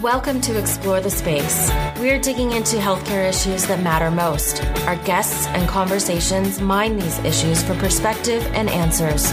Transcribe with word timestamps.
Welcome 0.00 0.40
to 0.42 0.58
Explore 0.58 1.02
the 1.02 1.10
Space. 1.10 1.70
We're 1.98 2.18
digging 2.18 2.52
into 2.52 2.78
healthcare 2.78 3.28
issues 3.28 3.66
that 3.66 3.82
matter 3.82 4.10
most. 4.10 4.64
Our 4.86 4.96
guests 5.04 5.46
and 5.48 5.68
conversations 5.68 6.58
mine 6.58 6.96
these 6.96 7.18
issues 7.18 7.62
for 7.62 7.74
perspective 7.74 8.42
and 8.54 8.70
answers. 8.70 9.30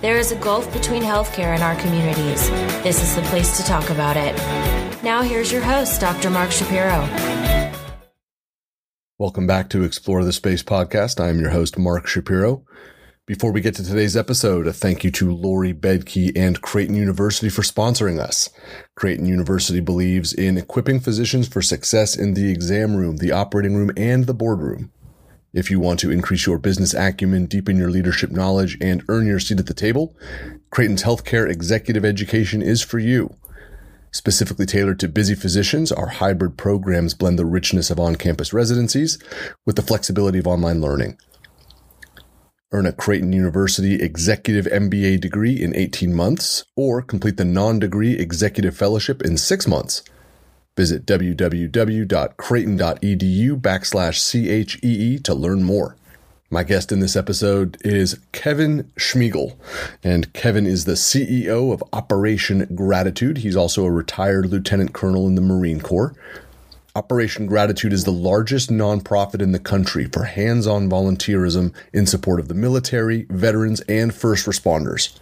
There 0.00 0.16
is 0.16 0.32
a 0.32 0.36
gulf 0.36 0.72
between 0.72 1.02
healthcare 1.02 1.52
and 1.52 1.62
our 1.62 1.76
communities. 1.76 2.48
This 2.82 3.02
is 3.02 3.16
the 3.16 3.22
place 3.28 3.58
to 3.58 3.64
talk 3.64 3.90
about 3.90 4.16
it. 4.16 4.34
Now, 5.02 5.20
here's 5.20 5.52
your 5.52 5.60
host, 5.60 6.00
Dr. 6.00 6.30
Mark 6.30 6.52
Shapiro. 6.52 7.06
Welcome 9.18 9.46
back 9.46 9.68
to 9.70 9.84
Explore 9.84 10.24
the 10.24 10.32
Space 10.32 10.62
podcast. 10.62 11.22
I 11.22 11.28
am 11.28 11.38
your 11.38 11.50
host, 11.50 11.76
Mark 11.76 12.06
Shapiro. 12.06 12.64
Before 13.28 13.52
we 13.52 13.60
get 13.60 13.74
to 13.74 13.84
today's 13.84 14.16
episode, 14.16 14.66
a 14.66 14.72
thank 14.72 15.04
you 15.04 15.10
to 15.10 15.34
Lori 15.34 15.74
Bedke 15.74 16.32
and 16.34 16.62
Creighton 16.62 16.96
University 16.96 17.50
for 17.50 17.60
sponsoring 17.60 18.18
us. 18.18 18.48
Creighton 18.94 19.26
University 19.26 19.80
believes 19.80 20.32
in 20.32 20.56
equipping 20.56 20.98
physicians 20.98 21.46
for 21.46 21.60
success 21.60 22.16
in 22.16 22.32
the 22.32 22.50
exam 22.50 22.96
room, 22.96 23.18
the 23.18 23.30
operating 23.30 23.76
room, 23.76 23.90
and 23.98 24.24
the 24.24 24.32
boardroom. 24.32 24.90
If 25.52 25.70
you 25.70 25.78
want 25.78 26.00
to 26.00 26.10
increase 26.10 26.46
your 26.46 26.56
business 26.56 26.94
acumen, 26.94 27.44
deepen 27.44 27.76
your 27.76 27.90
leadership 27.90 28.30
knowledge, 28.30 28.78
and 28.80 29.04
earn 29.10 29.26
your 29.26 29.40
seat 29.40 29.60
at 29.60 29.66
the 29.66 29.74
table, 29.74 30.16
Creighton's 30.70 31.02
healthcare 31.02 31.50
executive 31.50 32.06
education 32.06 32.62
is 32.62 32.80
for 32.80 32.98
you. 32.98 33.36
Specifically 34.10 34.64
tailored 34.64 35.00
to 35.00 35.06
busy 35.06 35.34
physicians, 35.34 35.92
our 35.92 36.08
hybrid 36.08 36.56
programs 36.56 37.12
blend 37.12 37.38
the 37.38 37.44
richness 37.44 37.90
of 37.90 38.00
on-campus 38.00 38.54
residencies 38.54 39.18
with 39.66 39.76
the 39.76 39.82
flexibility 39.82 40.38
of 40.38 40.46
online 40.46 40.80
learning 40.80 41.18
earn 42.70 42.86
a 42.86 42.92
Creighton 42.92 43.32
University 43.32 44.02
Executive 44.02 44.66
MBA 44.66 45.20
degree 45.20 45.62
in 45.62 45.74
18 45.74 46.14
months, 46.14 46.64
or 46.76 47.00
complete 47.00 47.36
the 47.36 47.44
non-degree 47.44 48.18
Executive 48.18 48.76
Fellowship 48.76 49.22
in 49.22 49.36
six 49.36 49.66
months. 49.66 50.02
Visit 50.76 51.06
www.creighton.edu 51.06 53.60
backslash 53.60 54.30
CHEE 54.30 55.18
to 55.18 55.34
learn 55.34 55.64
more. 55.64 55.96
My 56.50 56.62
guest 56.62 56.92
in 56.92 57.00
this 57.00 57.16
episode 57.16 57.76
is 57.82 58.20
Kevin 58.32 58.90
Schmiegel, 58.98 59.56
and 60.02 60.32
Kevin 60.32 60.66
is 60.66 60.84
the 60.84 60.92
CEO 60.92 61.72
of 61.72 61.84
Operation 61.92 62.66
Gratitude. 62.74 63.38
He's 63.38 63.56
also 63.56 63.84
a 63.84 63.90
retired 63.90 64.46
lieutenant 64.46 64.94
colonel 64.94 65.26
in 65.26 65.34
the 65.34 65.42
Marine 65.42 65.80
Corps. 65.80 66.14
Operation 66.98 67.46
Gratitude 67.46 67.92
is 67.92 68.02
the 68.02 68.10
largest 68.10 68.70
nonprofit 68.70 69.40
in 69.40 69.52
the 69.52 69.60
country 69.60 70.06
for 70.06 70.24
hands 70.24 70.66
on 70.66 70.90
volunteerism 70.90 71.72
in 71.92 72.06
support 72.06 72.40
of 72.40 72.48
the 72.48 72.54
military, 72.54 73.24
veterans, 73.30 73.80
and 73.82 74.12
first 74.12 74.46
responders. 74.46 75.16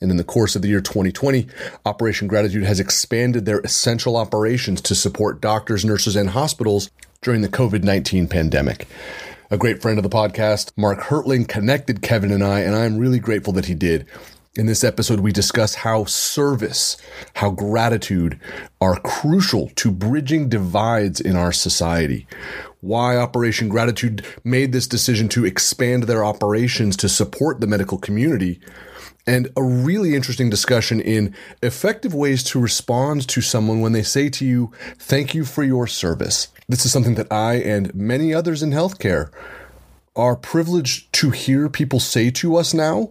And 0.00 0.12
in 0.12 0.18
the 0.18 0.22
course 0.22 0.54
of 0.54 0.62
the 0.62 0.68
year 0.68 0.80
2020, 0.80 1.48
Operation 1.84 2.28
Gratitude 2.28 2.62
has 2.62 2.78
expanded 2.78 3.44
their 3.44 3.58
essential 3.58 4.16
operations 4.16 4.80
to 4.82 4.94
support 4.94 5.40
doctors, 5.40 5.84
nurses, 5.84 6.14
and 6.14 6.30
hospitals 6.30 6.90
during 7.22 7.40
the 7.40 7.48
COVID 7.48 7.82
19 7.82 8.28
pandemic. 8.28 8.86
A 9.50 9.58
great 9.58 9.82
friend 9.82 9.98
of 9.98 10.04
the 10.04 10.16
podcast, 10.16 10.70
Mark 10.76 11.00
Hertling, 11.00 11.48
connected 11.48 12.02
Kevin 12.02 12.30
and 12.30 12.44
I, 12.44 12.60
and 12.60 12.76
I'm 12.76 12.98
really 12.98 13.18
grateful 13.18 13.52
that 13.54 13.66
he 13.66 13.74
did. 13.74 14.06
In 14.56 14.66
this 14.66 14.82
episode, 14.82 15.20
we 15.20 15.30
discuss 15.30 15.76
how 15.76 16.06
service, 16.06 16.96
how 17.34 17.50
gratitude 17.50 18.40
are 18.80 18.98
crucial 18.98 19.68
to 19.76 19.92
bridging 19.92 20.48
divides 20.48 21.20
in 21.20 21.36
our 21.36 21.52
society. 21.52 22.26
Why 22.80 23.16
Operation 23.16 23.68
Gratitude 23.68 24.26
made 24.42 24.72
this 24.72 24.88
decision 24.88 25.28
to 25.28 25.44
expand 25.44 26.04
their 26.04 26.24
operations 26.24 26.96
to 26.96 27.08
support 27.08 27.60
the 27.60 27.68
medical 27.68 27.96
community. 27.96 28.58
And 29.24 29.52
a 29.56 29.62
really 29.62 30.16
interesting 30.16 30.50
discussion 30.50 31.00
in 31.00 31.32
effective 31.62 32.12
ways 32.12 32.42
to 32.44 32.58
respond 32.58 33.28
to 33.28 33.40
someone 33.40 33.80
when 33.80 33.92
they 33.92 34.02
say 34.02 34.30
to 34.30 34.44
you, 34.44 34.72
Thank 34.98 35.32
you 35.32 35.44
for 35.44 35.62
your 35.62 35.86
service. 35.86 36.48
This 36.68 36.84
is 36.84 36.90
something 36.90 37.14
that 37.14 37.32
I 37.32 37.54
and 37.54 37.94
many 37.94 38.34
others 38.34 38.64
in 38.64 38.70
healthcare 38.70 39.30
are 40.16 40.34
privileged 40.34 41.12
to 41.12 41.30
hear 41.30 41.68
people 41.68 42.00
say 42.00 42.32
to 42.32 42.56
us 42.56 42.74
now 42.74 43.10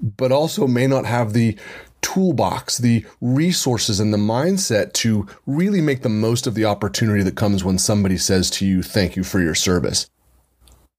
but 0.00 0.32
also 0.32 0.66
may 0.66 0.86
not 0.86 1.06
have 1.06 1.32
the 1.32 1.56
toolbox, 2.00 2.78
the 2.78 3.04
resources, 3.20 4.00
and 4.00 4.12
the 4.12 4.18
mindset 4.18 4.92
to 4.94 5.26
really 5.46 5.80
make 5.80 6.02
the 6.02 6.08
most 6.08 6.46
of 6.46 6.54
the 6.54 6.64
opportunity 6.64 7.22
that 7.22 7.36
comes 7.36 7.64
when 7.64 7.78
somebody 7.78 8.16
says 8.16 8.50
to 8.50 8.66
you, 8.66 8.82
Thank 8.82 9.16
you 9.16 9.24
for 9.24 9.40
your 9.40 9.54
service. 9.54 10.08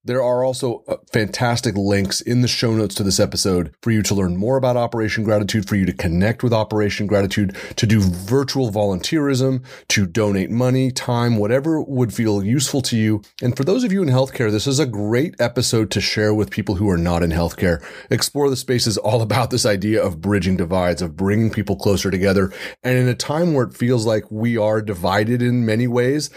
There 0.05 0.23
are 0.23 0.45
also 0.45 0.85
uh, 0.87 0.95
fantastic 1.11 1.75
links 1.75 2.21
in 2.21 2.39
the 2.41 2.47
show 2.47 2.73
notes 2.73 2.95
to 2.95 3.03
this 3.03 3.19
episode 3.19 3.75
for 3.81 3.91
you 3.91 4.01
to 4.03 4.15
learn 4.15 4.37
more 4.37 4.55
about 4.55 4.77
Operation 4.77 5.25
Gratitude, 5.25 5.67
for 5.67 5.75
you 5.75 5.85
to 5.85 5.91
connect 5.91 6.41
with 6.41 6.53
Operation 6.53 7.05
Gratitude, 7.05 7.57
to 7.75 7.85
do 7.85 7.99
virtual 7.99 8.71
volunteerism, 8.71 9.61
to 9.89 10.05
donate 10.05 10.51
money, 10.51 10.89
time, 10.89 11.35
whatever 11.35 11.81
would 11.81 12.13
feel 12.13 12.41
useful 12.41 12.81
to 12.83 12.95
you. 12.95 13.21
And 13.41 13.57
for 13.57 13.65
those 13.65 13.83
of 13.83 13.91
you 13.91 14.01
in 14.01 14.07
healthcare, 14.07 14.49
this 14.49 14.67
is 14.67 14.79
a 14.79 14.85
great 14.85 15.35
episode 15.37 15.91
to 15.91 15.99
share 15.99 16.33
with 16.33 16.49
people 16.49 16.75
who 16.75 16.89
are 16.89 16.97
not 16.97 17.21
in 17.21 17.31
healthcare. 17.31 17.83
Explore 18.09 18.49
the 18.49 18.55
Space 18.55 18.87
is 18.87 18.97
all 18.97 19.21
about 19.29 19.51
this 19.51 19.65
idea 19.65 20.01
of 20.01 20.21
bridging 20.21 20.55
divides, 20.55 21.01
of 21.01 21.17
bringing 21.17 21.51
people 21.51 21.75
closer 21.75 22.09
together. 22.09 22.53
And 22.83 22.97
in 22.97 23.09
a 23.09 23.15
time 23.15 23.53
where 23.53 23.65
it 23.65 23.75
feels 23.75 24.05
like 24.05 24.31
we 24.31 24.55
are 24.55 24.81
divided 24.81 25.41
in 25.41 25.65
many 25.65 25.87
ways, 25.87 26.29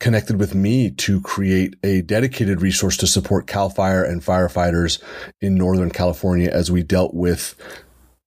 connected 0.00 0.38
with 0.38 0.54
me 0.54 0.90
to 0.90 1.20
create 1.22 1.76
a 1.82 2.02
dedicated 2.02 2.60
resource 2.60 2.98
to 2.98 3.06
support 3.06 3.46
CAL 3.46 3.70
FIRE 3.70 4.04
and 4.04 4.22
firefighters 4.22 5.02
in 5.40 5.54
Northern 5.54 5.90
California 5.90 6.50
as 6.50 6.70
we 6.70 6.82
dealt 6.82 7.14
with 7.14 7.54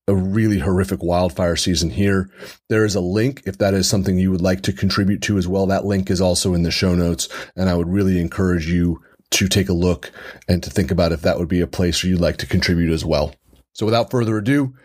a 0.08 0.16
really 0.16 0.59
horrific 0.59 1.02
wildfire 1.02 1.56
season 1.56 1.92
here. 1.92 2.30
There 2.68 2.84
is 2.84 2.96
a 2.96 3.00
link 3.00 3.44
if 3.46 3.59
that 3.59 3.74
is 3.74 3.88
something 3.88 4.18
you 4.18 4.32
would 4.32 4.42
like 4.42 4.62
to 4.64 4.74
contribute 4.74 5.22
to 5.24 5.38
as 5.38 5.48
well. 5.48 5.68
That 5.68 5.86
link 5.86 6.09
is 6.09 6.20
also 6.20 6.53
in 6.53 6.64
the 6.64 6.72
show 6.72 6.94
notes, 6.96 7.30
and 7.56 7.70
I 7.70 7.76
would 7.76 7.90
really 7.90 8.20
encourage 8.20 8.68
you 8.68 9.02
to 9.34 9.48
take 9.48 9.68
a 9.68 9.74
look 9.74 10.12
and 10.48 10.62
to 10.62 10.70
think 10.70 10.92
about 10.92 11.12
if 11.12 11.22
that 11.22 11.40
would 11.40 11.48
be 11.48 11.62
a 11.62 11.68
place 11.68 12.04
where 12.04 12.12
you'd 12.12 12.22
like 12.22 12.38
to 12.38 12.46
contribute 12.46 12.94
as 12.94 13.03
well. 13.03 13.34
So 13.74 13.85
without 13.85 14.12
further 14.12 14.38
ado, 14.38 14.76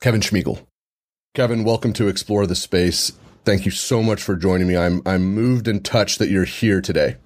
Kevin 0.00 0.20
Schmiegel. 0.20 0.66
Kevin, 1.34 1.64
welcome 1.64 1.94
to 1.94 2.08
Explore 2.08 2.46
the 2.46 2.54
Space. 2.54 3.12
Thank 3.44 3.64
you 3.64 3.70
so 3.70 4.02
much 4.02 4.22
for 4.22 4.36
joining 4.36 4.68
me. 4.68 4.76
I'm 4.76 5.02
I'm 5.06 5.34
moved 5.34 5.68
and 5.68 5.82
touched 5.82 6.18
that 6.18 6.28
you're 6.28 6.44
here 6.44 6.80
today. 6.80 7.16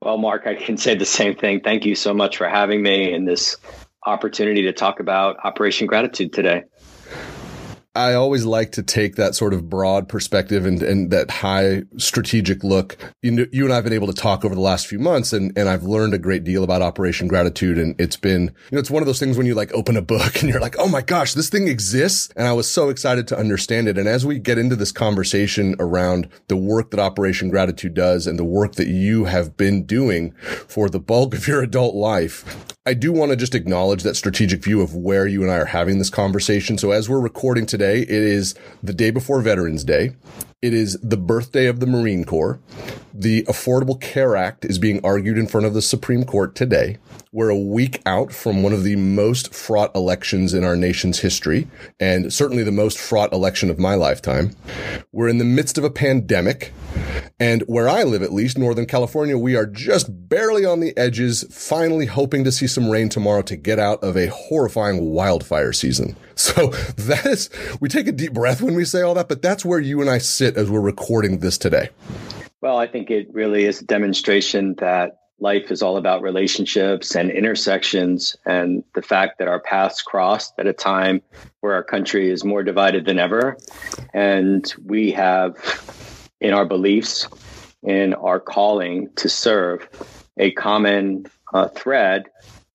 Well, 0.00 0.18
Mark, 0.18 0.46
I 0.46 0.54
can 0.54 0.78
say 0.78 0.94
the 0.94 1.04
same 1.04 1.36
thing. 1.36 1.60
Thank 1.60 1.84
you 1.84 1.94
so 1.94 2.14
much 2.14 2.38
for 2.38 2.48
having 2.48 2.82
me 2.82 3.12
and 3.12 3.28
this 3.28 3.56
opportunity 4.04 4.62
to 4.62 4.72
talk 4.72 5.00
about 5.00 5.36
Operation 5.44 5.86
Gratitude 5.86 6.32
today. 6.32 6.64
I 7.96 8.14
always 8.14 8.44
like 8.44 8.72
to 8.72 8.82
take 8.82 9.16
that 9.16 9.34
sort 9.34 9.54
of 9.54 9.70
broad 9.70 10.08
perspective 10.08 10.66
and, 10.66 10.82
and 10.82 11.10
that 11.10 11.30
high 11.30 11.84
strategic 11.96 12.62
look. 12.62 12.96
You, 13.22 13.30
know, 13.30 13.46
you 13.50 13.64
and 13.64 13.72
I 13.72 13.76
have 13.76 13.84
been 13.84 13.92
able 13.92 14.06
to 14.08 14.12
talk 14.12 14.44
over 14.44 14.54
the 14.54 14.60
last 14.60 14.86
few 14.86 14.98
months 14.98 15.32
and, 15.32 15.56
and 15.56 15.68
I've 15.68 15.82
learned 15.82 16.14
a 16.14 16.18
great 16.18 16.44
deal 16.44 16.62
about 16.62 16.82
Operation 16.82 17.26
Gratitude. 17.26 17.78
And 17.78 17.98
it's 17.98 18.16
been, 18.16 18.42
you 18.42 18.52
know, 18.72 18.78
it's 18.78 18.90
one 18.90 19.02
of 19.02 19.06
those 19.06 19.18
things 19.18 19.38
when 19.38 19.46
you 19.46 19.54
like 19.54 19.72
open 19.72 19.96
a 19.96 20.02
book 20.02 20.36
and 20.40 20.50
you're 20.50 20.60
like, 20.60 20.76
Oh 20.78 20.88
my 20.88 21.02
gosh, 21.02 21.34
this 21.34 21.48
thing 21.48 21.68
exists. 21.68 22.28
And 22.36 22.46
I 22.46 22.52
was 22.52 22.70
so 22.70 22.90
excited 22.90 23.26
to 23.28 23.38
understand 23.38 23.88
it. 23.88 23.98
And 23.98 24.08
as 24.08 24.26
we 24.26 24.38
get 24.38 24.58
into 24.58 24.76
this 24.76 24.92
conversation 24.92 25.74
around 25.78 26.28
the 26.48 26.56
work 26.56 26.90
that 26.90 27.00
Operation 27.00 27.48
Gratitude 27.48 27.94
does 27.94 28.26
and 28.26 28.38
the 28.38 28.44
work 28.44 28.74
that 28.74 28.88
you 28.88 29.24
have 29.24 29.56
been 29.56 29.84
doing 29.84 30.32
for 30.68 30.88
the 30.90 31.00
bulk 31.00 31.34
of 31.34 31.48
your 31.48 31.62
adult 31.62 31.94
life, 31.94 32.75
I 32.88 32.94
do 32.94 33.10
want 33.10 33.30
to 33.30 33.36
just 33.36 33.56
acknowledge 33.56 34.04
that 34.04 34.14
strategic 34.14 34.62
view 34.62 34.80
of 34.80 34.94
where 34.94 35.26
you 35.26 35.42
and 35.42 35.50
I 35.50 35.56
are 35.56 35.64
having 35.64 35.98
this 35.98 36.08
conversation. 36.08 36.78
So 36.78 36.92
as 36.92 37.08
we're 37.08 37.18
recording 37.18 37.66
today, 37.66 38.02
it 38.02 38.08
is 38.08 38.54
the 38.80 38.92
day 38.92 39.10
before 39.10 39.40
Veterans 39.40 39.82
Day. 39.82 40.14
It 40.62 40.72
is 40.72 40.98
the 41.02 41.18
birthday 41.18 41.66
of 41.66 41.80
the 41.80 41.86
Marine 41.86 42.24
Corps. 42.24 42.58
The 43.12 43.42
Affordable 43.42 44.00
Care 44.00 44.36
Act 44.36 44.64
is 44.64 44.78
being 44.78 45.04
argued 45.04 45.36
in 45.36 45.46
front 45.46 45.66
of 45.66 45.74
the 45.74 45.82
Supreme 45.82 46.24
Court 46.24 46.54
today. 46.54 46.96
We're 47.30 47.50
a 47.50 47.58
week 47.58 48.00
out 48.06 48.32
from 48.32 48.62
one 48.62 48.72
of 48.72 48.82
the 48.82 48.96
most 48.96 49.52
fraught 49.52 49.94
elections 49.94 50.54
in 50.54 50.64
our 50.64 50.74
nation's 50.74 51.18
history, 51.18 51.68
and 52.00 52.32
certainly 52.32 52.62
the 52.62 52.72
most 52.72 52.98
fraught 52.98 53.34
election 53.34 53.68
of 53.68 53.78
my 53.78 53.96
lifetime. 53.96 54.56
We're 55.12 55.28
in 55.28 55.36
the 55.36 55.44
midst 55.44 55.76
of 55.76 55.84
a 55.84 55.90
pandemic, 55.90 56.72
and 57.38 57.60
where 57.66 57.90
I 57.90 58.04
live, 58.04 58.22
at 58.22 58.32
least, 58.32 58.56
Northern 58.56 58.86
California, 58.86 59.36
we 59.36 59.56
are 59.56 59.66
just 59.66 60.08
barely 60.30 60.64
on 60.64 60.80
the 60.80 60.96
edges, 60.96 61.44
finally 61.50 62.06
hoping 62.06 62.44
to 62.44 62.52
see 62.52 62.66
some 62.66 62.88
rain 62.88 63.10
tomorrow 63.10 63.42
to 63.42 63.56
get 63.56 63.78
out 63.78 64.02
of 64.02 64.16
a 64.16 64.28
horrifying 64.28 65.10
wildfire 65.10 65.74
season. 65.74 66.16
So 66.36 66.66
that 66.68 67.24
is, 67.26 67.50
we 67.80 67.88
take 67.88 68.06
a 68.06 68.12
deep 68.12 68.34
breath 68.34 68.60
when 68.60 68.74
we 68.74 68.84
say 68.84 69.00
all 69.00 69.14
that, 69.14 69.28
but 69.28 69.40
that's 69.40 69.64
where 69.64 69.80
you 69.80 70.00
and 70.02 70.10
I 70.10 70.18
sit 70.18 70.56
as 70.56 70.70
we're 70.70 70.80
recording 70.80 71.38
this 71.38 71.56
today. 71.56 71.88
Well, 72.60 72.78
I 72.78 72.86
think 72.86 73.10
it 73.10 73.32
really 73.32 73.64
is 73.64 73.80
a 73.80 73.84
demonstration 73.84 74.74
that 74.74 75.18
life 75.38 75.70
is 75.70 75.82
all 75.82 75.96
about 75.96 76.22
relationships 76.22 77.14
and 77.14 77.30
intersections 77.30 78.36
and 78.46 78.84
the 78.94 79.02
fact 79.02 79.38
that 79.38 79.48
our 79.48 79.60
paths 79.60 80.02
crossed 80.02 80.54
at 80.58 80.66
a 80.66 80.72
time 80.72 81.22
where 81.60 81.74
our 81.74 81.82
country 81.82 82.30
is 82.30 82.44
more 82.44 82.62
divided 82.62 83.04
than 83.04 83.18
ever 83.18 83.56
and 84.14 84.74
we 84.84 85.12
have 85.12 85.56
in 86.40 86.54
our 86.54 86.64
beliefs 86.64 87.28
in 87.82 88.14
our 88.14 88.40
calling 88.40 89.10
to 89.16 89.28
serve 89.28 89.86
a 90.38 90.50
common 90.52 91.26
uh, 91.52 91.68
thread 91.68 92.24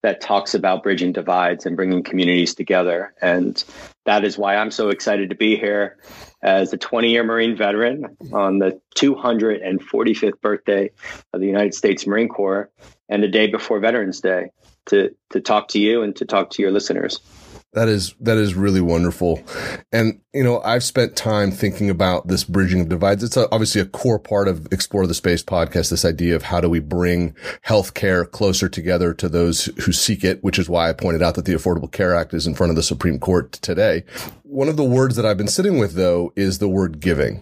that 0.04 0.22
talks 0.22 0.54
about 0.54 0.84
bridging 0.84 1.12
divides 1.12 1.66
and 1.66 1.76
bringing 1.76 2.04
communities 2.04 2.56
together 2.56 3.14
and 3.22 3.64
that 4.06 4.24
is 4.24 4.38
why 4.38 4.56
i'm 4.56 4.72
so 4.72 4.90
excited 4.90 5.30
to 5.30 5.36
be 5.36 5.56
here 5.56 5.98
as 6.44 6.74
a 6.74 6.78
20 6.78 7.10
year 7.10 7.24
Marine 7.24 7.56
veteran 7.56 8.18
on 8.34 8.60
the 8.60 8.80
245th 8.96 10.42
birthday 10.42 10.90
of 11.34 11.40
the 11.40 11.48
United 11.48 11.74
States 11.74 12.08
Marine 12.08 12.30
Corps 12.30 12.70
and 13.10 13.22
the 13.22 13.28
day 13.28 13.48
before 13.48 13.80
Veterans 13.80 14.22
Day 14.22 14.52
to, 14.88 15.16
to 15.30 15.42
talk 15.42 15.68
to 15.70 15.80
you 15.80 16.02
and 16.02 16.16
to 16.16 16.26
talk 16.26 16.50
to 16.52 16.62
your 16.62 16.72
listeners. 16.72 17.20
That 17.74 17.88
is 17.88 18.16
that 18.20 18.38
is 18.38 18.54
really 18.54 18.82
wonderful, 18.82 19.42
and 19.94 20.20
you 20.34 20.44
know 20.44 20.60
I've 20.62 20.84
spent 20.84 21.16
time 21.16 21.52
thinking 21.52 21.90
about 21.90 22.28
this 22.28 22.44
bridging 22.44 22.82
of 22.82 22.90
divides. 22.90 23.24
It's 23.24 23.38
a, 23.38 23.50
obviously 23.50 23.80
a 23.80 23.86
core 23.86 24.20
part 24.20 24.50
of 24.50 24.68
Explore 24.74 25.08
the 25.08 25.14
Space 25.14 25.42
podcast. 25.42 25.90
This 25.90 26.04
idea 26.04 26.36
of 26.36 26.44
how 26.44 26.60
do 26.60 26.70
we 26.70 26.80
bring 26.80 27.34
healthcare 27.66 28.30
closer 28.30 28.68
together 28.68 29.14
to 29.14 29.30
those 29.30 29.66
who 29.86 29.94
seek 29.94 30.26
it, 30.26 30.44
which 30.44 30.60
is 30.60 30.68
why 30.68 30.90
I 30.90 30.94
pointed 30.94 31.24
out 31.24 31.36
that 31.36 31.46
the 31.46 31.54
Affordable 31.54 31.90
Care 31.90 32.14
Act 32.14 32.34
is 32.34 32.46
in 32.46 32.56
front 32.56 32.72
of 32.72 32.76
the 32.76 32.84
Supreme 32.84 33.20
Court 33.20 33.54
today. 33.54 34.04
One 34.44 34.68
of 34.68 34.76
the 34.76 34.84
words 34.84 35.16
that 35.16 35.26
I've 35.26 35.38
been 35.38 35.48
sitting 35.48 35.80
with 35.80 35.94
though 35.94 36.34
is 36.36 36.60
the 36.60 36.68
word 36.68 37.00
giving. 37.00 37.42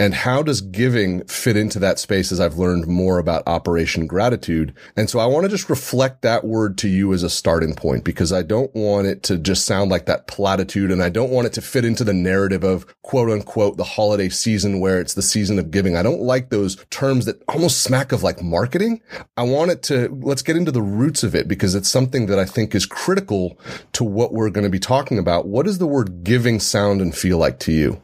And 0.00 0.14
how 0.14 0.42
does 0.42 0.62
giving 0.62 1.24
fit 1.28 1.56
into 1.56 1.78
that 1.78 2.00
space 2.00 2.32
as 2.32 2.40
I've 2.40 2.58
learned 2.58 2.88
more 2.88 3.18
about 3.18 3.46
Operation 3.46 4.08
Gratitude? 4.08 4.74
And 4.96 5.08
so 5.08 5.20
I 5.20 5.26
want 5.26 5.44
to 5.44 5.48
just 5.48 5.70
reflect 5.70 6.22
that 6.22 6.42
word 6.42 6.76
to 6.78 6.88
you 6.88 7.12
as 7.12 7.22
a 7.22 7.30
starting 7.30 7.74
point 7.74 8.02
because 8.02 8.32
I 8.32 8.42
don't 8.42 8.74
want 8.74 9.06
it 9.06 9.22
to 9.24 9.38
just 9.38 9.59
sound 9.64 9.90
like 9.90 10.06
that 10.06 10.26
platitude 10.26 10.90
and 10.90 11.02
I 11.02 11.08
don't 11.08 11.30
want 11.30 11.46
it 11.46 11.52
to 11.54 11.60
fit 11.60 11.84
into 11.84 12.04
the 12.04 12.12
narrative 12.12 12.64
of 12.64 12.86
quote 13.02 13.30
unquote 13.30 13.76
the 13.76 13.84
holiday 13.84 14.28
season 14.28 14.80
where 14.80 15.00
it's 15.00 15.14
the 15.14 15.22
season 15.22 15.58
of 15.58 15.70
giving. 15.70 15.96
I 15.96 16.02
don't 16.02 16.22
like 16.22 16.50
those 16.50 16.76
terms 16.90 17.24
that 17.26 17.42
almost 17.48 17.82
smack 17.82 18.12
of 18.12 18.22
like 18.22 18.42
marketing. 18.42 19.02
I 19.36 19.42
want 19.42 19.70
it 19.70 19.82
to, 19.84 20.08
let's 20.22 20.42
get 20.42 20.56
into 20.56 20.72
the 20.72 20.82
roots 20.82 21.22
of 21.22 21.34
it 21.34 21.48
because 21.48 21.74
it's 21.74 21.88
something 21.88 22.26
that 22.26 22.38
I 22.38 22.44
think 22.44 22.74
is 22.74 22.86
critical 22.86 23.58
to 23.92 24.04
what 24.04 24.32
we're 24.32 24.50
going 24.50 24.64
to 24.64 24.70
be 24.70 24.78
talking 24.78 25.18
about. 25.18 25.46
What 25.46 25.66
does 25.66 25.78
the 25.78 25.86
word 25.86 26.24
giving? 26.24 26.60
sound 26.60 27.00
and 27.00 27.14
feel 27.14 27.38
like 27.38 27.58
to 27.60 27.72
you? 27.72 28.00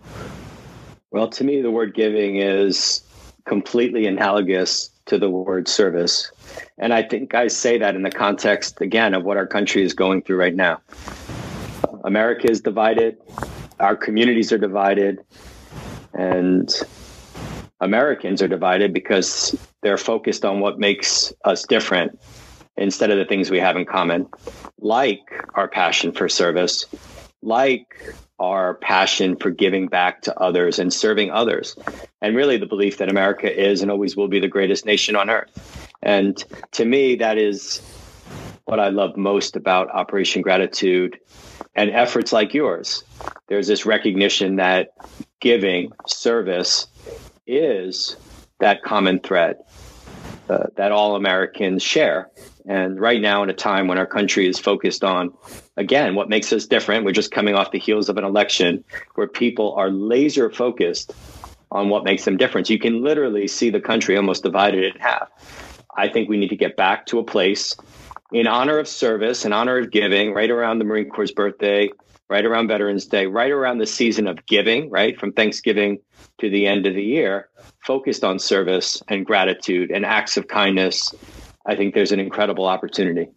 Well, 1.10 1.28
to 1.30 1.44
me, 1.44 1.62
the 1.62 1.70
word 1.70 1.94
giving 1.94 2.36
is 2.36 3.02
completely 3.46 4.06
analogous 4.06 4.90
to 5.06 5.18
the 5.18 5.30
word 5.30 5.68
service. 5.68 6.30
And 6.78 6.92
I 6.92 7.02
think 7.02 7.34
I 7.34 7.46
say 7.46 7.78
that 7.78 7.94
in 7.94 8.02
the 8.02 8.10
context, 8.10 8.80
again, 8.80 9.14
of 9.14 9.24
what 9.24 9.36
our 9.36 9.46
country 9.46 9.82
is 9.82 9.94
going 9.94 10.22
through 10.22 10.36
right 10.36 10.54
now. 10.54 10.80
America 12.06 12.48
is 12.48 12.60
divided, 12.60 13.16
our 13.80 13.96
communities 13.96 14.52
are 14.52 14.58
divided, 14.58 15.18
and 16.14 16.72
Americans 17.80 18.40
are 18.40 18.48
divided 18.48 18.94
because 18.94 19.58
they're 19.82 19.98
focused 19.98 20.44
on 20.44 20.60
what 20.60 20.78
makes 20.78 21.32
us 21.44 21.66
different 21.66 22.18
instead 22.76 23.10
of 23.10 23.18
the 23.18 23.24
things 23.24 23.50
we 23.50 23.58
have 23.58 23.76
in 23.76 23.84
common, 23.84 24.28
like 24.78 25.20
our 25.54 25.66
passion 25.66 26.12
for 26.12 26.28
service, 26.28 26.84
like 27.42 27.86
our 28.38 28.74
passion 28.74 29.34
for 29.34 29.50
giving 29.50 29.88
back 29.88 30.22
to 30.22 30.38
others 30.38 30.78
and 30.78 30.92
serving 30.92 31.32
others. 31.32 31.74
And 32.22 32.36
really 32.36 32.56
the 32.56 32.66
belief 32.66 32.98
that 32.98 33.10
America 33.10 33.52
is 33.52 33.82
and 33.82 33.90
always 33.90 34.16
will 34.16 34.28
be 34.28 34.38
the 34.38 34.48
greatest 34.48 34.86
nation 34.86 35.16
on 35.16 35.28
earth. 35.28 35.50
And 36.02 36.42
to 36.72 36.84
me, 36.84 37.16
that 37.16 37.36
is 37.36 37.82
what 38.64 38.78
I 38.78 38.90
love 38.90 39.16
most 39.16 39.56
about 39.56 39.90
Operation 39.90 40.42
Gratitude 40.42 41.18
and 41.76 41.90
efforts 41.90 42.32
like 42.32 42.54
yours. 42.54 43.04
There's 43.48 43.68
this 43.68 43.86
recognition 43.86 44.56
that 44.56 44.94
giving, 45.40 45.92
service 46.06 46.86
is 47.46 48.16
that 48.58 48.82
common 48.82 49.20
thread 49.20 49.58
uh, 50.48 50.64
that 50.76 50.90
all 50.90 51.14
Americans 51.14 51.82
share. 51.82 52.30
And 52.66 52.98
right 52.98 53.20
now, 53.20 53.44
in 53.44 53.50
a 53.50 53.54
time 53.54 53.86
when 53.86 53.98
our 53.98 54.06
country 54.06 54.48
is 54.48 54.58
focused 54.58 55.04
on, 55.04 55.32
again, 55.76 56.14
what 56.16 56.28
makes 56.28 56.52
us 56.52 56.66
different, 56.66 57.04
we're 57.04 57.12
just 57.12 57.30
coming 57.30 57.54
off 57.54 57.70
the 57.70 57.78
heels 57.78 58.08
of 58.08 58.16
an 58.16 58.24
election 58.24 58.82
where 59.14 59.28
people 59.28 59.74
are 59.74 59.90
laser 59.90 60.50
focused 60.50 61.12
on 61.70 61.90
what 61.90 62.04
makes 62.04 62.24
them 62.24 62.36
different. 62.36 62.70
You 62.70 62.78
can 62.78 63.04
literally 63.04 63.46
see 63.46 63.70
the 63.70 63.80
country 63.80 64.16
almost 64.16 64.42
divided 64.42 64.82
in 64.82 65.00
half. 65.00 65.28
I 65.96 66.08
think 66.08 66.28
we 66.28 66.38
need 66.38 66.50
to 66.50 66.56
get 66.56 66.76
back 66.76 67.06
to 67.06 67.18
a 67.18 67.24
place 67.24 67.76
in 68.32 68.46
honor 68.46 68.78
of 68.78 68.88
service, 68.88 69.44
in 69.44 69.52
honor 69.52 69.78
of 69.78 69.90
giving, 69.90 70.32
right 70.32 70.50
around 70.50 70.78
the 70.78 70.84
Marine 70.84 71.08
Corps' 71.08 71.32
birthday, 71.32 71.90
right 72.28 72.44
around 72.44 72.68
Veterans 72.68 73.06
Day, 73.06 73.26
right 73.26 73.50
around 73.50 73.78
the 73.78 73.86
season 73.86 74.26
of 74.26 74.44
giving, 74.46 74.90
right 74.90 75.18
from 75.18 75.32
Thanksgiving 75.32 75.98
to 76.40 76.50
the 76.50 76.66
end 76.66 76.86
of 76.86 76.94
the 76.94 77.02
year, 77.02 77.48
focused 77.86 78.24
on 78.24 78.38
service 78.38 79.00
and 79.08 79.24
gratitude 79.24 79.90
and 79.90 80.04
acts 80.04 80.36
of 80.36 80.48
kindness. 80.48 81.14
I 81.66 81.76
think 81.76 81.94
there's 81.94 82.12
an 82.12 82.20
incredible 82.20 82.66
opportunity. 82.66 83.28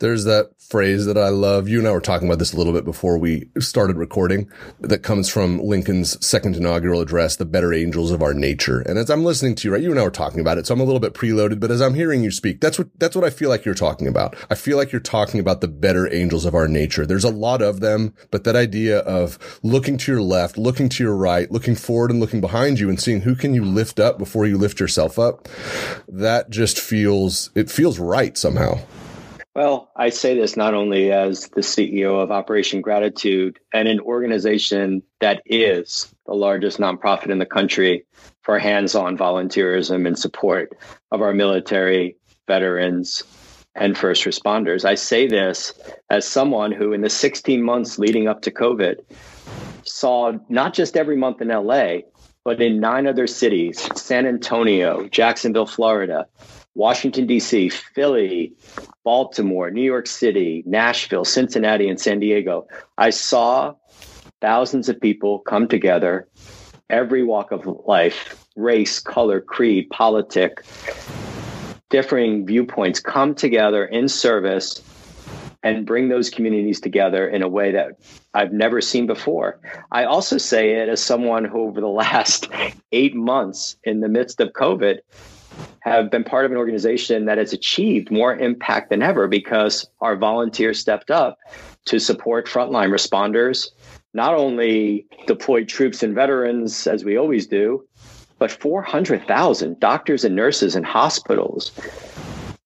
There's 0.00 0.24
that 0.24 0.50
phrase 0.60 1.06
that 1.06 1.18
I 1.18 1.30
love. 1.30 1.66
You 1.66 1.80
and 1.80 1.88
I 1.88 1.90
were 1.90 2.00
talking 2.00 2.28
about 2.28 2.38
this 2.38 2.52
a 2.52 2.56
little 2.56 2.72
bit 2.72 2.84
before 2.84 3.18
we 3.18 3.48
started 3.58 3.96
recording 3.96 4.48
that 4.80 5.02
comes 5.02 5.28
from 5.28 5.58
Lincoln's 5.58 6.24
second 6.24 6.54
inaugural 6.54 7.00
address, 7.00 7.34
the 7.34 7.44
better 7.44 7.72
angels 7.72 8.12
of 8.12 8.22
our 8.22 8.32
nature. 8.32 8.80
And 8.80 8.96
as 8.96 9.10
I'm 9.10 9.24
listening 9.24 9.56
to 9.56 9.66
you, 9.66 9.72
right, 9.72 9.82
you 9.82 9.90
and 9.90 9.98
I 9.98 10.04
were 10.04 10.10
talking 10.10 10.38
about 10.38 10.56
it. 10.56 10.66
So 10.66 10.74
I'm 10.74 10.80
a 10.80 10.84
little 10.84 11.00
bit 11.00 11.14
preloaded, 11.14 11.58
but 11.58 11.72
as 11.72 11.80
I'm 11.80 11.94
hearing 11.94 12.22
you 12.22 12.30
speak, 12.30 12.60
that's 12.60 12.78
what, 12.78 12.88
that's 13.00 13.16
what 13.16 13.24
I 13.24 13.30
feel 13.30 13.48
like 13.48 13.64
you're 13.64 13.74
talking 13.74 14.06
about. 14.06 14.36
I 14.48 14.54
feel 14.54 14.76
like 14.76 14.92
you're 14.92 15.00
talking 15.00 15.40
about 15.40 15.62
the 15.62 15.68
better 15.68 16.12
angels 16.14 16.44
of 16.44 16.54
our 16.54 16.68
nature. 16.68 17.04
There's 17.04 17.24
a 17.24 17.30
lot 17.30 17.60
of 17.60 17.80
them, 17.80 18.14
but 18.30 18.44
that 18.44 18.54
idea 18.54 19.00
of 19.00 19.58
looking 19.64 19.98
to 19.98 20.12
your 20.12 20.22
left, 20.22 20.56
looking 20.56 20.88
to 20.90 21.02
your 21.02 21.16
right, 21.16 21.50
looking 21.50 21.74
forward 21.74 22.12
and 22.12 22.20
looking 22.20 22.40
behind 22.40 22.78
you 22.78 22.88
and 22.88 23.00
seeing 23.00 23.22
who 23.22 23.34
can 23.34 23.52
you 23.52 23.64
lift 23.64 23.98
up 23.98 24.16
before 24.16 24.46
you 24.46 24.58
lift 24.58 24.78
yourself 24.78 25.18
up. 25.18 25.48
That 26.06 26.50
just 26.50 26.78
feels, 26.78 27.50
it 27.56 27.68
feels 27.68 27.98
right 27.98 28.38
somehow. 28.38 28.78
Well, 29.58 29.90
I 29.96 30.10
say 30.10 30.36
this 30.36 30.56
not 30.56 30.72
only 30.72 31.10
as 31.10 31.48
the 31.48 31.62
CEO 31.62 32.22
of 32.22 32.30
Operation 32.30 32.80
Gratitude 32.80 33.58
and 33.74 33.88
an 33.88 33.98
organization 33.98 35.02
that 35.18 35.42
is 35.46 36.14
the 36.26 36.34
largest 36.34 36.78
nonprofit 36.78 37.30
in 37.30 37.40
the 37.40 37.44
country 37.44 38.04
for 38.42 38.60
hands 38.60 38.94
on 38.94 39.18
volunteerism 39.18 40.06
in 40.06 40.14
support 40.14 40.78
of 41.10 41.22
our 41.22 41.34
military, 41.34 42.16
veterans, 42.46 43.24
and 43.74 43.98
first 43.98 44.22
responders. 44.26 44.84
I 44.84 44.94
say 44.94 45.26
this 45.26 45.74
as 46.08 46.24
someone 46.24 46.70
who, 46.70 46.92
in 46.92 47.00
the 47.00 47.10
16 47.10 47.60
months 47.60 47.98
leading 47.98 48.28
up 48.28 48.42
to 48.42 48.52
COVID, 48.52 49.00
saw 49.82 50.34
not 50.48 50.72
just 50.72 50.96
every 50.96 51.16
month 51.16 51.40
in 51.42 51.48
LA, 51.48 52.02
but 52.44 52.62
in 52.62 52.78
nine 52.78 53.08
other 53.08 53.26
cities 53.26 53.88
San 54.00 54.24
Antonio, 54.24 55.08
Jacksonville, 55.08 55.66
Florida, 55.66 56.28
Washington, 56.78 57.26
D.C., 57.26 57.70
Philly, 57.70 58.52
Baltimore, 59.02 59.68
New 59.68 59.82
York 59.82 60.06
City, 60.06 60.62
Nashville, 60.64 61.24
Cincinnati, 61.24 61.88
and 61.88 62.00
San 62.00 62.20
Diego. 62.20 62.68
I 62.96 63.10
saw 63.10 63.74
thousands 64.40 64.88
of 64.88 65.00
people 65.00 65.40
come 65.40 65.66
together, 65.66 66.28
every 66.88 67.24
walk 67.24 67.50
of 67.50 67.66
life, 67.84 68.46
race, 68.54 69.00
color, 69.00 69.40
creed, 69.40 69.90
politic, 69.90 70.64
differing 71.90 72.46
viewpoints 72.46 73.00
come 73.00 73.34
together 73.34 73.84
in 73.84 74.06
service 74.06 74.80
and 75.64 75.84
bring 75.84 76.08
those 76.08 76.30
communities 76.30 76.80
together 76.80 77.28
in 77.28 77.42
a 77.42 77.48
way 77.48 77.72
that 77.72 77.98
I've 78.34 78.52
never 78.52 78.80
seen 78.80 79.08
before. 79.08 79.58
I 79.90 80.04
also 80.04 80.38
say 80.38 80.74
it 80.74 80.88
as 80.88 81.02
someone 81.02 81.44
who, 81.44 81.62
over 81.62 81.80
the 81.80 81.88
last 82.04 82.48
eight 82.92 83.16
months 83.16 83.76
in 83.82 83.98
the 83.98 84.08
midst 84.08 84.38
of 84.38 84.52
COVID, 84.52 84.98
have 85.80 86.10
been 86.10 86.24
part 86.24 86.44
of 86.44 86.50
an 86.50 86.56
organization 86.56 87.26
that 87.26 87.38
has 87.38 87.52
achieved 87.52 88.10
more 88.10 88.36
impact 88.36 88.90
than 88.90 89.02
ever 89.02 89.28
because 89.28 89.88
our 90.00 90.16
volunteers 90.16 90.78
stepped 90.78 91.10
up 91.10 91.38
to 91.86 91.98
support 91.98 92.46
frontline 92.46 92.90
responders, 92.90 93.68
not 94.14 94.34
only 94.34 95.06
deployed 95.26 95.68
troops 95.68 96.02
and 96.02 96.14
veterans 96.14 96.86
as 96.86 97.04
we 97.04 97.16
always 97.16 97.46
do, 97.46 97.84
but 98.38 98.50
400,000 98.50 99.80
doctors 99.80 100.24
and 100.24 100.36
nurses 100.36 100.76
in 100.76 100.84
hospitals, 100.84 101.72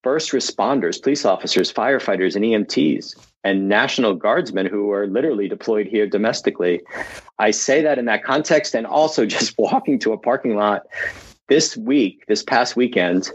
first 0.02 0.32
responders, 0.32 1.02
police 1.02 1.24
officers, 1.24 1.72
firefighters, 1.72 2.36
and 2.36 2.44
EMTs, 2.44 3.14
and 3.44 3.68
National 3.68 4.14
Guardsmen 4.14 4.66
who 4.66 4.90
are 4.92 5.06
literally 5.06 5.48
deployed 5.48 5.86
here 5.86 6.06
domestically. 6.06 6.80
I 7.38 7.50
say 7.50 7.82
that 7.82 7.98
in 7.98 8.04
that 8.04 8.22
context, 8.22 8.74
and 8.74 8.86
also 8.86 9.26
just 9.38 9.56
walking 9.58 9.98
to 10.00 10.12
a 10.12 10.18
parking 10.18 10.56
lot 10.56 10.86
this 11.52 11.76
week, 11.76 12.24
this 12.28 12.42
past 12.42 12.76
weekend, 12.76 13.30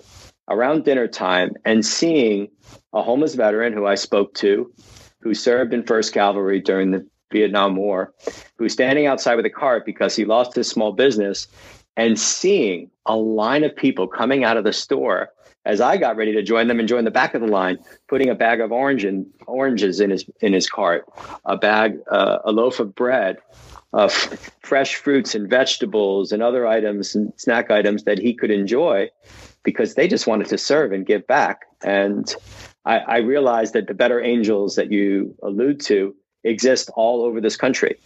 around 0.50 0.84
dinner 0.84 1.08
time, 1.08 1.52
and 1.66 1.86
seeing 1.86 2.48
a 2.92 3.04
homeless 3.04 3.36
veteran 3.36 3.74
who 3.74 3.86
I 3.86 3.94
spoke 3.94 4.34
to, 4.36 4.74
who 5.22 5.36
served 5.36 5.72
in 5.72 5.84
1st 5.84 6.14
Cavalry 6.14 6.60
during 6.60 6.90
the 6.90 7.08
Vietnam 7.32 7.76
War, 7.76 8.16
who's 8.56 8.74
standing 8.74 9.06
outside 9.06 9.36
with 9.36 9.46
a 9.46 9.52
cart 9.52 9.86
because 9.86 10.16
he 10.16 10.26
lost 10.26 10.56
his 10.56 10.68
small 10.68 10.94
business, 10.94 11.48
and 11.96 12.20
seeing 12.20 12.90
a 13.06 13.16
line 13.16 13.64
of 13.64 13.76
people 13.76 14.08
coming 14.08 14.44
out 14.44 14.58
of 14.58 14.64
the 14.64 14.74
store 14.74 15.30
as 15.64 15.80
I 15.80 15.98
got 15.98 16.16
ready 16.16 16.34
to 16.34 16.42
join 16.42 16.68
them 16.68 16.80
and 16.80 16.90
join 16.90 17.04
the 17.04 17.12
back 17.12 17.36
of 17.36 17.42
the 17.42 17.48
line, 17.48 17.78
putting 18.08 18.30
a 18.30 18.36
bag 18.36 18.62
of 18.62 18.72
orange 18.72 19.04
and 19.04 19.28
oranges 19.46 20.00
in 20.00 20.10
his 20.10 20.26
in 20.40 20.54
his 20.54 20.68
cart, 20.68 21.06
a 21.46 21.56
bag, 21.56 22.00
uh, 22.10 22.40
a 22.46 22.52
loaf 22.52 22.80
of 22.80 22.96
bread, 22.96 23.38
uh, 23.94 24.06
f- 24.06 24.52
fresh 24.62 24.96
fruits 24.96 25.36
and 25.36 25.50
vegetables 25.50 26.32
and 26.32 26.44
other 26.44 26.68
items 26.68 27.16
and 27.16 27.34
snack 27.38 27.72
items 27.72 28.04
that 28.04 28.20
he 28.20 28.34
could 28.34 28.52
enjoy, 28.52 29.10
because 29.64 29.96
they 29.96 30.08
just 30.08 30.28
wanted 30.28 30.48
to 30.48 30.58
serve 30.58 30.92
and 30.92 31.06
give 31.06 31.26
back. 31.28 31.66
And 31.84 32.34
I, 32.86 33.00
I 33.00 33.18
realized 33.18 33.74
that 33.74 33.88
the 33.88 33.94
better 33.94 34.22
angels 34.22 34.76
that 34.76 34.92
you 34.92 35.36
allude 35.44 35.80
to 35.82 36.16
exist 36.44 36.90
all 36.96 37.24
over 37.24 37.42
this 37.42 37.58
country. 37.58 37.98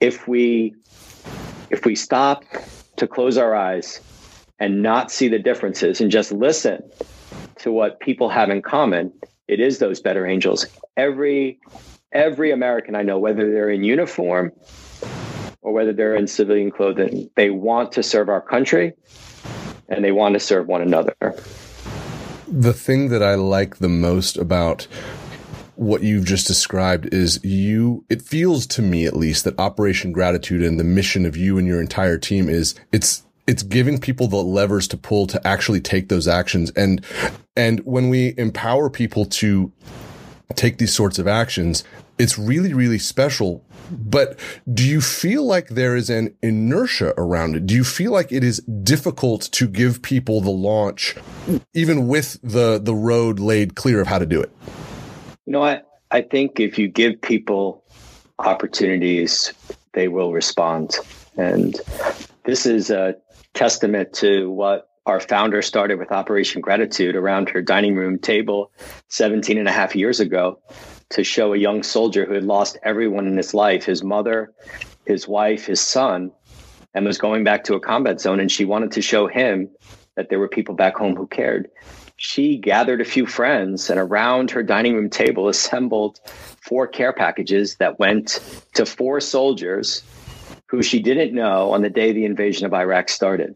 If 0.00 0.28
we 0.28 0.74
if 1.70 1.84
we 1.84 1.94
stop 1.94 2.44
to 2.96 3.06
close 3.06 3.36
our 3.36 3.54
eyes 3.54 4.00
and 4.58 4.82
not 4.82 5.10
see 5.10 5.28
the 5.28 5.38
differences 5.38 6.00
and 6.00 6.10
just 6.10 6.32
listen 6.32 6.82
to 7.58 7.72
what 7.72 8.00
people 8.00 8.28
have 8.28 8.48
in 8.50 8.62
common, 8.62 9.12
it 9.48 9.60
is 9.60 9.78
those 9.78 10.00
better 10.00 10.26
angels. 10.26 10.66
Every 10.96 11.58
every 12.12 12.52
American 12.52 12.94
I 12.94 13.02
know, 13.02 13.18
whether 13.18 13.50
they're 13.50 13.70
in 13.70 13.84
uniform 13.84 14.52
or 15.62 15.72
whether 15.72 15.92
they're 15.92 16.14
in 16.14 16.26
civilian 16.26 16.70
clothing, 16.70 17.30
they 17.36 17.50
want 17.50 17.92
to 17.92 18.02
serve 18.02 18.28
our 18.28 18.40
country 18.40 18.92
and 19.88 20.04
they 20.04 20.12
want 20.12 20.34
to 20.34 20.40
serve 20.40 20.66
one 20.66 20.82
another. 20.82 21.14
The 22.46 22.72
thing 22.72 23.08
that 23.08 23.22
I 23.22 23.34
like 23.34 23.76
the 23.76 23.88
most 23.88 24.36
about 24.36 24.86
what 25.76 26.02
you've 26.02 26.24
just 26.24 26.46
described 26.46 27.12
is 27.12 27.42
you, 27.44 28.04
it 28.08 28.22
feels 28.22 28.66
to 28.66 28.82
me 28.82 29.06
at 29.06 29.16
least 29.16 29.44
that 29.44 29.58
Operation 29.60 30.12
Gratitude 30.12 30.62
and 30.62 30.78
the 30.78 30.84
mission 30.84 31.24
of 31.24 31.36
you 31.36 31.56
and 31.58 31.66
your 31.68 31.80
entire 31.80 32.18
team 32.18 32.48
is 32.48 32.74
it's, 32.90 33.24
it's 33.46 33.62
giving 33.62 34.00
people 34.00 34.26
the 34.26 34.36
levers 34.36 34.88
to 34.88 34.96
pull 34.96 35.26
to 35.28 35.46
actually 35.46 35.80
take 35.80 36.08
those 36.08 36.26
actions. 36.26 36.70
And, 36.72 37.04
and 37.56 37.80
when 37.80 38.08
we 38.08 38.34
empower 38.36 38.90
people 38.90 39.24
to 39.26 39.72
take 40.54 40.78
these 40.78 40.92
sorts 40.92 41.18
of 41.18 41.28
actions, 41.28 41.84
it's 42.18 42.38
really, 42.38 42.74
really 42.74 42.98
special. 42.98 43.64
But 43.90 44.38
do 44.72 44.86
you 44.86 45.00
feel 45.00 45.44
like 45.44 45.68
there 45.68 45.96
is 45.96 46.10
an 46.10 46.36
inertia 46.42 47.14
around 47.16 47.56
it? 47.56 47.66
Do 47.66 47.74
you 47.74 47.84
feel 47.84 48.12
like 48.12 48.32
it 48.32 48.44
is 48.44 48.58
difficult 48.58 49.42
to 49.52 49.66
give 49.66 50.02
people 50.02 50.40
the 50.40 50.50
launch, 50.50 51.16
even 51.74 52.08
with 52.08 52.38
the, 52.42 52.78
the 52.78 52.94
road 52.94 53.40
laid 53.40 53.76
clear 53.76 54.00
of 54.00 54.06
how 54.06 54.18
to 54.18 54.26
do 54.26 54.40
it? 54.40 54.50
You 55.46 55.52
know 55.52 55.60
what? 55.60 55.86
I 56.10 56.22
think 56.22 56.60
if 56.60 56.78
you 56.78 56.88
give 56.88 57.20
people 57.20 57.84
opportunities, 58.38 59.52
they 59.92 60.08
will 60.08 60.32
respond. 60.32 60.96
And 61.36 61.80
this 62.44 62.66
is 62.66 62.90
a 62.90 63.14
testament 63.54 64.12
to 64.14 64.50
what 64.50 64.90
our 65.06 65.20
founder 65.20 65.62
started 65.62 65.98
with 65.98 66.12
Operation 66.12 66.60
Gratitude 66.60 67.16
around 67.16 67.48
her 67.48 67.62
dining 67.62 67.96
room 67.96 68.18
table 68.18 68.70
17 69.08 69.56
and 69.56 69.66
a 69.66 69.72
half 69.72 69.96
years 69.96 70.20
ago 70.20 70.60
to 71.10 71.24
show 71.24 71.54
a 71.54 71.58
young 71.58 71.82
soldier 71.82 72.26
who 72.26 72.34
had 72.34 72.44
lost 72.44 72.78
everyone 72.82 73.26
in 73.26 73.36
his 73.36 73.54
life 73.54 73.84
his 73.84 74.02
mother, 74.02 74.52
his 75.06 75.26
wife, 75.26 75.66
his 75.66 75.80
son, 75.80 76.32
and 76.94 77.06
was 77.06 77.18
going 77.18 77.44
back 77.44 77.64
to 77.64 77.74
a 77.74 77.80
combat 77.80 78.20
zone. 78.20 78.40
And 78.40 78.50
she 78.50 78.64
wanted 78.64 78.92
to 78.92 79.02
show 79.02 79.26
him 79.26 79.70
that 80.16 80.28
there 80.28 80.38
were 80.38 80.48
people 80.48 80.74
back 80.74 80.96
home 80.96 81.16
who 81.16 81.26
cared. 81.26 81.70
She 82.16 82.58
gathered 82.58 83.00
a 83.00 83.04
few 83.04 83.26
friends 83.26 83.90
and 83.90 84.00
around 84.00 84.50
her 84.50 84.62
dining 84.64 84.96
room 84.96 85.08
table 85.08 85.48
assembled 85.48 86.18
four 86.60 86.88
care 86.88 87.12
packages 87.12 87.76
that 87.76 87.98
went 88.00 88.40
to 88.74 88.84
four 88.84 89.20
soldiers 89.20 90.02
who 90.66 90.82
she 90.82 91.00
didn't 91.00 91.34
know 91.34 91.72
on 91.72 91.82
the 91.82 91.90
day 91.90 92.12
the 92.12 92.24
invasion 92.24 92.66
of 92.66 92.74
Iraq 92.74 93.08
started. 93.08 93.54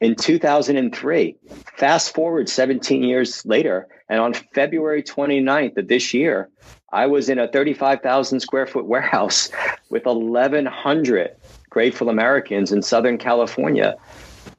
In 0.00 0.14
2003, 0.14 1.36
fast 1.76 2.14
forward 2.14 2.48
17 2.48 3.02
years 3.02 3.44
later, 3.44 3.88
and 4.08 4.20
on 4.20 4.32
February 4.32 5.02
29th 5.02 5.76
of 5.76 5.88
this 5.88 6.14
year, 6.14 6.48
I 6.92 7.06
was 7.06 7.28
in 7.28 7.38
a 7.38 7.48
35,000 7.48 8.40
square 8.40 8.66
foot 8.66 8.86
warehouse 8.86 9.50
with 9.90 10.06
1,100 10.06 11.36
grateful 11.68 12.08
Americans 12.08 12.72
in 12.72 12.82
Southern 12.82 13.18
California 13.18 13.96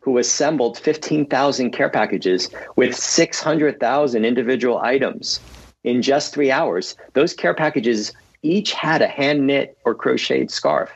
who 0.02 0.18
assembled 0.18 0.78
15,000 0.78 1.72
care 1.72 1.90
packages 1.90 2.50
with 2.76 2.96
600,000 2.96 4.26
individual 4.26 4.78
items 4.80 5.40
in 5.84 6.02
just 6.02 6.34
three 6.34 6.52
hours. 6.52 6.96
Those 7.14 7.34
care 7.34 7.54
packages 7.54 8.14
each 8.42 8.74
had 8.74 9.02
a 9.02 9.08
hand 9.08 9.48
knit 9.48 9.78
or 9.86 9.96
crocheted 9.96 10.52
scarf. 10.52 10.92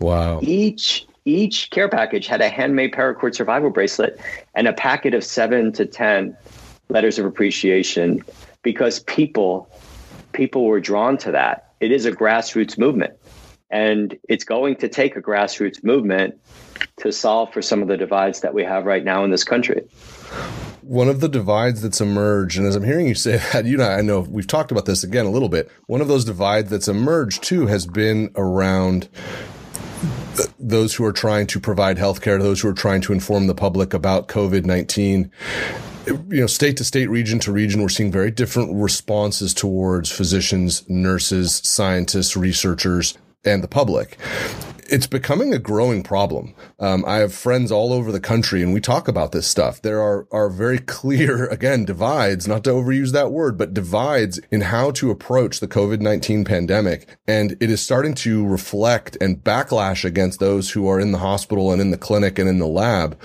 Wow. 0.00 0.40
Each 0.42 1.06
each 1.24 1.70
care 1.70 1.88
package 1.88 2.26
had 2.26 2.40
a 2.40 2.48
handmade 2.48 2.92
paracord 2.92 3.34
survival 3.34 3.70
bracelet 3.70 4.20
and 4.54 4.66
a 4.66 4.72
packet 4.72 5.14
of 5.14 5.22
seven 5.24 5.72
to 5.72 5.86
ten 5.86 6.36
letters 6.88 7.18
of 7.18 7.26
appreciation 7.26 8.22
because 8.62 9.00
people 9.00 9.68
people 10.32 10.64
were 10.64 10.80
drawn 10.80 11.16
to 11.18 11.32
that. 11.32 11.72
It 11.80 11.92
is 11.92 12.06
a 12.06 12.12
grassroots 12.12 12.78
movement. 12.78 13.14
And 13.70 14.16
it's 14.28 14.44
going 14.44 14.76
to 14.76 14.88
take 14.88 15.16
a 15.16 15.22
grassroots 15.22 15.82
movement 15.82 16.38
to 16.98 17.10
solve 17.10 17.52
for 17.52 17.62
some 17.62 17.80
of 17.80 17.88
the 17.88 17.96
divides 17.96 18.40
that 18.40 18.52
we 18.52 18.64
have 18.64 18.84
right 18.84 19.04
now 19.04 19.24
in 19.24 19.30
this 19.30 19.44
country. 19.44 19.82
One 20.82 21.08
of 21.08 21.20
the 21.20 21.28
divides 21.28 21.80
that's 21.80 22.00
emerged, 22.00 22.58
and 22.58 22.66
as 22.66 22.76
I'm 22.76 22.84
hearing 22.84 23.06
you 23.06 23.14
say 23.14 23.36
that, 23.52 23.64
you 23.64 23.78
know, 23.78 23.88
I 23.88 24.02
know 24.02 24.20
we've 24.20 24.46
talked 24.46 24.70
about 24.72 24.84
this 24.84 25.02
again 25.02 25.24
a 25.24 25.30
little 25.30 25.48
bit. 25.48 25.70
One 25.86 26.00
of 26.00 26.08
those 26.08 26.24
divides 26.24 26.70
that's 26.70 26.88
emerged 26.88 27.42
too 27.42 27.66
has 27.66 27.86
been 27.86 28.30
around 28.36 29.08
those 30.58 30.94
who 30.94 31.04
are 31.04 31.12
trying 31.12 31.46
to 31.48 31.60
provide 31.60 31.96
healthcare, 31.96 32.40
those 32.40 32.60
who 32.60 32.68
are 32.68 32.74
trying 32.74 33.00
to 33.02 33.12
inform 33.12 33.46
the 33.46 33.54
public 33.54 33.94
about 33.94 34.28
COVID 34.28 34.64
19 34.64 35.30
you 36.06 36.40
know, 36.40 36.46
state 36.46 36.76
to 36.78 36.84
state, 36.84 37.08
region 37.08 37.38
to 37.40 37.52
region, 37.52 37.80
we're 37.80 37.88
seeing 37.88 38.10
very 38.10 38.30
different 38.30 38.74
responses 38.74 39.54
towards 39.54 40.10
physicians, 40.10 40.88
nurses, 40.88 41.60
scientists, 41.64 42.36
researchers, 42.36 43.16
and 43.44 43.62
the 43.62 43.68
public. 43.68 44.18
It's 44.92 45.06
becoming 45.06 45.54
a 45.54 45.58
growing 45.58 46.02
problem. 46.02 46.54
Um, 46.78 47.02
I 47.06 47.16
have 47.16 47.32
friends 47.32 47.72
all 47.72 47.94
over 47.94 48.12
the 48.12 48.20
country 48.20 48.62
and 48.62 48.74
we 48.74 48.80
talk 48.82 49.08
about 49.08 49.32
this 49.32 49.46
stuff. 49.46 49.80
There 49.80 50.02
are, 50.02 50.28
are 50.30 50.50
very 50.50 50.80
clear, 50.80 51.46
again, 51.50 51.86
divides, 51.86 52.46
not 52.46 52.62
to 52.64 52.70
overuse 52.72 53.10
that 53.12 53.32
word, 53.32 53.56
but 53.56 53.72
divides 53.72 54.38
in 54.50 54.60
how 54.60 54.90
to 54.90 55.10
approach 55.10 55.60
the 55.60 55.66
COVID-19 55.66 56.46
pandemic. 56.46 57.08
And 57.26 57.52
it 57.52 57.70
is 57.70 57.80
starting 57.80 58.12
to 58.16 58.46
reflect 58.46 59.16
and 59.18 59.42
backlash 59.42 60.04
against 60.04 60.40
those 60.40 60.72
who 60.72 60.86
are 60.86 61.00
in 61.00 61.12
the 61.12 61.18
hospital 61.18 61.72
and 61.72 61.80
in 61.80 61.90
the 61.90 61.96
clinic 61.96 62.38
and 62.38 62.46
in 62.46 62.58
the 62.58 62.66
lab 62.66 63.18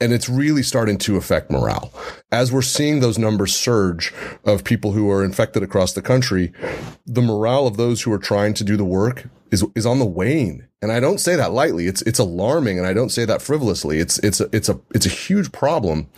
and 0.00 0.12
it's 0.12 0.28
really 0.28 0.62
starting 0.62 0.96
to 0.96 1.16
affect 1.16 1.50
morale. 1.50 1.92
As 2.30 2.52
we're 2.52 2.62
seeing 2.62 3.00
those 3.00 3.18
numbers 3.18 3.56
surge 3.56 4.14
of 4.44 4.62
people 4.62 4.92
who 4.92 5.10
are 5.10 5.24
infected 5.24 5.64
across 5.64 5.92
the 5.92 6.02
country, 6.02 6.52
the 7.04 7.20
morale 7.20 7.66
of 7.66 7.76
those 7.76 8.02
who 8.02 8.12
are 8.12 8.18
trying 8.18 8.54
to 8.54 8.62
do 8.62 8.76
the 8.76 8.84
work 8.84 9.28
is, 9.50 9.64
is 9.74 9.84
on 9.84 9.98
the 9.98 10.06
wane. 10.06 10.67
And 10.80 10.92
I 10.92 11.00
don't 11.00 11.18
say 11.18 11.34
that 11.34 11.52
lightly. 11.52 11.86
It's, 11.86 12.02
it's 12.02 12.20
alarming. 12.20 12.78
And 12.78 12.86
I 12.86 12.92
don't 12.92 13.10
say 13.10 13.24
that 13.24 13.42
frivolously. 13.42 13.98
It's, 13.98 14.18
it's 14.20 14.40
a, 14.40 14.48
it's 14.52 14.68
a, 14.68 14.78
it's 14.94 15.06
a 15.06 15.10
huge 15.10 15.50
problem. 15.50 16.08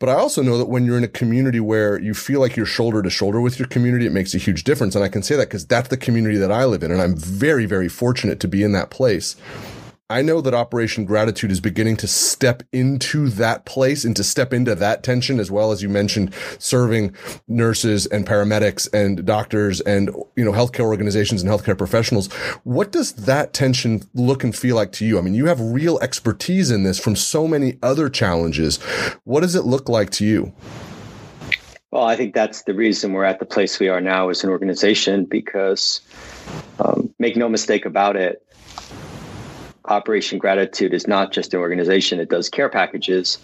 But 0.00 0.08
I 0.08 0.14
also 0.14 0.42
know 0.42 0.58
that 0.58 0.66
when 0.66 0.84
you're 0.84 0.96
in 0.96 1.04
a 1.04 1.08
community 1.08 1.60
where 1.60 2.00
you 2.00 2.14
feel 2.14 2.40
like 2.40 2.56
you're 2.56 2.66
shoulder 2.66 3.02
to 3.02 3.10
shoulder 3.10 3.40
with 3.40 3.58
your 3.58 3.68
community, 3.68 4.06
it 4.06 4.12
makes 4.12 4.34
a 4.34 4.38
huge 4.38 4.64
difference. 4.64 4.94
And 4.94 5.04
I 5.04 5.08
can 5.08 5.22
say 5.22 5.36
that 5.36 5.48
because 5.48 5.66
that's 5.66 5.88
the 5.88 5.96
community 5.96 6.38
that 6.38 6.52
I 6.52 6.64
live 6.64 6.82
in. 6.82 6.92
And 6.92 7.00
I'm 7.00 7.16
very, 7.16 7.66
very 7.66 7.88
fortunate 7.88 8.38
to 8.40 8.48
be 8.48 8.62
in 8.62 8.72
that 8.72 8.90
place 8.90 9.36
I 10.10 10.22
know 10.22 10.40
that 10.40 10.54
Operation 10.54 11.04
Gratitude 11.04 11.52
is 11.52 11.60
beginning 11.60 11.98
to 11.98 12.06
step 12.06 12.62
into 12.72 13.28
that 13.28 13.66
place 13.66 14.06
and 14.06 14.16
to 14.16 14.24
step 14.24 14.54
into 14.54 14.74
that 14.74 15.02
tension, 15.02 15.38
as 15.38 15.50
well 15.50 15.70
as 15.70 15.82
you 15.82 15.90
mentioned, 15.90 16.32
serving 16.58 17.14
nurses 17.46 18.06
and 18.06 18.26
paramedics 18.26 18.88
and 18.94 19.26
doctors 19.26 19.82
and, 19.82 20.08
you 20.34 20.46
know, 20.46 20.52
healthcare 20.52 20.86
organizations 20.86 21.42
and 21.42 21.50
healthcare 21.50 21.76
professionals. 21.76 22.32
What 22.64 22.90
does 22.90 23.12
that 23.26 23.52
tension 23.52 24.02
look 24.14 24.42
and 24.42 24.56
feel 24.56 24.76
like 24.76 24.92
to 24.92 25.04
you? 25.04 25.18
I 25.18 25.20
mean, 25.20 25.34
you 25.34 25.44
have 25.44 25.60
real 25.60 25.98
expertise 25.98 26.70
in 26.70 26.84
this 26.84 26.98
from 26.98 27.14
so 27.14 27.46
many 27.46 27.76
other 27.82 28.08
challenges. 28.08 28.78
What 29.24 29.40
does 29.40 29.54
it 29.54 29.66
look 29.66 29.90
like 29.90 30.08
to 30.12 30.24
you? 30.24 30.54
Well, 31.90 32.04
I 32.04 32.16
think 32.16 32.32
that's 32.32 32.62
the 32.62 32.72
reason 32.72 33.12
we're 33.12 33.24
at 33.24 33.40
the 33.40 33.46
place 33.46 33.78
we 33.78 33.88
are 33.90 34.00
now 34.00 34.30
as 34.30 34.42
an 34.42 34.48
organization 34.48 35.26
because, 35.26 36.00
um, 36.78 37.12
make 37.18 37.36
no 37.36 37.50
mistake 37.50 37.84
about 37.84 38.16
it, 38.16 38.42
Operation 39.88 40.38
Gratitude 40.38 40.94
is 40.94 41.06
not 41.06 41.32
just 41.32 41.54
an 41.54 41.60
organization 41.60 42.18
that 42.18 42.28
does 42.28 42.48
care 42.48 42.68
packages 42.68 43.38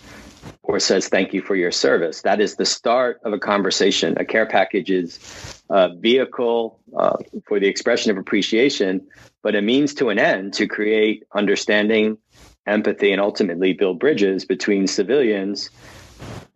or 0.63 0.79
says 0.79 1.09
thank 1.09 1.33
you 1.33 1.43
for 1.43 1.57
your 1.57 1.73
service. 1.73 2.23
That 2.23 2.41
is 2.41 2.57
the 2.57 2.67
start 2.67 3.21
of 3.25 3.33
a 3.33 3.39
conversation. 3.39 4.17
A 4.19 4.25
care 4.25 4.47
package 4.47 4.91
is 4.91 5.63
a 5.71 5.95
vehicle 5.95 6.81
uh, 6.97 7.17
for 7.47 7.59
the 7.59 7.67
expression 7.67 8.11
of 8.11 8.19
appreciation, 8.19 9.07
but 9.43 9.55
a 9.55 9.63
means 9.63 9.95
to 9.95 10.11
an 10.11 10.19
end 10.19 10.53
to 10.55 10.67
create 10.67 11.25
understanding, 11.35 12.19
empathy, 12.67 13.13
and 13.13 13.21
ultimately 13.21 13.73
build 13.73 13.99
bridges 13.99 14.45
between 14.45 14.87
civilians 14.87 15.71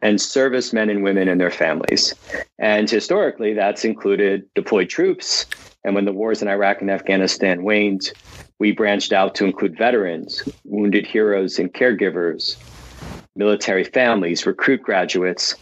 and 0.00 0.21
servicemen 0.21 0.90
and 0.90 1.02
women 1.02 1.28
and 1.28 1.40
their 1.40 1.50
families. 1.50 2.14
And 2.59 2.88
historically, 2.88 3.54
that's 3.54 3.85
included 3.85 4.45
deployed 4.54 4.88
troops. 4.88 5.47
And 5.85 5.95
when 5.95 6.04
the 6.04 6.12
wars 6.12 6.42
in 6.42 6.49
Iraq 6.49 6.80
and 6.80 6.90
Afghanistan 6.90 7.64
waned, 7.64 8.12
we 8.59 8.73
branched 8.73 9.12
out 9.12 9.35
to 9.37 9.45
include 9.45 9.77
veterans, 9.77 10.43
wounded 10.65 11.07
heroes 11.07 11.59
and 11.59 11.73
caregivers, 11.73 12.57
military 13.37 13.85
families, 13.85 14.47
recruit 14.47 14.83
graduates, 14.83 15.55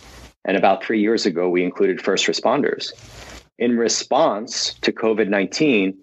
and 0.44 0.56
about 0.56 0.82
three 0.82 1.00
years 1.00 1.26
ago, 1.26 1.48
we 1.48 1.64
included 1.64 2.00
first 2.00 2.26
responders. 2.26 2.92
In 3.58 3.76
response 3.76 4.74
to 4.74 4.92
COVID 4.92 5.28
19, 5.28 5.96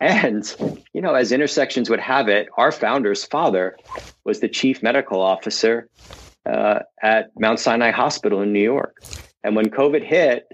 and, 0.00 0.82
you 0.92 1.00
know, 1.00 1.14
as 1.14 1.32
intersections 1.32 1.88
would 1.88 2.00
have 2.00 2.28
it, 2.28 2.48
our 2.56 2.72
founder's 2.72 3.24
father 3.24 3.76
was 4.24 4.40
the 4.40 4.48
chief 4.48 4.82
medical 4.82 5.20
officer 5.20 5.88
uh, 6.46 6.80
at 7.02 7.30
Mount 7.38 7.60
Sinai 7.60 7.90
Hospital 7.90 8.42
in 8.42 8.52
New 8.52 8.62
York. 8.62 9.02
And 9.44 9.54
when 9.54 9.70
COVID 9.70 10.04
hit, 10.04 10.46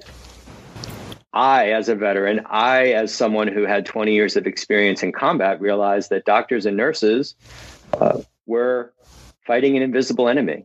I, 1.32 1.70
as 1.70 1.88
a 1.88 1.94
veteran, 1.94 2.40
I, 2.46 2.88
as 2.88 3.14
someone 3.14 3.48
who 3.48 3.64
had 3.64 3.86
20 3.86 4.12
years 4.12 4.36
of 4.36 4.46
experience 4.46 5.02
in 5.02 5.12
combat, 5.12 5.60
realized 5.60 6.10
that 6.10 6.24
doctors 6.24 6.66
and 6.66 6.76
nurses 6.76 7.34
uh, 7.94 8.20
were 8.46 8.92
fighting 9.46 9.76
an 9.76 9.82
invisible 9.82 10.28
enemy. 10.28 10.64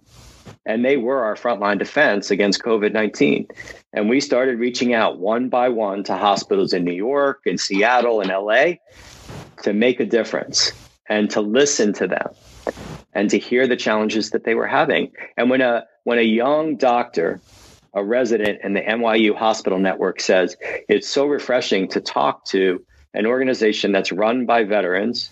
And 0.65 0.83
they 0.83 0.97
were 0.97 1.23
our 1.23 1.35
frontline 1.35 1.77
defense 1.77 2.31
against 2.31 2.63
COVID 2.63 2.91
19. 2.91 3.47
And 3.93 4.09
we 4.09 4.19
started 4.19 4.59
reaching 4.59 4.93
out 4.93 5.19
one 5.19 5.49
by 5.49 5.69
one 5.69 6.03
to 6.05 6.15
hospitals 6.15 6.73
in 6.73 6.83
New 6.83 6.93
York 6.93 7.41
and 7.45 7.59
Seattle 7.59 8.21
and 8.21 8.29
LA 8.29 8.77
to 9.61 9.73
make 9.73 9.99
a 9.99 10.05
difference 10.05 10.71
and 11.07 11.29
to 11.31 11.41
listen 11.41 11.93
to 11.93 12.07
them 12.07 12.29
and 13.13 13.29
to 13.29 13.37
hear 13.37 13.67
the 13.67 13.75
challenges 13.75 14.31
that 14.31 14.43
they 14.43 14.55
were 14.55 14.67
having. 14.67 15.11
And 15.37 15.49
when 15.49 15.61
a 15.61 15.85
when 16.03 16.17
a 16.19 16.23
young 16.23 16.77
doctor 16.77 17.39
a 17.95 18.03
resident 18.03 18.59
in 18.63 18.73
the 18.73 18.81
NYU 18.81 19.35
hospital 19.35 19.79
network 19.79 20.19
says 20.19 20.55
it's 20.89 21.07
so 21.07 21.25
refreshing 21.25 21.87
to 21.89 22.01
talk 22.01 22.45
to 22.45 22.83
an 23.13 23.25
organization 23.25 23.93
that's 23.93 24.11
run 24.11 24.45
by 24.45 24.65
veterans 24.65 25.31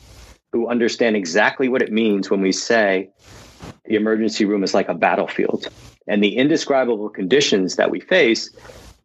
who 0.53 0.69
understand 0.69 1.15
exactly 1.15 1.67
what 1.67 1.81
it 1.81 1.91
means 1.91 2.29
when 2.29 2.41
we 2.41 2.51
say 2.53 3.09
the 3.85 3.95
emergency 3.95 4.45
room 4.45 4.63
is 4.63 4.73
like 4.73 4.87
a 4.87 4.93
battlefield. 4.93 5.67
And 6.07 6.23
the 6.23 6.37
indescribable 6.37 7.09
conditions 7.09 7.75
that 7.75 7.91
we 7.91 7.99
face 7.99 8.49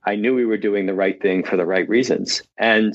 i 0.04 0.14
knew 0.14 0.34
we 0.34 0.46
were 0.46 0.56
doing 0.56 0.86
the 0.86 0.94
right 0.94 1.20
thing 1.20 1.42
for 1.42 1.56
the 1.56 1.66
right 1.66 1.88
reasons. 1.88 2.42
And 2.58 2.94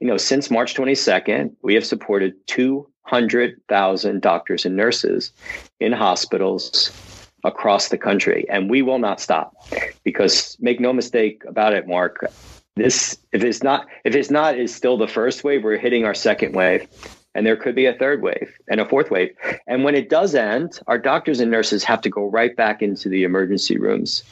you 0.00 0.06
know 0.06 0.18
since 0.18 0.50
march 0.50 0.74
22nd 0.74 1.52
we 1.62 1.74
have 1.74 1.86
supported 1.86 2.34
200,000 2.48 4.20
doctors 4.20 4.66
and 4.66 4.76
nurses 4.76 5.32
in 5.80 5.92
hospitals 5.92 6.92
across 7.46 7.88
the 7.88 7.98
country. 7.98 8.44
And 8.50 8.68
we 8.68 8.82
will 8.82 8.98
not 8.98 9.20
stop 9.20 9.54
because 10.04 10.56
make 10.60 10.80
no 10.80 10.92
mistake 10.92 11.42
about 11.46 11.72
it, 11.72 11.86
Mark. 11.86 12.26
This 12.74 13.16
if 13.32 13.42
it's 13.42 13.62
not 13.62 13.86
if 14.04 14.14
it's 14.14 14.30
not 14.30 14.58
is 14.58 14.74
still 14.74 14.98
the 14.98 15.08
first 15.08 15.44
wave, 15.44 15.64
we're 15.64 15.78
hitting 15.78 16.04
our 16.04 16.14
second 16.14 16.54
wave. 16.54 16.86
And 17.34 17.46
there 17.46 17.56
could 17.56 17.74
be 17.74 17.84
a 17.84 17.92
third 17.92 18.22
wave 18.22 18.50
and 18.66 18.80
a 18.80 18.88
fourth 18.88 19.10
wave. 19.10 19.30
And 19.66 19.84
when 19.84 19.94
it 19.94 20.08
does 20.08 20.34
end, 20.34 20.80
our 20.86 20.98
doctors 20.98 21.38
and 21.38 21.50
nurses 21.50 21.84
have 21.84 22.00
to 22.02 22.10
go 22.10 22.30
right 22.30 22.56
back 22.56 22.80
into 22.80 23.10
the 23.10 23.24
emergency 23.24 23.78
rooms. 23.78 24.22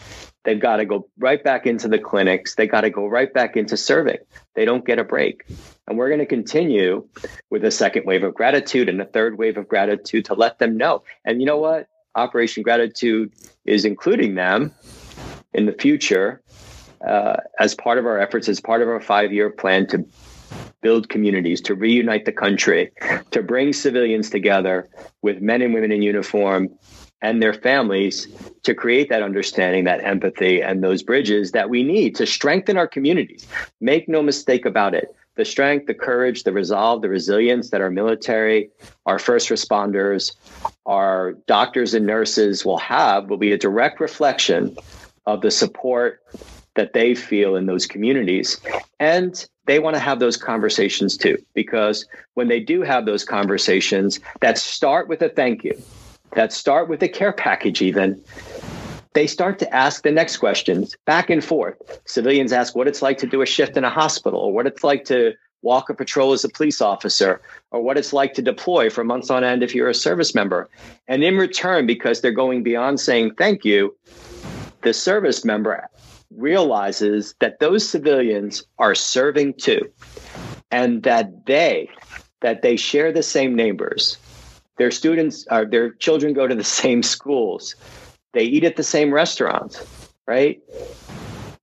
They've 0.44 0.60
got 0.60 0.76
to 0.76 0.86
go 0.86 1.08
right 1.18 1.42
back 1.42 1.66
into 1.66 1.88
the 1.88 1.98
clinics. 1.98 2.54
They 2.54 2.66
got 2.66 2.82
to 2.82 2.90
go 2.90 3.06
right 3.06 3.32
back 3.32 3.56
into 3.56 3.76
serving. 3.76 4.18
They 4.54 4.64
don't 4.64 4.86
get 4.86 4.98
a 4.98 5.04
break. 5.04 5.44
And 5.86 5.98
we're 5.98 6.08
going 6.08 6.20
to 6.20 6.26
continue 6.26 7.06
with 7.50 7.64
a 7.64 7.70
second 7.70 8.06
wave 8.06 8.24
of 8.24 8.34
gratitude 8.34 8.88
and 8.88 9.00
a 9.00 9.06
third 9.06 9.36
wave 9.36 9.58
of 9.58 9.68
gratitude 9.68 10.26
to 10.26 10.34
let 10.34 10.58
them 10.58 10.76
know. 10.76 11.02
And 11.26 11.40
you 11.40 11.46
know 11.46 11.58
what? 11.58 11.88
Operation 12.16 12.62
Gratitude 12.62 13.32
is 13.64 13.84
including 13.84 14.34
them 14.34 14.72
in 15.52 15.66
the 15.66 15.72
future 15.72 16.42
uh, 17.06 17.36
as 17.58 17.74
part 17.74 17.98
of 17.98 18.06
our 18.06 18.18
efforts, 18.18 18.48
as 18.48 18.60
part 18.60 18.82
of 18.82 18.88
our 18.88 19.00
five 19.00 19.32
year 19.32 19.50
plan 19.50 19.86
to 19.88 20.04
build 20.82 21.08
communities, 21.08 21.60
to 21.62 21.74
reunite 21.74 22.24
the 22.24 22.32
country, 22.32 22.90
to 23.30 23.42
bring 23.42 23.72
civilians 23.72 24.30
together 24.30 24.88
with 25.22 25.40
men 25.40 25.62
and 25.62 25.72
women 25.72 25.90
in 25.90 26.02
uniform 26.02 26.68
and 27.22 27.42
their 27.42 27.54
families 27.54 28.28
to 28.64 28.74
create 28.74 29.08
that 29.08 29.22
understanding, 29.22 29.84
that 29.84 30.04
empathy, 30.04 30.62
and 30.62 30.84
those 30.84 31.02
bridges 31.02 31.52
that 31.52 31.70
we 31.70 31.82
need 31.82 32.14
to 32.14 32.26
strengthen 32.26 32.76
our 32.76 32.86
communities. 32.86 33.46
Make 33.80 34.08
no 34.08 34.22
mistake 34.22 34.66
about 34.66 34.94
it 34.94 35.08
the 35.36 35.44
strength, 35.44 35.86
the 35.86 35.94
courage, 35.94 36.44
the 36.44 36.52
resolve, 36.52 37.02
the 37.02 37.08
resilience 37.08 37.70
that 37.70 37.80
our 37.80 37.90
military, 37.90 38.70
our 39.06 39.18
first 39.18 39.48
responders, 39.48 40.34
our 40.86 41.32
doctors 41.46 41.94
and 41.94 42.06
nurses 42.06 42.64
will 42.64 42.78
have 42.78 43.28
will 43.28 43.36
be 43.36 43.52
a 43.52 43.58
direct 43.58 44.00
reflection 44.00 44.76
of 45.26 45.40
the 45.40 45.50
support 45.50 46.22
that 46.74 46.92
they 46.92 47.14
feel 47.14 47.56
in 47.56 47.66
those 47.66 47.86
communities. 47.86 48.60
And 49.00 49.46
they 49.66 49.78
want 49.78 49.94
to 49.94 50.00
have 50.00 50.18
those 50.18 50.36
conversations 50.36 51.16
too, 51.16 51.38
because 51.54 52.06
when 52.34 52.48
they 52.48 52.60
do 52.60 52.82
have 52.82 53.06
those 53.06 53.24
conversations 53.24 54.20
that 54.40 54.58
start 54.58 55.08
with 55.08 55.22
a 55.22 55.28
thank 55.28 55.64
you, 55.64 55.80
that 56.32 56.52
start 56.52 56.88
with 56.88 57.02
a 57.02 57.08
care 57.08 57.32
package, 57.32 57.80
even, 57.80 58.22
they 59.14 59.26
start 59.28 59.58
to 59.60 59.74
ask 59.74 60.02
the 60.02 60.10
next 60.10 60.36
questions 60.38 60.96
back 61.06 61.30
and 61.30 61.42
forth. 61.42 61.76
Civilians 62.04 62.52
ask 62.52 62.74
what 62.74 62.88
it's 62.88 63.00
like 63.00 63.16
to 63.18 63.26
do 63.26 63.42
a 63.42 63.46
shift 63.46 63.76
in 63.76 63.84
a 63.84 63.90
hospital, 63.90 64.40
or 64.40 64.52
what 64.52 64.66
it's 64.66 64.84
like 64.84 65.04
to 65.06 65.32
walk 65.62 65.88
a 65.88 65.94
patrol 65.94 66.32
as 66.32 66.44
a 66.44 66.48
police 66.48 66.82
officer, 66.82 67.40
or 67.70 67.80
what 67.80 67.96
it's 67.96 68.12
like 68.12 68.34
to 68.34 68.42
deploy 68.42 68.90
for 68.90 69.02
months 69.02 69.30
on 69.30 69.42
end 69.42 69.62
if 69.62 69.74
you're 69.74 69.88
a 69.88 69.94
service 69.94 70.34
member. 70.34 70.68
And 71.08 71.24
in 71.24 71.38
return, 71.38 71.86
because 71.86 72.20
they're 72.20 72.32
going 72.32 72.62
beyond 72.62 73.00
saying 73.00 73.34
thank 73.38 73.64
you, 73.64 73.96
the 74.82 74.92
service 74.92 75.44
member 75.44 75.88
realizes 76.36 77.34
that 77.38 77.60
those 77.60 77.88
civilians 77.88 78.64
are 78.78 78.94
serving 78.94 79.54
too, 79.54 79.80
and 80.70 81.04
that 81.04 81.46
they 81.46 81.88
that 82.40 82.62
they 82.62 82.76
share 82.76 83.12
the 83.12 83.22
same 83.22 83.54
neighbors. 83.54 84.18
Their 84.76 84.90
students, 84.90 85.46
are 85.46 85.64
their 85.64 85.92
children 85.92 86.34
go 86.34 86.48
to 86.48 86.54
the 86.54 86.64
same 86.82 87.02
schools 87.04 87.76
they 88.34 88.44
eat 88.44 88.64
at 88.64 88.76
the 88.76 88.82
same 88.82 89.14
restaurants, 89.14 89.86
right? 90.26 90.60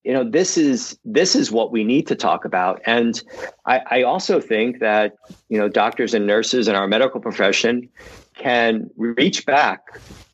You 0.04 0.14
know, 0.14 0.28
this 0.28 0.58
is 0.58 0.98
this 1.06 1.36
is 1.36 1.52
what 1.52 1.72
we 1.72 1.84
need 1.84 2.08
to 2.08 2.16
talk 2.16 2.44
about. 2.44 2.82
And 2.86 3.22
I, 3.68 3.82
I 3.92 4.04
also 4.04 4.42
think 4.42 4.80
that, 4.80 5.16
you 5.50 5.60
know, 5.60 5.70
doctors 5.70 6.16
and 6.16 6.26
nurses 6.26 6.68
in 6.68 6.76
our 6.76 6.88
medical 6.88 7.20
profession 7.20 7.88
can 8.36 8.90
reach 8.98 9.46
back, 9.46 9.82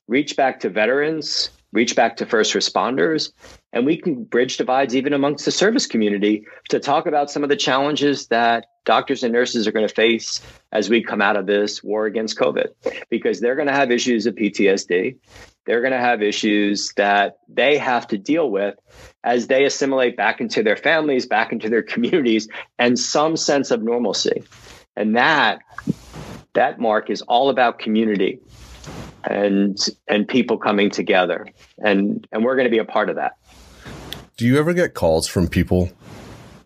reach 0.08 0.38
back 0.38 0.62
to 0.62 0.70
veterans, 0.70 1.50
reach 1.74 1.96
back 1.96 2.16
to 2.18 2.26
first 2.26 2.54
responders, 2.54 3.34
and 3.74 3.86
we 3.86 3.98
can 3.98 4.24
bridge 4.24 4.56
divides 4.56 4.96
even 4.96 5.12
amongst 5.12 5.44
the 5.44 5.52
service 5.52 5.86
community 5.86 6.46
to 6.70 6.80
talk 6.80 7.06
about 7.06 7.30
some 7.30 7.44
of 7.44 7.50
the 7.50 7.58
challenges 7.58 8.28
that 8.28 8.68
doctors 8.86 9.24
and 9.24 9.34
nurses 9.34 9.68
are 9.68 9.72
going 9.74 9.88
to 9.88 9.94
face 9.94 10.42
as 10.72 10.90
we 10.90 11.04
come 11.04 11.22
out 11.22 11.36
of 11.36 11.46
this 11.46 11.84
war 11.84 12.06
against 12.06 12.38
COVID, 12.38 12.68
because 13.10 13.40
they're 13.40 13.56
going 13.56 13.68
to 13.68 13.74
have 13.74 13.92
issues 13.92 14.26
of 14.26 14.36
PTSD 14.36 15.18
they're 15.68 15.82
going 15.82 15.94
to 15.94 16.00
have 16.00 16.24
issues 16.24 16.94
that 16.96 17.38
they 17.50 17.78
have 17.78 18.08
to 18.08 18.18
deal 18.18 18.50
with 18.50 18.76
as 19.24 19.48
they 19.48 19.66
assimilate 19.66 20.16
back 20.16 20.40
into 20.40 20.64
their 20.64 20.78
families, 20.78 21.28
back 21.28 21.52
into 21.52 21.70
their 21.70 21.84
communities, 21.94 22.48
and 22.80 22.98
some 22.98 23.38
sense 23.38 23.70
of 23.70 23.84
normalcy. 23.84 24.44
And 24.96 25.16
that 25.16 25.60
that 26.54 26.80
mark 26.80 27.12
is 27.12 27.22
all 27.22 27.50
about 27.50 27.78
community 27.78 28.40
and 29.24 29.78
and 30.08 30.28
people 30.28 30.58
coming 30.58 30.90
together. 30.90 31.46
And 31.78 32.26
and 32.32 32.44
we're 32.44 32.56
going 32.56 32.66
to 32.66 32.72
be 32.72 32.80
a 32.80 32.86
part 32.86 33.10
of 33.10 33.18
that. 33.18 33.34
Do 34.38 34.46
you 34.46 34.58
ever 34.58 34.74
get 34.74 34.94
calls 34.94 35.28
from 35.28 35.48
people 35.48 35.92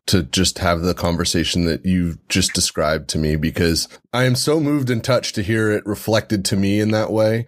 to 0.07 0.23
just 0.23 0.59
have 0.59 0.81
the 0.81 0.93
conversation 0.93 1.65
that 1.65 1.85
you 1.85 2.17
just 2.27 2.53
described 2.53 3.07
to 3.09 3.17
me 3.17 3.35
because 3.35 3.87
I 4.11 4.25
am 4.25 4.35
so 4.35 4.59
moved 4.59 4.89
and 4.89 5.03
touched 5.03 5.35
to 5.35 5.43
hear 5.43 5.71
it 5.71 5.85
reflected 5.85 6.43
to 6.45 6.55
me 6.55 6.79
in 6.79 6.91
that 6.91 7.11
way. 7.11 7.47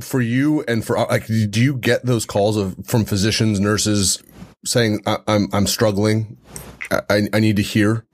For 0.00 0.20
you 0.20 0.64
and 0.66 0.84
for 0.84 0.96
uh, 0.96 1.06
like, 1.08 1.26
do 1.26 1.62
you 1.62 1.74
get 1.74 2.04
those 2.06 2.24
calls 2.24 2.56
of 2.56 2.74
from 2.86 3.04
physicians, 3.04 3.60
nurses 3.60 4.22
saying, 4.64 5.02
I, 5.06 5.18
I'm, 5.26 5.48
I'm 5.52 5.66
struggling. 5.66 6.36
I, 6.90 7.28
I 7.32 7.40
need 7.40 7.56
to 7.56 7.62
hear. 7.62 8.06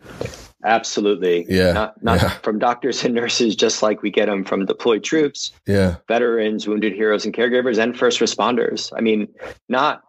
Absolutely. 0.65 1.45
Yeah. 1.49 1.73
Not, 1.73 2.03
not 2.03 2.23
yeah. 2.23 2.29
from 2.43 2.59
doctors 2.59 3.05
and 3.05 3.15
nurses, 3.15 3.57
just 3.57 3.83
like 3.83 4.03
we 4.03 4.11
get 4.11 4.27
them 4.27 4.45
from 4.45 4.65
deployed 4.67 5.03
troops, 5.03 5.53
yeah, 5.67 5.97
veterans, 6.07 6.69
wounded 6.69 6.93
heroes 6.93 7.25
and 7.25 7.35
caregivers, 7.35 7.83
and 7.83 7.99
first 7.99 8.21
responders. 8.21 8.93
I 8.97 9.01
mean, 9.01 9.29
not 9.69 10.03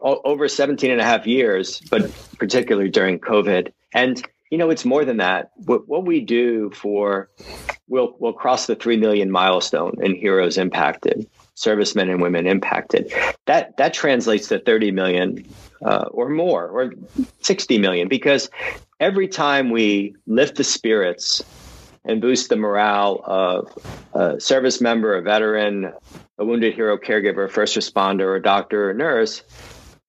over 0.00 0.48
17 0.48 0.90
and 0.90 1.00
a 1.00 1.04
half 1.04 1.26
years, 1.26 1.80
but 1.90 2.10
particularly 2.38 2.90
during 2.90 3.20
COVID. 3.20 3.72
And, 3.92 4.22
you 4.50 4.58
know, 4.58 4.68
it's 4.68 4.84
more 4.84 5.04
than 5.04 5.18
that. 5.18 5.50
What, 5.54 5.88
what 5.88 6.04
we 6.04 6.20
do 6.20 6.70
for, 6.70 7.30
we'll, 7.88 8.16
we'll 8.18 8.32
cross 8.32 8.66
the 8.66 8.74
3 8.74 8.96
million 8.96 9.30
milestone 9.30 9.94
in 10.02 10.14
heroes 10.14 10.58
impacted, 10.58 11.28
servicemen 11.54 12.10
and 12.10 12.20
women 12.20 12.46
impacted. 12.46 13.12
That, 13.46 13.76
that 13.76 13.94
translates 13.94 14.48
to 14.48 14.58
30 14.58 14.90
million 14.90 15.46
uh, 15.82 16.06
or 16.10 16.28
more, 16.28 16.68
or 16.68 16.92
60 17.40 17.78
million, 17.78 18.08
because 18.08 18.50
every 18.98 19.28
time 19.28 19.70
we 19.70 20.16
lift 20.26 20.56
the 20.56 20.64
spirits 20.64 21.42
and 22.04 22.20
boost 22.20 22.48
the 22.48 22.56
morale 22.56 23.22
of 23.24 23.72
a 24.14 24.40
service 24.40 24.80
member, 24.80 25.16
a 25.16 25.22
veteran, 25.22 25.92
a 26.38 26.44
wounded 26.44 26.74
hero 26.74 26.98
caregiver, 26.98 27.48
first 27.48 27.76
responder, 27.76 28.36
a 28.36 28.42
doctor, 28.42 28.90
or 28.90 28.94
nurse, 28.94 29.42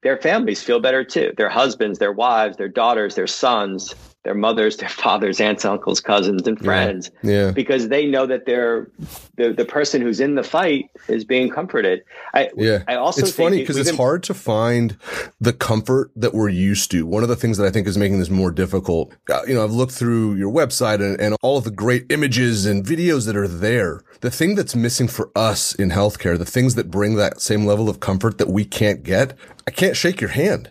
their 0.01 0.17
families 0.17 0.63
feel 0.63 0.79
better 0.79 1.03
too. 1.03 1.31
Their 1.37 1.49
husbands, 1.49 1.99
their 1.99 2.11
wives, 2.11 2.57
their 2.57 2.69
daughters, 2.69 3.13
their 3.13 3.27
sons, 3.27 3.93
their 4.23 4.35
mothers, 4.35 4.77
their 4.77 4.89
fathers, 4.89 5.41
aunts, 5.41 5.65
uncles, 5.65 5.99
cousins, 5.99 6.47
and 6.47 6.59
friends. 6.59 7.09
Yeah. 7.23 7.31
yeah. 7.31 7.51
Because 7.51 7.89
they 7.89 8.05
know 8.05 8.25
that 8.27 8.45
they're 8.45 8.89
the, 9.35 9.53
the 9.53 9.65
person 9.65 10.01
who's 10.01 10.19
in 10.19 10.35
the 10.35 10.43
fight 10.43 10.89
is 11.07 11.25
being 11.25 11.49
comforted. 11.49 12.03
I 12.33 12.49
yeah. 12.55 12.83
I 12.87 12.95
also 12.95 13.21
it's 13.21 13.31
funny 13.31 13.59
because 13.59 13.77
it's 13.77 13.89
been, 13.89 13.97
hard 13.97 14.23
to 14.23 14.33
find 14.33 14.97
the 15.39 15.53
comfort 15.53 16.11
that 16.15 16.33
we're 16.33 16.49
used 16.49 16.91
to. 16.91 17.05
One 17.05 17.23
of 17.23 17.29
the 17.29 17.35
things 17.35 17.57
that 17.57 17.65
I 17.65 17.71
think 17.71 17.87
is 17.87 17.97
making 17.97 18.19
this 18.19 18.29
more 18.29 18.51
difficult, 18.51 19.13
uh, 19.29 19.41
you 19.47 19.55
know, 19.55 19.63
I've 19.63 19.71
looked 19.71 19.93
through 19.93 20.35
your 20.35 20.51
website 20.51 21.01
and, 21.01 21.19
and 21.19 21.35
all 21.41 21.57
of 21.57 21.63
the 21.63 21.71
great 21.71 22.11
images 22.11 22.65
and 22.65 22.85
videos 22.85 23.25
that 23.25 23.35
are 23.35 23.47
there. 23.47 24.03
The 24.21 24.31
thing 24.31 24.53
that's 24.53 24.75
missing 24.75 25.07
for 25.07 25.31
us 25.35 25.73
in 25.73 25.89
healthcare, 25.89 26.37
the 26.37 26.45
things 26.45 26.75
that 26.75 26.91
bring 26.91 27.15
that 27.15 27.41
same 27.41 27.65
level 27.65 27.89
of 27.89 27.99
comfort 27.99 28.37
that 28.37 28.49
we 28.49 28.65
can't 28.65 29.01
get, 29.01 29.33
I 29.65 29.71
can't 29.71 29.97
shake 29.97 30.21
your 30.21 30.29
hand 30.29 30.69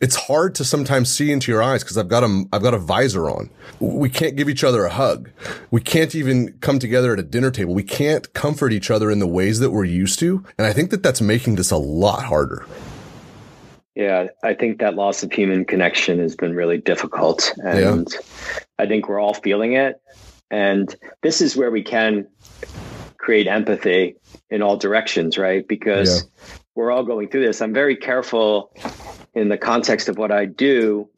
it's 0.00 0.14
hard 0.14 0.54
to 0.56 0.64
sometimes 0.64 1.10
see 1.10 1.32
into 1.32 1.50
your 1.50 1.62
eyes 1.62 1.82
because 1.82 1.98
I've 1.98 2.08
got 2.08 2.22
a 2.22 2.44
I've 2.52 2.62
got 2.62 2.74
a 2.74 2.78
visor 2.78 3.28
on. 3.28 3.50
We 3.80 4.08
can't 4.08 4.36
give 4.36 4.48
each 4.48 4.62
other 4.62 4.84
a 4.84 4.90
hug. 4.90 5.30
We 5.70 5.80
can't 5.80 6.14
even 6.14 6.52
come 6.60 6.78
together 6.78 7.12
at 7.12 7.18
a 7.18 7.24
dinner 7.24 7.50
table. 7.50 7.74
We 7.74 7.82
can't 7.82 8.32
comfort 8.32 8.72
each 8.72 8.90
other 8.90 9.10
in 9.10 9.18
the 9.18 9.26
ways 9.26 9.58
that 9.60 9.70
we're 9.70 9.84
used 9.84 10.18
to, 10.20 10.44
and 10.56 10.66
I 10.66 10.72
think 10.72 10.90
that 10.90 11.02
that's 11.02 11.20
making 11.20 11.56
this 11.56 11.70
a 11.70 11.76
lot 11.76 12.24
harder. 12.24 12.64
Yeah, 13.94 14.28
I 14.44 14.54
think 14.54 14.78
that 14.78 14.94
loss 14.94 15.24
of 15.24 15.32
human 15.32 15.64
connection 15.64 16.20
has 16.20 16.36
been 16.36 16.54
really 16.54 16.78
difficult, 16.78 17.52
and 17.56 18.08
yeah. 18.08 18.20
I 18.78 18.86
think 18.86 19.08
we're 19.08 19.20
all 19.20 19.34
feeling 19.34 19.72
it. 19.72 20.00
And 20.50 20.94
this 21.22 21.40
is 21.40 21.56
where 21.56 21.70
we 21.70 21.82
can 21.82 22.28
create 23.18 23.48
empathy 23.48 24.14
in 24.48 24.62
all 24.62 24.76
directions, 24.76 25.36
right? 25.36 25.66
Because 25.66 26.22
yeah. 26.22 26.56
we're 26.76 26.92
all 26.92 27.04
going 27.04 27.28
through 27.28 27.44
this. 27.44 27.60
I'm 27.60 27.74
very 27.74 27.96
careful 27.96 28.72
in 29.38 29.48
the 29.48 29.58
context 29.58 30.08
of 30.08 30.18
what 30.18 30.32
I 30.32 30.44
do 30.44 31.08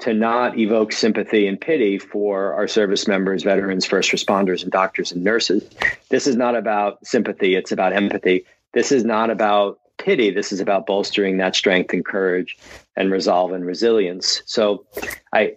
to 0.00 0.12
not 0.12 0.58
evoke 0.58 0.92
sympathy 0.92 1.46
and 1.46 1.60
pity 1.60 1.98
for 1.98 2.52
our 2.54 2.68
service 2.68 3.08
members, 3.08 3.42
veterans, 3.42 3.86
first 3.86 4.12
responders, 4.12 4.62
and 4.62 4.70
doctors 4.70 5.10
and 5.10 5.24
nurses. 5.24 5.68
This 6.10 6.26
is 6.26 6.36
not 6.36 6.54
about 6.54 7.04
sympathy, 7.04 7.54
it's 7.54 7.72
about 7.72 7.92
empathy. 7.92 8.44
This 8.72 8.92
is 8.92 9.04
not 9.04 9.30
about 9.30 9.80
pity. 9.96 10.30
This 10.30 10.52
is 10.52 10.60
about 10.60 10.86
bolstering 10.86 11.38
that 11.38 11.56
strength 11.56 11.92
and 11.92 12.04
courage 12.04 12.58
and 12.96 13.10
resolve 13.10 13.52
and 13.52 13.64
resilience. 13.64 14.42
So 14.44 14.84
I 15.32 15.56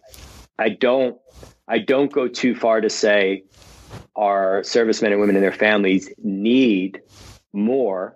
I 0.58 0.70
don't 0.70 1.20
I 1.68 1.80
don't 1.80 2.12
go 2.12 2.28
too 2.28 2.56
far 2.56 2.82
to 2.82 2.90
say 2.90 3.44
our 4.16 4.64
servicemen 4.64 5.12
and 5.12 5.22
women 5.22 5.36
and 5.36 5.44
their 5.44 5.52
families 5.52 6.10
need 6.24 7.02
more 7.52 8.16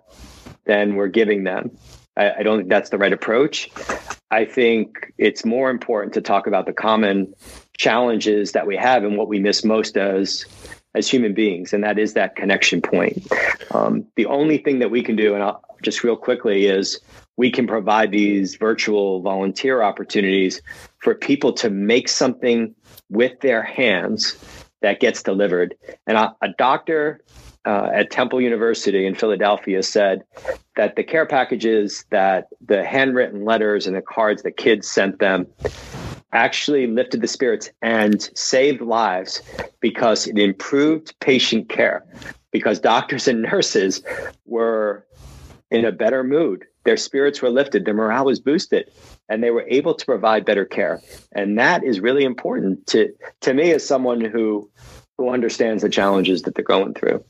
than 0.64 0.94
we're 0.94 1.08
giving 1.08 1.44
them. 1.44 1.76
I, 2.16 2.32
I 2.38 2.42
don't 2.42 2.58
think 2.58 2.70
that's 2.70 2.90
the 2.90 2.98
right 2.98 3.12
approach. 3.12 3.70
I 4.30 4.44
think 4.44 5.12
it's 5.18 5.44
more 5.44 5.70
important 5.70 6.14
to 6.14 6.20
talk 6.20 6.46
about 6.46 6.66
the 6.66 6.72
common 6.72 7.34
challenges 7.76 8.52
that 8.52 8.66
we 8.66 8.76
have 8.76 9.04
and 9.04 9.16
what 9.16 9.28
we 9.28 9.38
miss 9.38 9.64
most 9.64 9.96
as 9.96 10.44
as 10.96 11.08
human 11.08 11.34
beings, 11.34 11.72
and 11.72 11.82
that 11.82 11.98
is 11.98 12.14
that 12.14 12.36
connection 12.36 12.80
point. 12.80 13.26
Um, 13.72 14.06
the 14.14 14.26
only 14.26 14.58
thing 14.58 14.78
that 14.78 14.92
we 14.92 15.02
can 15.02 15.16
do, 15.16 15.34
and 15.34 15.42
I'll, 15.42 15.60
just 15.82 16.04
real 16.04 16.16
quickly, 16.16 16.66
is 16.66 17.00
we 17.36 17.50
can 17.50 17.66
provide 17.66 18.12
these 18.12 18.54
virtual 18.54 19.20
volunteer 19.20 19.82
opportunities 19.82 20.62
for 20.98 21.16
people 21.16 21.52
to 21.54 21.68
make 21.68 22.08
something 22.08 22.74
with 23.10 23.40
their 23.40 23.62
hands 23.62 24.36
that 24.82 25.00
gets 25.00 25.22
delivered. 25.22 25.74
And 26.06 26.16
a, 26.16 26.36
a 26.40 26.48
doctor 26.56 27.20
uh, 27.66 27.90
at 27.92 28.10
Temple 28.10 28.40
University 28.40 29.06
in 29.06 29.14
Philadelphia 29.14 29.82
said 29.82 30.24
that 30.76 30.96
the 30.96 31.04
care 31.04 31.26
packages 31.26 32.04
that 32.10 32.48
the 32.64 32.84
handwritten 32.84 33.44
letters 33.44 33.86
and 33.86 33.96
the 33.96 34.02
cards 34.02 34.42
that 34.42 34.56
kids 34.56 34.90
sent 34.90 35.18
them 35.18 35.46
actually 36.32 36.86
lifted 36.86 37.20
the 37.20 37.28
spirits 37.28 37.70
and 37.80 38.28
saved 38.36 38.80
lives 38.80 39.40
because 39.80 40.26
it 40.26 40.38
improved 40.38 41.18
patient 41.20 41.68
care. 41.68 42.04
Because 42.50 42.80
doctors 42.80 43.28
and 43.28 43.42
nurses 43.42 44.02
were 44.44 45.06
in 45.70 45.84
a 45.84 45.92
better 45.92 46.22
mood. 46.22 46.64
Their 46.84 46.96
spirits 46.96 47.40
were 47.40 47.50
lifted 47.50 47.84
their 47.84 47.94
morale 47.94 48.26
was 48.26 48.40
boosted 48.40 48.90
and 49.28 49.42
they 49.42 49.50
were 49.50 49.64
able 49.68 49.94
to 49.94 50.04
provide 50.04 50.44
better 50.44 50.64
care. 50.64 51.00
And 51.32 51.58
that 51.58 51.82
is 51.82 52.00
really 52.00 52.24
important 52.24 52.86
to 52.88 53.12
to 53.40 53.54
me 53.54 53.72
as 53.72 53.86
someone 53.86 54.20
who 54.20 54.70
who 55.18 55.30
understands 55.30 55.82
the 55.82 55.88
challenges 55.88 56.42
that 56.42 56.54
they're 56.54 56.64
going 56.64 56.94
through. 56.94 57.24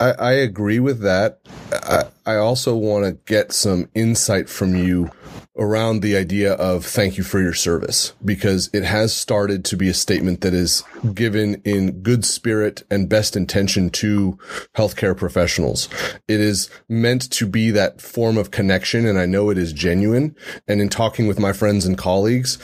I, 0.00 0.12
I 0.12 0.32
agree 0.32 0.78
with 0.78 1.00
that. 1.00 1.40
I, 1.72 2.04
I 2.24 2.36
also 2.36 2.76
want 2.76 3.04
to 3.04 3.12
get 3.32 3.52
some 3.52 3.88
insight 3.94 4.48
from 4.48 4.76
you 4.76 5.10
around 5.58 6.00
the 6.00 6.16
idea 6.16 6.52
of 6.52 6.86
thank 6.86 7.18
you 7.18 7.24
for 7.24 7.40
your 7.40 7.52
service 7.52 8.12
because 8.24 8.70
it 8.72 8.84
has 8.84 9.14
started 9.14 9.64
to 9.64 9.76
be 9.76 9.88
a 9.88 9.94
statement 9.94 10.40
that 10.40 10.54
is 10.54 10.84
given 11.14 11.60
in 11.64 12.00
good 12.00 12.24
spirit 12.24 12.84
and 12.90 13.08
best 13.08 13.34
intention 13.34 13.90
to 13.90 14.38
healthcare 14.76 15.16
professionals. 15.16 15.88
It 16.28 16.40
is 16.40 16.70
meant 16.88 17.28
to 17.32 17.46
be 17.46 17.72
that 17.72 18.00
form 18.00 18.38
of 18.38 18.52
connection. 18.52 19.04
And 19.04 19.18
I 19.18 19.26
know 19.26 19.50
it 19.50 19.58
is 19.58 19.72
genuine. 19.72 20.36
And 20.68 20.80
in 20.80 20.88
talking 20.88 21.26
with 21.26 21.40
my 21.40 21.52
friends 21.52 21.84
and 21.84 21.98
colleagues, 21.98 22.58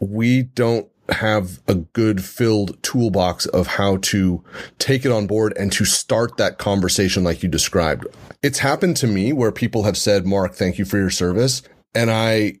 we 0.00 0.42
don't 0.42 0.88
have 1.08 1.60
a 1.66 1.74
good 1.74 2.24
filled 2.24 2.80
toolbox 2.82 3.46
of 3.46 3.66
how 3.66 3.96
to 3.98 4.42
take 4.78 5.04
it 5.04 5.12
on 5.12 5.26
board 5.26 5.52
and 5.58 5.72
to 5.72 5.84
start 5.84 6.36
that 6.36 6.58
conversation 6.58 7.24
like 7.24 7.42
you 7.42 7.48
described. 7.48 8.06
It's 8.42 8.60
happened 8.60 8.96
to 8.98 9.06
me 9.06 9.32
where 9.32 9.52
people 9.52 9.82
have 9.82 9.96
said, 9.96 10.26
Mark, 10.26 10.54
thank 10.54 10.78
you 10.78 10.84
for 10.84 10.98
your 10.98 11.10
service. 11.10 11.62
And 11.94 12.10
I, 12.10 12.54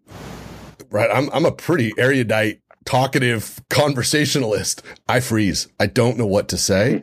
right, 0.90 1.10
I'm, 1.12 1.30
I'm 1.32 1.46
a 1.46 1.52
pretty 1.52 1.92
erudite 1.96 2.62
talkative 2.84 3.60
conversationalist, 3.70 4.82
I 5.08 5.20
freeze. 5.20 5.68
I 5.78 5.86
don't 5.86 6.18
know 6.18 6.26
what 6.26 6.48
to 6.48 6.58
say. 6.58 7.02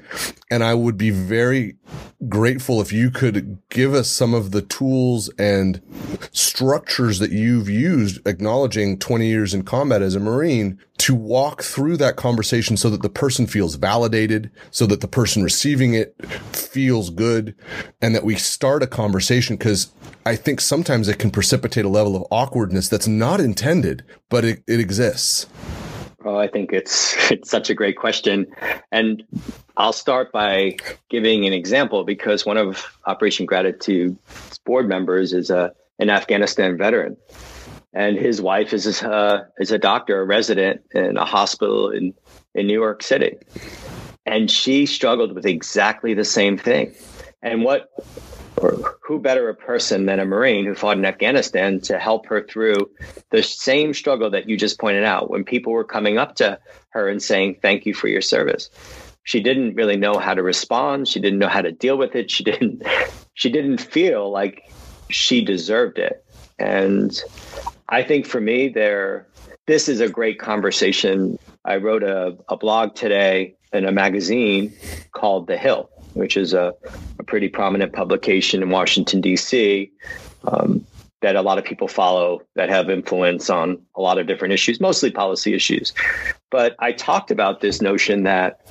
And 0.51 0.63
I 0.63 0.73
would 0.73 0.97
be 0.97 1.09
very 1.09 1.75
grateful 2.27 2.81
if 2.81 2.91
you 2.91 3.11
could 3.11 3.59
give 3.69 3.93
us 3.93 4.09
some 4.09 4.33
of 4.33 4.51
the 4.51 4.61
tools 4.61 5.29
and 5.39 5.81
structures 6.31 7.19
that 7.19 7.31
you've 7.31 7.69
used, 7.69 8.25
acknowledging 8.27 8.97
20 8.99 9.27
years 9.27 9.53
in 9.53 9.63
combat 9.63 10.01
as 10.01 10.15
a 10.15 10.19
Marine 10.19 10.79
to 11.09 11.15
walk 11.15 11.63
through 11.63 11.97
that 11.97 12.17
conversation 12.17 12.77
so 12.77 12.87
that 12.87 13.01
the 13.01 13.09
person 13.09 13.47
feels 13.47 13.73
validated, 13.73 14.51
so 14.69 14.85
that 14.85 15.01
the 15.01 15.07
person 15.07 15.41
receiving 15.41 15.95
it 15.95 16.15
feels 16.55 17.09
good, 17.09 17.55
and 17.99 18.13
that 18.13 18.23
we 18.23 18.35
start 18.35 18.83
a 18.83 18.87
conversation 18.87 19.55
because 19.55 19.91
I 20.23 20.35
think 20.35 20.61
sometimes 20.61 21.07
it 21.07 21.17
can 21.17 21.31
precipitate 21.31 21.83
a 21.83 21.89
level 21.89 22.15
of 22.15 22.25
awkwardness 22.29 22.89
that's 22.89 23.07
not 23.07 23.39
intended, 23.39 24.03
but 24.29 24.45
it, 24.45 24.61
it 24.67 24.79
exists. 24.79 25.47
Well, 26.23 26.37
I 26.37 26.47
think 26.47 26.73
it's 26.73 27.15
it's 27.31 27.49
such 27.49 27.71
a 27.71 27.73
great 27.73 27.97
question, 27.97 28.45
and 28.91 29.23
I'll 29.75 29.91
start 29.91 30.31
by 30.31 30.77
giving 31.09 31.47
an 31.47 31.53
example 31.53 32.03
because 32.03 32.45
one 32.45 32.57
of 32.57 32.85
Operation 33.07 33.47
Gratitude's 33.47 34.59
board 34.63 34.87
members 34.87 35.33
is 35.33 35.49
a 35.49 35.73
an 35.97 36.11
Afghanistan 36.11 36.77
veteran, 36.77 37.17
and 37.93 38.17
his 38.17 38.41
wife 38.41 38.73
is 38.73 39.01
a 39.01 39.47
is 39.59 39.71
a 39.71 39.77
doctor, 39.77 40.21
a 40.21 40.25
resident 40.25 40.81
in 40.91 41.17
a 41.17 41.25
hospital 41.25 41.89
in 41.89 42.13
in 42.55 42.67
New 42.67 42.79
York 42.79 43.03
City, 43.03 43.35
and 44.25 44.49
she 44.49 44.85
struggled 44.85 45.33
with 45.33 45.45
exactly 45.45 46.13
the 46.13 46.25
same 46.25 46.57
thing. 46.57 46.95
And 47.41 47.63
what 47.63 47.89
who 49.03 49.19
better 49.19 49.49
a 49.49 49.55
person 49.55 50.05
than 50.05 50.19
a 50.19 50.25
Marine 50.25 50.65
who 50.65 50.75
fought 50.75 50.97
in 50.97 51.05
Afghanistan 51.05 51.79
to 51.81 51.97
help 51.97 52.27
her 52.27 52.43
through 52.43 52.89
the 53.31 53.41
same 53.41 53.93
struggle 53.93 54.29
that 54.31 54.49
you 54.49 54.57
just 54.57 54.79
pointed 54.79 55.03
out 55.03 55.29
when 55.29 55.43
people 55.43 55.73
were 55.73 55.83
coming 55.83 56.17
up 56.17 56.35
to 56.35 56.59
her 56.89 57.07
and 57.07 57.21
saying, 57.21 57.57
Thank 57.61 57.85
you 57.85 57.93
for 57.93 58.07
your 58.07 58.21
service. 58.21 58.69
She 59.23 59.41
didn't 59.41 59.75
really 59.75 59.97
know 59.97 60.17
how 60.17 60.33
to 60.33 60.43
respond. 60.43 61.07
She 61.07 61.19
didn't 61.19 61.39
know 61.39 61.47
how 61.47 61.61
to 61.61 61.71
deal 61.71 61.97
with 61.97 62.15
it. 62.15 62.31
She 62.31 62.43
didn't 62.43 62.83
she 63.33 63.49
didn't 63.49 63.79
feel 63.79 64.31
like 64.31 64.61
she 65.09 65.43
deserved 65.43 65.97
it. 65.97 66.23
And 66.57 67.17
I 67.89 68.03
think 68.03 68.25
for 68.25 68.39
me 68.39 68.69
there 68.69 69.27
this 69.67 69.89
is 69.89 69.99
a 69.99 70.09
great 70.09 70.39
conversation. 70.39 71.37
I 71.65 71.77
wrote 71.77 72.03
a, 72.03 72.37
a 72.47 72.57
blog 72.57 72.95
today 72.95 73.55
in 73.73 73.85
a 73.85 73.91
magazine 73.91 74.73
called 75.11 75.47
The 75.47 75.57
Hill 75.57 75.89
which 76.13 76.37
is 76.37 76.53
a, 76.53 76.73
a 77.19 77.23
pretty 77.23 77.47
prominent 77.49 77.93
publication 77.93 78.61
in 78.61 78.69
Washington, 78.69 79.21
D.C., 79.21 79.91
um, 80.45 80.85
that 81.21 81.35
a 81.35 81.41
lot 81.41 81.57
of 81.57 81.65
people 81.65 81.87
follow 81.87 82.41
that 82.55 82.69
have 82.69 82.89
influence 82.89 83.49
on 83.49 83.81
a 83.95 84.01
lot 84.01 84.17
of 84.17 84.25
different 84.25 84.53
issues, 84.53 84.79
mostly 84.79 85.11
policy 85.11 85.53
issues. 85.53 85.93
But 86.49 86.75
I 86.79 86.93
talked 86.93 87.29
about 87.29 87.59
this 87.59 87.81
notion 87.81 88.23
that 88.23 88.61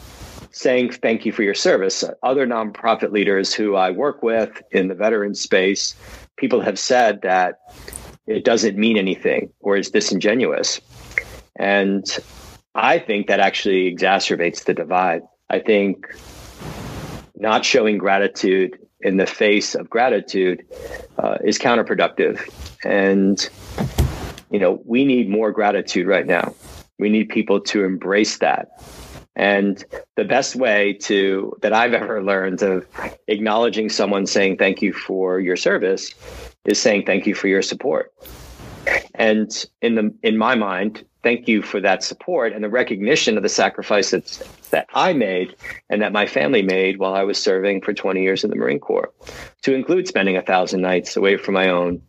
saying 0.51 0.93
thank 0.93 1.27
you 1.27 1.33
for 1.33 1.43
your 1.43 1.55
service, 1.55 2.05
other 2.23 2.47
nonprofit 2.47 3.13
leaders 3.13 3.53
who 3.53 3.77
I 3.77 3.91
work 3.91 4.23
with 4.23 4.63
in 4.71 4.89
the 4.89 4.95
veteran 4.95 5.35
space, 5.35 5.95
people 6.37 6.63
have 6.63 6.79
said 6.79 7.21
that 7.21 7.61
it 8.29 8.45
doesn't 8.45 8.77
mean 8.77 8.99
anything 8.99 9.51
or 9.61 9.77
is 9.77 9.91
disingenuous. 9.91 10.81
And 11.57 12.05
I 12.75 12.99
think 12.99 13.27
that 13.27 13.41
actually 13.41 13.93
exacerbates 13.93 14.65
the 14.65 14.75
divide. 14.75 15.23
I 15.51 15.59
think 15.59 16.07
not 17.35 17.65
showing 17.65 17.97
gratitude 17.97 18.79
in 19.01 19.17
the 19.17 19.27
face 19.27 19.75
of 19.75 19.89
gratitude 19.89 20.65
uh, 21.19 21.39
is 21.43 21.59
counterproductive. 21.59 22.39
And, 22.85 23.49
you 24.51 24.59
know, 24.59 24.83
we 24.85 25.05
need 25.05 25.31
more 25.31 25.51
gratitude 25.51 26.07
right 26.07 26.27
now. 26.27 26.55
We 26.99 27.09
need 27.09 27.31
people 27.31 27.61
to 27.63 27.85
embrace 27.85 28.39
that. 28.39 28.69
And 29.37 29.83
the 30.17 30.25
best 30.25 30.57
way 30.57 30.95
to 31.03 31.57
that 31.63 31.73
I've 31.73 31.95
ever 31.95 32.23
learned 32.23 32.61
of 32.61 32.87
acknowledging 33.29 33.89
someone 33.89 34.27
saying 34.27 34.57
thank 34.57 34.83
you 34.83 34.93
for 34.93 35.39
your 35.39 35.57
service 35.57 36.13
is 36.65 36.81
saying 36.81 37.05
thank 37.07 37.27
you 37.27 37.35
for 37.35 37.49
your 37.49 37.63
support. 37.63 38.13
And 39.15 39.51
in 39.83 39.95
the 39.95 40.15
in 40.23 40.39
my 40.39 40.55
mind, 40.55 41.05
thank 41.23 41.49
you 41.49 41.63
for 41.63 41.81
that 41.81 42.03
support 42.03 42.53
and 42.53 42.63
the 42.63 42.69
recognition 42.69 43.37
of 43.37 43.43
the 43.43 43.49
sacrifice 43.49 44.13
that, 44.13 44.27
that 44.71 44.87
I 44.95 45.13
made 45.13 45.57
and 45.91 46.01
that 46.01 46.13
my 46.13 46.27
family 46.27 46.63
made 46.63 46.99
while 46.99 47.15
I 47.15 47.25
was 47.25 47.37
serving 47.43 47.83
for 47.83 47.93
20 47.93 48.23
years 48.23 48.45
in 48.45 48.51
the 48.51 48.57
Marine 48.57 48.79
Corps, 48.79 49.13
to 49.63 49.75
include 49.75 50.07
spending 50.07 50.37
a 50.37 50.43
thousand 50.43 50.81
nights 50.81 51.17
away 51.17 51.37
from 51.37 51.55
my 51.55 51.69
own 51.69 52.01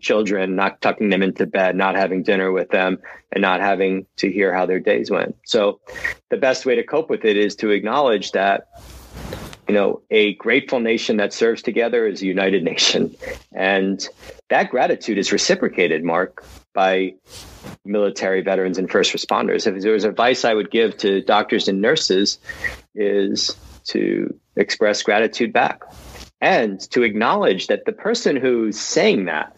children, 0.00 0.54
not 0.54 0.80
tucking 0.80 1.08
them 1.08 1.22
into 1.22 1.46
bed, 1.46 1.76
not 1.76 1.96
having 1.96 2.22
dinner 2.22 2.52
with 2.52 2.68
them, 2.70 2.98
and 3.32 3.42
not 3.42 3.60
having 3.60 4.06
to 4.16 4.30
hear 4.30 4.54
how 4.54 4.66
their 4.66 4.80
days 4.80 5.10
went. 5.10 5.34
So, 5.44 5.80
the 6.30 6.36
best 6.36 6.66
way 6.66 6.76
to 6.76 6.84
cope 6.84 7.10
with 7.10 7.24
it 7.24 7.36
is 7.36 7.56
to 7.56 7.70
acknowledge 7.70 8.32
that 8.32 8.68
you 9.68 9.74
know, 9.74 10.00
a 10.10 10.34
grateful 10.34 10.80
nation 10.80 11.18
that 11.18 11.32
serves 11.32 11.62
together 11.62 12.06
is 12.06 12.22
a 12.22 12.26
united 12.26 12.64
nation. 12.64 13.14
And 13.52 14.06
that 14.48 14.70
gratitude 14.70 15.18
is 15.18 15.30
reciprocated, 15.30 16.02
Mark, 16.02 16.44
by 16.72 17.14
military 17.84 18.40
veterans 18.40 18.78
and 18.78 18.90
first 18.90 19.12
responders. 19.12 19.66
If 19.66 19.82
there 19.82 19.92
was 19.92 20.04
advice 20.04 20.44
I 20.44 20.54
would 20.54 20.70
give 20.70 20.96
to 20.98 21.20
doctors 21.20 21.68
and 21.68 21.82
nurses 21.82 22.38
is 22.94 23.54
to 23.88 24.34
express 24.56 25.02
gratitude 25.02 25.52
back 25.52 25.82
and 26.40 26.80
to 26.90 27.02
acknowledge 27.02 27.66
that 27.66 27.84
the 27.84 27.92
person 27.92 28.36
who's 28.36 28.78
saying 28.78 29.26
that, 29.26 29.54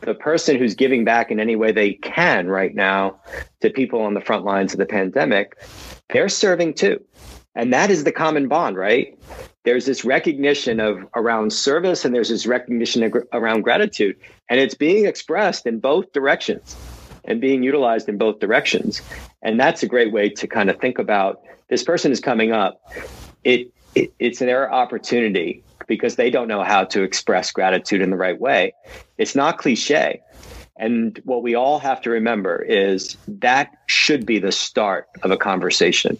the 0.00 0.14
person 0.14 0.56
who's 0.56 0.74
giving 0.74 1.04
back 1.04 1.32
in 1.32 1.40
any 1.40 1.56
way 1.56 1.72
they 1.72 1.94
can 1.94 2.48
right 2.48 2.74
now 2.74 3.20
to 3.60 3.70
people 3.70 4.02
on 4.02 4.14
the 4.14 4.20
front 4.20 4.44
lines 4.44 4.72
of 4.72 4.78
the 4.78 4.86
pandemic, 4.86 5.58
they're 6.10 6.28
serving 6.28 6.74
too. 6.74 7.02
And 7.54 7.72
that 7.72 7.90
is 7.90 8.04
the 8.04 8.12
common 8.12 8.48
bond, 8.48 8.76
right? 8.76 9.18
There's 9.64 9.86
this 9.86 10.04
recognition 10.04 10.80
of 10.80 10.98
around 11.14 11.52
service 11.52 12.04
and 12.04 12.14
there's 12.14 12.28
this 12.28 12.46
recognition 12.46 13.02
of, 13.02 13.12
around 13.32 13.62
gratitude. 13.62 14.16
And 14.48 14.60
it's 14.60 14.74
being 14.74 15.06
expressed 15.06 15.66
in 15.66 15.80
both 15.80 16.12
directions 16.12 16.78
and 17.24 17.40
being 17.40 17.62
utilized 17.62 18.08
in 18.08 18.16
both 18.16 18.38
directions. 18.38 19.02
And 19.42 19.58
that's 19.58 19.82
a 19.82 19.86
great 19.86 20.12
way 20.12 20.30
to 20.30 20.46
kind 20.46 20.70
of 20.70 20.80
think 20.80 20.98
about 20.98 21.40
this 21.68 21.82
person 21.82 22.12
is 22.12 22.20
coming 22.20 22.52
up. 22.52 22.80
It, 23.44 23.72
it 23.94 24.12
it's 24.18 24.38
their 24.38 24.72
opportunity 24.72 25.64
because 25.86 26.16
they 26.16 26.30
don't 26.30 26.48
know 26.48 26.62
how 26.62 26.84
to 26.84 27.02
express 27.02 27.50
gratitude 27.50 28.00
in 28.00 28.10
the 28.10 28.16
right 28.16 28.40
way. 28.40 28.74
It's 29.18 29.34
not 29.34 29.58
cliche. 29.58 30.20
And 30.78 31.20
what 31.24 31.42
we 31.42 31.54
all 31.54 31.78
have 31.80 32.00
to 32.02 32.10
remember 32.10 32.62
is 32.62 33.18
that 33.26 33.70
should 33.86 34.24
be 34.24 34.38
the 34.38 34.52
start 34.52 35.06
of 35.22 35.30
a 35.30 35.36
conversation 35.36 36.18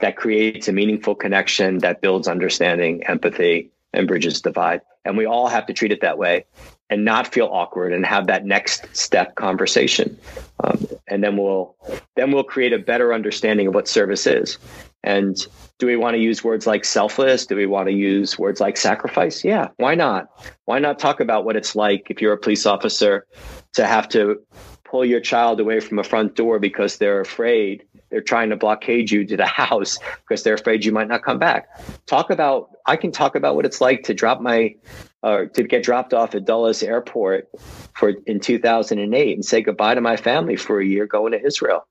that 0.00 0.16
creates 0.16 0.68
a 0.68 0.72
meaningful 0.72 1.14
connection 1.14 1.78
that 1.78 2.00
builds 2.00 2.28
understanding, 2.28 3.02
empathy, 3.04 3.70
and 3.92 4.06
bridges 4.06 4.40
divide. 4.40 4.80
And 5.04 5.16
we 5.16 5.26
all 5.26 5.48
have 5.48 5.66
to 5.66 5.72
treat 5.72 5.92
it 5.92 6.00
that 6.02 6.18
way 6.18 6.44
and 6.90 7.04
not 7.04 7.32
feel 7.32 7.48
awkward 7.50 7.92
and 7.92 8.04
have 8.04 8.26
that 8.26 8.44
next 8.44 8.84
step 8.94 9.36
conversation. 9.36 10.18
Um, 10.62 10.86
and 11.06 11.24
then 11.24 11.36
we'll 11.36 11.74
then 12.16 12.32
we'll 12.32 12.44
create 12.44 12.72
a 12.72 12.78
better 12.78 13.14
understanding 13.14 13.66
of 13.68 13.74
what 13.74 13.88
service 13.88 14.26
is. 14.26 14.58
And 15.02 15.38
do 15.78 15.86
we 15.86 15.96
want 15.96 16.14
to 16.14 16.20
use 16.20 16.44
words 16.44 16.66
like 16.66 16.84
selfless? 16.84 17.46
Do 17.46 17.56
we 17.56 17.66
want 17.66 17.88
to 17.88 17.94
use 17.94 18.38
words 18.38 18.60
like 18.60 18.76
sacrifice? 18.76 19.42
Yeah, 19.44 19.68
why 19.78 19.94
not? 19.94 20.28
Why 20.66 20.78
not 20.78 20.98
talk 20.98 21.20
about 21.20 21.44
what 21.44 21.56
it's 21.56 21.74
like 21.74 22.08
if 22.10 22.20
you're 22.20 22.34
a 22.34 22.38
police 22.38 22.66
officer 22.66 23.26
to 23.74 23.86
have 23.86 24.08
to 24.10 24.42
pull 24.84 25.04
your 25.04 25.20
child 25.20 25.60
away 25.60 25.80
from 25.80 25.98
a 25.98 26.04
front 26.04 26.34
door 26.34 26.58
because 26.58 26.98
they're 26.98 27.20
afraid 27.20 27.84
they're 28.10 28.20
trying 28.20 28.50
to 28.50 28.56
blockade 28.56 29.10
you 29.10 29.24
to 29.24 29.36
the 29.36 29.46
house 29.62 29.98
because 30.22 30.42
they're 30.42 30.54
afraid 30.54 30.84
you 30.84 30.92
might 30.92 31.08
not 31.08 31.24
come 31.24 31.38
back. 31.38 31.68
Talk 32.06 32.30
about, 32.30 32.70
I 32.86 32.96
can 32.96 33.12
talk 33.12 33.34
about 33.34 33.56
what 33.56 33.64
it's 33.64 33.80
like 33.80 34.02
to 34.04 34.14
drop 34.14 34.40
my, 34.40 34.74
uh, 35.22 35.44
to 35.54 35.62
get 35.62 35.82
dropped 35.82 36.14
off 36.14 36.34
at 36.34 36.44
Dulles 36.44 36.82
Airport 36.82 37.48
for 37.94 38.14
in 38.26 38.40
2008 38.40 39.34
and 39.34 39.44
say 39.44 39.60
goodbye 39.60 39.94
to 39.94 40.00
my 40.00 40.16
family 40.16 40.56
for 40.56 40.80
a 40.80 40.84
year 40.84 41.06
going 41.06 41.32
to 41.32 41.44
Israel. 41.44 41.86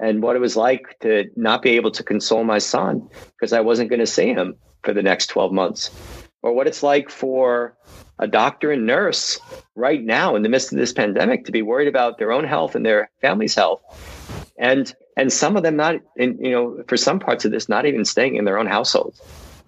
And 0.00 0.22
what 0.22 0.36
it 0.36 0.40
was 0.40 0.56
like 0.56 0.98
to 1.00 1.28
not 1.36 1.62
be 1.62 1.70
able 1.70 1.90
to 1.92 2.02
console 2.02 2.44
my 2.44 2.58
son 2.58 3.08
because 3.32 3.52
I 3.52 3.60
wasn't 3.60 3.90
going 3.90 4.00
to 4.00 4.06
see 4.06 4.28
him 4.28 4.56
for 4.84 4.92
the 4.92 5.02
next 5.02 5.26
12 5.26 5.52
months. 5.52 5.90
Or 6.42 6.52
what 6.52 6.68
it's 6.68 6.84
like 6.84 7.10
for 7.10 7.76
a 8.20 8.28
doctor 8.28 8.70
and 8.70 8.86
nurse 8.86 9.40
right 9.74 10.02
now 10.02 10.36
in 10.36 10.42
the 10.42 10.48
midst 10.48 10.72
of 10.72 10.78
this 10.78 10.92
pandemic 10.92 11.44
to 11.44 11.52
be 11.52 11.62
worried 11.62 11.88
about 11.88 12.18
their 12.18 12.32
own 12.32 12.44
health 12.44 12.74
and 12.74 12.86
their 12.86 13.10
family's 13.20 13.54
health. 13.54 13.80
And 14.56 14.94
and 15.18 15.32
some 15.32 15.56
of 15.56 15.62
them 15.62 15.76
not 15.76 15.96
in 16.16 16.38
you 16.42 16.50
know 16.50 16.82
for 16.88 16.96
some 16.96 17.18
parts 17.18 17.44
of 17.44 17.50
this 17.50 17.68
not 17.68 17.84
even 17.84 18.04
staying 18.04 18.36
in 18.36 18.46
their 18.46 18.58
own 18.58 18.66
households 18.66 19.20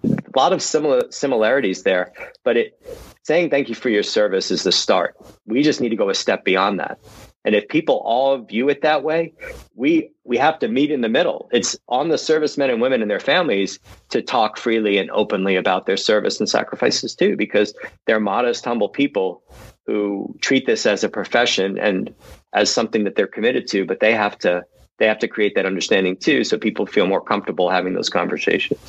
a 0.03 0.39
lot 0.39 0.53
of 0.53 0.63
similar 0.63 1.03
similarities 1.11 1.83
there 1.83 2.11
but 2.43 2.57
it 2.57 2.79
saying 3.23 3.49
thank 3.49 3.69
you 3.69 3.75
for 3.75 3.89
your 3.89 4.03
service 4.03 4.51
is 4.51 4.63
the 4.63 4.71
start. 4.71 5.15
We 5.45 5.63
just 5.63 5.81
need 5.81 5.89
to 5.89 5.95
go 5.95 6.09
a 6.09 6.15
step 6.15 6.43
beyond 6.43 6.79
that. 6.79 6.99
And 7.43 7.55
if 7.55 7.67
people 7.67 8.01
all 8.03 8.37
view 8.39 8.69
it 8.69 8.81
that 8.81 9.03
way 9.03 9.33
we 9.75 10.11
we 10.23 10.37
have 10.37 10.59
to 10.59 10.67
meet 10.67 10.91
in 10.91 11.01
the 11.01 11.09
middle. 11.09 11.49
It's 11.51 11.77
on 11.87 12.09
the 12.09 12.17
servicemen 12.17 12.69
and 12.69 12.81
women 12.81 13.01
and 13.01 13.09
their 13.09 13.19
families 13.19 13.79
to 14.09 14.21
talk 14.21 14.57
freely 14.57 14.97
and 14.97 15.09
openly 15.11 15.55
about 15.55 15.85
their 15.85 15.97
service 15.97 16.39
and 16.39 16.49
sacrifices 16.49 17.15
too 17.15 17.35
because 17.35 17.73
they're 18.05 18.19
modest 18.19 18.65
humble 18.65 18.89
people 18.89 19.43
who 19.87 20.35
treat 20.41 20.65
this 20.65 20.85
as 20.85 21.03
a 21.03 21.09
profession 21.09 21.77
and 21.79 22.13
as 22.53 22.71
something 22.71 23.05
that 23.05 23.15
they're 23.15 23.27
committed 23.27 23.67
to 23.67 23.85
but 23.85 23.99
they 23.99 24.13
have 24.13 24.37
to 24.39 24.63
they 24.97 25.07
have 25.07 25.19
to 25.19 25.27
create 25.27 25.55
that 25.55 25.65
understanding 25.65 26.15
too 26.15 26.43
so 26.43 26.57
people 26.57 26.85
feel 26.85 27.07
more 27.07 27.21
comfortable 27.21 27.69
having 27.69 27.93
those 27.93 28.09
conversations. 28.09 28.79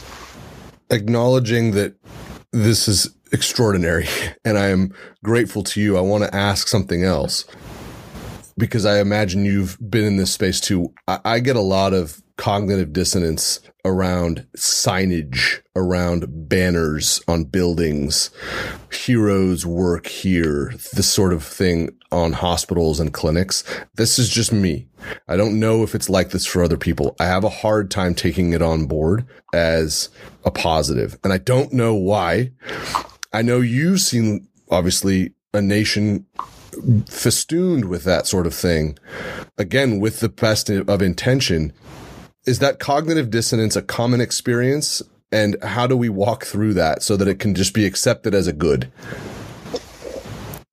Acknowledging 0.91 1.73
that 1.73 1.95
this 2.53 2.87
is 2.87 3.15
extraordinary 3.33 4.07
and 4.45 4.59
i 4.59 4.67
am 4.67 4.93
grateful 5.25 5.63
to 5.63 5.81
you 5.81 5.97
i 5.97 6.01
want 6.01 6.23
to 6.23 6.35
ask 6.35 6.69
something 6.69 7.03
else. 7.05 7.45
Because 8.59 8.85
i 8.85 9.01
imagine 9.01 9.45
you've 9.45 9.79
been 9.91 10.05
in 10.05 10.19
this 10.19 10.33
space 10.33 10.61
too. 10.61 10.93
I, 11.09 11.21
I 11.25 11.39
get 11.41 11.57
a 11.57 11.61
lot 11.61 11.95
of 11.95 12.23
cognitive 12.37 12.93
dissonance 12.93 13.61
around 13.85 14.47
signage, 14.57 15.61
around 15.77 16.27
banners 16.49 17.23
on 17.29 17.45
buildings, 17.45 18.31
heroes 18.93 19.65
work 19.65 20.07
here, 20.07 20.73
this 20.93 21.11
sort 21.11 21.33
of 21.33 21.45
thing 21.45 21.91
on 22.13 22.35
hospitals 22.35 23.01
and 23.01 23.13
clinics. 23.13 23.65
This 23.97 24.19
is 24.19 24.29
just 24.29 24.53
me. 24.53 24.87
I 25.27 25.37
don't 25.37 25.59
know 25.59 25.83
if 25.83 25.95
it's 25.95 26.09
like 26.09 26.31
this 26.31 26.47
for 26.47 26.63
other 26.63 26.77
people. 26.77 27.17
I 27.19 27.25
have 27.25 27.45
a 27.45 27.49
hard 27.49 27.91
time 27.91 28.15
taking 28.15 28.53
it 28.53 28.63
on 28.63 28.87
board 28.87 29.27
as 29.53 30.09
a 30.45 30.51
positive, 30.51 31.19
and 31.25 31.33
I 31.33 31.39
don't 31.39 31.73
know 31.73 31.95
why. 31.95 32.53
I 33.33 33.43
know 33.43 33.61
you've 33.61 34.01
seen 34.01 34.47
obviously 34.71 35.35
a 35.55 35.61
nation 35.61 36.27
festooned 37.07 37.87
with 37.87 38.05
that 38.05 38.27
sort 38.27 38.47
of 38.47 38.55
thing. 38.55 38.99
Again, 39.59 40.01
with 40.01 40.21
the 40.21 40.29
best 40.29 40.71
of 40.71 41.03
intention 41.03 41.73
is 42.47 42.59
that 42.59 42.79
cognitive 42.79 43.31
dissonance 43.31 43.77
a 43.77 43.83
common 43.83 44.21
experience 44.21 45.03
And 45.33 45.57
how 45.63 45.87
do 45.87 45.97
we 45.97 46.11
walk 46.11 46.45
through 46.45 46.75
that 46.75 47.03
so 47.03 47.17
that 47.17 47.27
it 47.27 47.39
can 47.39 47.55
just 47.55 47.73
be 47.73 47.87
accepted 47.87 48.35
as 48.35 48.47
a 48.47 48.53
good? 48.53 48.93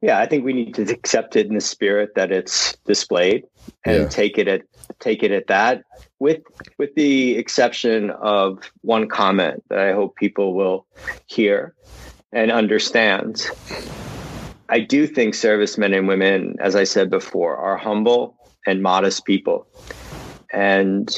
Yeah, 0.01 0.19
I 0.19 0.25
think 0.25 0.45
we 0.45 0.53
need 0.53 0.75
to 0.75 0.83
accept 0.83 1.35
it 1.35 1.47
in 1.47 1.55
the 1.55 1.61
spirit 1.61 2.15
that 2.15 2.31
it's 2.31 2.75
displayed 2.85 3.43
and 3.85 4.03
yeah. 4.03 4.07
take 4.07 4.37
it 4.37 4.47
at 4.47 4.61
take 4.99 5.23
it 5.23 5.31
at 5.31 5.47
that 5.47 5.83
with 6.19 6.41
with 6.77 6.93
the 6.95 7.35
exception 7.35 8.09
of 8.11 8.71
one 8.81 9.07
comment 9.07 9.63
that 9.69 9.79
I 9.79 9.93
hope 9.93 10.15
people 10.15 10.53
will 10.53 10.85
hear 11.27 11.73
and 12.31 12.51
understand. 12.51 13.45
I 14.69 14.79
do 14.79 15.07
think 15.07 15.33
servicemen 15.33 15.93
and 15.93 16.07
women, 16.07 16.55
as 16.59 16.75
I 16.75 16.83
said 16.83 17.09
before, 17.09 17.57
are 17.57 17.75
humble 17.75 18.37
and 18.67 18.83
modest 18.83 19.25
people. 19.25 19.67
And 20.53 21.13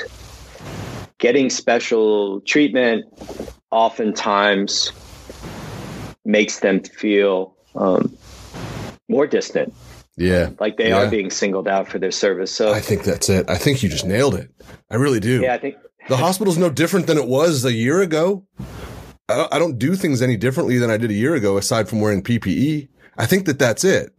getting 1.17 1.50
special 1.50 2.41
treatment 2.41 3.06
oftentimes 3.72 4.91
makes 6.24 6.60
them 6.60 6.82
feel 6.82 7.56
um, 7.76 8.15
more 9.12 9.28
distant. 9.28 9.74
Yeah. 10.17 10.50
Like 10.60 10.78
they 10.78 10.89
yeah. 10.89 11.04
are 11.04 11.10
being 11.10 11.30
singled 11.30 11.67
out 11.67 11.88
for 11.88 12.00
their 12.00 12.12
service. 12.12 12.52
So 12.52 12.74
I 12.74 12.80
think 12.80 13.04
that's 13.04 13.30
it. 13.30 13.50
I 13.50 13.58
think 13.58 13.84
you 13.84 13.89
just 13.89 14.06
nailed 14.06 14.36
it. 14.36 14.50
I 14.89 14.95
really 14.95 15.19
do. 15.19 15.41
Yeah, 15.41 15.54
I 15.54 15.58
think 15.60 15.76
the 16.10 16.17
hospital's 16.17 16.58
no 16.58 16.69
different 16.69 17.08
than 17.08 17.17
it 17.17 17.28
was 17.28 17.63
a 17.63 17.74
year 17.74 18.02
ago. 18.02 18.45
I 19.30 19.60
don't 19.60 19.78
do 19.80 19.95
things 19.95 20.21
any 20.21 20.36
differently 20.36 20.78
than 20.78 20.89
I 20.89 20.97
did 20.97 21.10
a 21.10 21.13
year 21.13 21.36
ago, 21.36 21.56
aside 21.56 21.88
from 21.88 22.02
wearing 22.02 22.21
PPE. 22.21 22.89
I 23.17 23.26
think 23.26 23.45
that 23.45 23.60
that's 23.60 23.86
it. 23.86 24.13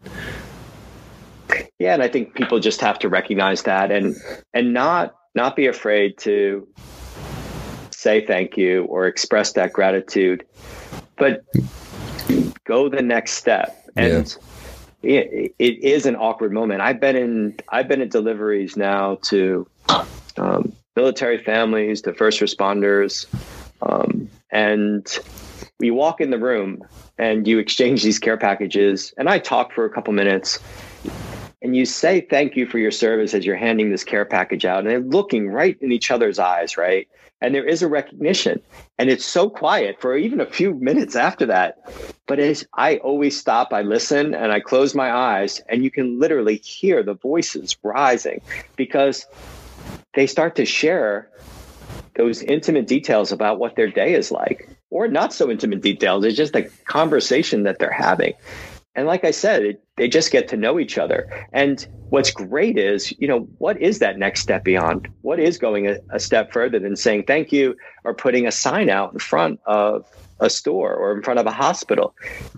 Yeah, 1.79 1.93
and 1.93 2.03
I 2.03 2.09
think 2.09 2.35
people 2.35 2.61
just 2.61 2.81
have 2.81 2.99
to 3.01 3.09
recognize 3.09 3.65
that 3.65 3.91
and 3.91 4.17
and 4.55 4.73
not 4.73 5.15
not 5.35 5.57
be 5.57 5.67
afraid 5.67 6.17
to 6.19 6.67
say 7.91 8.25
thank 8.25 8.57
you 8.57 8.85
or 8.85 9.07
express 9.07 9.53
that 9.53 9.73
gratitude, 9.73 10.47
but 11.17 11.45
go 12.65 12.89
the 12.89 13.03
next 13.03 13.33
step. 13.33 13.79
And 13.97 14.27
yeah. 14.29 14.47
It, 15.03 15.55
it 15.59 15.85
is 15.85 16.07
an 16.07 16.17
awkward 16.17 16.53
moment. 16.53 16.81
I've 16.81 17.01
been 17.01 17.17
in 17.17 17.57
I've 17.69 17.89
been 17.89 18.01
in 18.01 18.09
deliveries 18.09 18.77
now 18.77 19.17
to 19.23 19.67
um, 20.37 20.73
military 20.97 21.43
families, 21.43 22.03
to 22.03 22.15
first 22.15 22.41
responders, 22.41 23.27
um, 23.83 24.29
and 24.51 25.07
we 25.79 25.91
walk 25.91 26.21
in 26.21 26.31
the 26.31 26.39
room 26.39 26.85
and 27.19 27.47
you 27.47 27.59
exchange 27.59 28.03
these 28.03 28.19
care 28.19 28.37
packages. 28.37 29.13
And 29.17 29.29
I 29.29 29.39
talk 29.39 29.73
for 29.73 29.85
a 29.85 29.91
couple 29.91 30.13
minutes 30.13 30.59
and 31.63 31.77
you 31.77 31.87
say 31.87 32.21
thank 32.21 32.57
you 32.57 32.67
for 32.67 32.79
your 32.79 32.91
service 32.91 33.35
as 33.35 33.47
you're 33.47 33.57
handing 33.57 33.91
this 33.91 34.05
care 34.05 34.25
package 34.25 34.65
out 34.65 34.81
and 34.81 34.89
they're 34.89 35.01
looking 35.01 35.49
right 35.49 35.77
in 35.81 35.93
each 35.93 36.11
other's 36.11 36.39
eyes, 36.39 36.77
right? 36.77 37.09
And 37.43 37.55
there 37.55 37.67
is 37.67 37.83
a 37.83 37.89
recognition. 37.89 38.63
And 38.99 39.11
it's 39.11 39.25
so 39.25 39.51
quiet 39.51 40.01
for 40.01 40.17
even 40.17 40.41
a 40.41 40.47
few 40.47 40.75
minutes 40.75 41.17
after 41.17 41.45
that. 41.47 41.83
But 42.29 42.39
as 42.39 42.65
I 42.73 42.99
always 42.99 43.39
stop, 43.39 43.73
I 43.73 43.83
listen 43.83 44.33
and 44.33 44.53
I 44.53 44.61
close 44.61 44.95
my 44.95 45.13
eyes, 45.13 45.61
and 45.69 45.83
you 45.83 45.91
can 45.91 46.21
literally 46.21 46.57
hear 46.57 47.03
the 47.03 47.15
voices 47.15 47.77
rising 47.83 48.41
because 48.77 49.27
they 50.15 50.29
start 50.29 50.55
to 50.57 50.65
share 50.65 51.29
those 52.15 52.43
intimate 52.43 52.87
details 52.87 53.33
about 53.33 53.59
what 53.59 53.75
their 53.75 53.91
day 53.91 54.15
is 54.15 54.31
like, 54.31 54.69
or 54.91 55.09
not 55.09 55.33
so 55.33 55.51
intimate 55.51 55.83
details. 55.83 56.25
It's 56.25 56.37
just 56.37 56.55
a 56.55 56.71
conversation 56.85 57.65
that 57.65 57.81
they're 57.81 57.91
having. 57.91 58.35
And 58.95 59.07
like 59.07 59.25
I 59.25 59.31
said, 59.33 59.65
it, 59.65 59.83
they 59.97 60.09
just 60.09 60.31
get 60.31 60.49
to 60.49 60.57
know 60.57 60.79
each 60.79 60.99
other. 60.99 61.29
And 61.53 61.87
what's 62.11 62.31
great 62.31 62.79
is, 62.79 63.13
you 63.19 63.29
know, 63.29 63.41
what 63.59 63.81
is 63.81 63.99
that 63.99 64.19
next 64.19 64.41
step 64.41 64.65
beyond? 64.65 65.09
What 65.23 65.39
is 65.39 65.59
going 65.59 65.87
a, 65.87 65.99
a 66.11 66.19
step 66.19 66.53
further 66.53 66.79
than 66.79 66.97
saying 66.97 67.25
thank 67.25 67.53
you 67.53 67.77
or 68.05 68.15
putting 68.15 68.47
a 68.47 68.53
sign 68.53 68.89
out 68.89 69.13
in 69.13 69.19
front 69.19 69.61
of 69.67 70.07
a 70.41 70.49
store 70.49 70.95
or 70.95 71.15
in 71.17 71.23
front 71.23 71.41
of 71.41 71.47
a 71.47 71.53
hospital? 71.53 72.15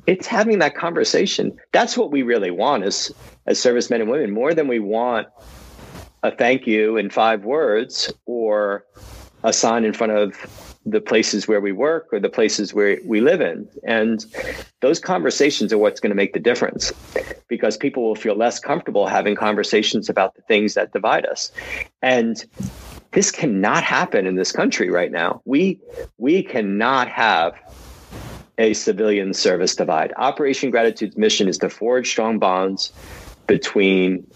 It's 0.07 0.27
having 0.27 0.61
that 0.61 0.77
conversation. 0.77 1.57
That's 1.73 1.97
what 1.97 2.11
we 2.11 2.23
really 2.23 2.51
want 2.51 2.85
as 2.85 3.13
as 3.47 3.61
servicemen 3.61 4.01
and 4.01 4.11
women, 4.11 4.31
more 4.33 4.55
than 4.55 4.69
we 4.69 4.79
want 4.79 5.29
a 6.23 6.31
thank 6.31 6.67
you 6.67 6.97
in 6.97 7.11
five 7.11 7.45
words 7.45 8.11
or 8.25 8.87
a 9.43 9.53
sign 9.53 9.85
in 9.85 9.93
front 9.93 10.13
of 10.13 10.74
the 10.87 11.01
places 11.01 11.49
where 11.49 11.61
we 11.61 11.73
work 11.73 12.09
or 12.13 12.21
the 12.21 12.29
places 12.29 12.75
where 12.75 12.99
we 13.05 13.21
live 13.21 13.41
in. 13.41 13.69
And 13.85 14.25
those 14.81 14.99
conversations 14.99 15.73
are 15.73 15.79
what's 15.79 16.01
going 16.01 16.11
to 16.11 16.17
make 16.17 16.35
the 16.35 16.41
difference 16.41 16.93
because 17.49 17.77
people 17.77 18.03
will 18.03 18.15
feel 18.15 18.37
less 18.37 18.59
comfortable 18.59 19.07
having 19.07 19.35
conversations 19.35 20.09
about 20.09 20.35
the 20.35 20.43
things 20.43 20.75
that 20.75 20.93
divide 20.93 21.25
us. 21.27 21.51
And 22.03 22.45
this 23.13 23.31
cannot 23.31 23.83
happen 23.85 24.27
in 24.27 24.35
this 24.35 24.53
country 24.53 24.91
right 24.91 25.11
now. 25.11 25.41
We 25.45 25.81
we 26.19 26.43
cannot 26.43 27.09
have 27.09 27.55
a 28.59 28.75
civilian 28.75 29.33
service 29.33 29.75
divide. 29.75 30.13
Operation 30.17 30.71
Gratitude's 30.71 31.17
mission 31.17 31.49
is 31.49 31.59
to 31.59 31.69
forge 31.69 32.09
strong 32.09 32.39
bonds 32.39 32.93
between 33.47 34.27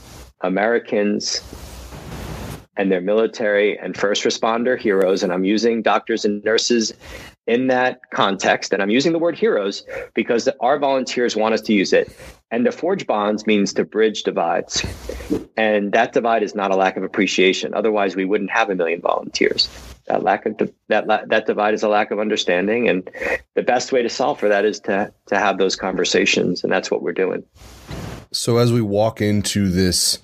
Americans 0.41 1.41
and 2.79 2.91
their 2.91 3.01
military 3.01 3.77
and 3.79 3.97
first 3.97 4.23
responder 4.23 4.79
heroes. 4.79 5.23
And 5.23 5.33
I'm 5.33 5.45
using 5.45 5.83
doctors 5.83 6.25
and 6.25 6.43
nurses 6.45 6.95
in 7.47 7.67
that 7.67 8.01
context. 8.13 8.73
And 8.73 8.81
I'm 8.81 8.91
using 8.91 9.13
the 9.13 9.19
word 9.19 9.37
heroes 9.37 9.85
because 10.15 10.49
our 10.61 10.79
volunteers 10.79 11.35
want 11.35 11.55
us 11.55 11.61
to 11.63 11.73
use 11.73 11.93
it. 11.93 12.17
And 12.51 12.65
to 12.65 12.73
forge 12.73 13.07
bonds 13.07 13.47
means 13.47 13.75
to 13.75 13.85
bridge 13.85 14.23
divides. 14.23 14.87
And 15.57 15.93
that 15.93 16.13
divide 16.13 16.43
is 16.43 16.55
not 16.55 16.71
a 16.71 16.77
lack 16.77 16.97
of 16.97 17.03
appreciation. 17.03 17.75
Otherwise, 17.75 18.17
we 18.17 18.25
wouldn't 18.25 18.51
have 18.51 18.71
a 18.71 18.75
million 18.75 19.01
volunteers. 19.01 19.69
That 20.07 20.23
lack 20.23 20.47
of 20.47 20.57
that 20.89 21.07
that 21.29 21.45
divide 21.47 21.75
is 21.75 21.83
a 21.83 21.89
lack 21.89 22.11
of 22.11 22.19
understanding, 22.19 22.89
and 22.89 23.11
the 23.55 23.63
best 23.63 23.93
way 23.93 24.03
to 24.03 24.09
solve 24.09 24.41
for 24.41 24.49
that 24.49 24.65
is 24.65 24.81
to 24.81 25.13
to 25.27 25.39
have 25.39 25.59
those 25.59 25.77
conversations, 25.77 26.65
and 26.65 26.73
that's 26.73 26.91
what 26.91 27.03
we're 27.03 27.13
doing. 27.13 27.45
So 28.33 28.57
as 28.57 28.73
we 28.73 28.81
walk 28.81 29.21
into 29.21 29.69
this 29.69 30.19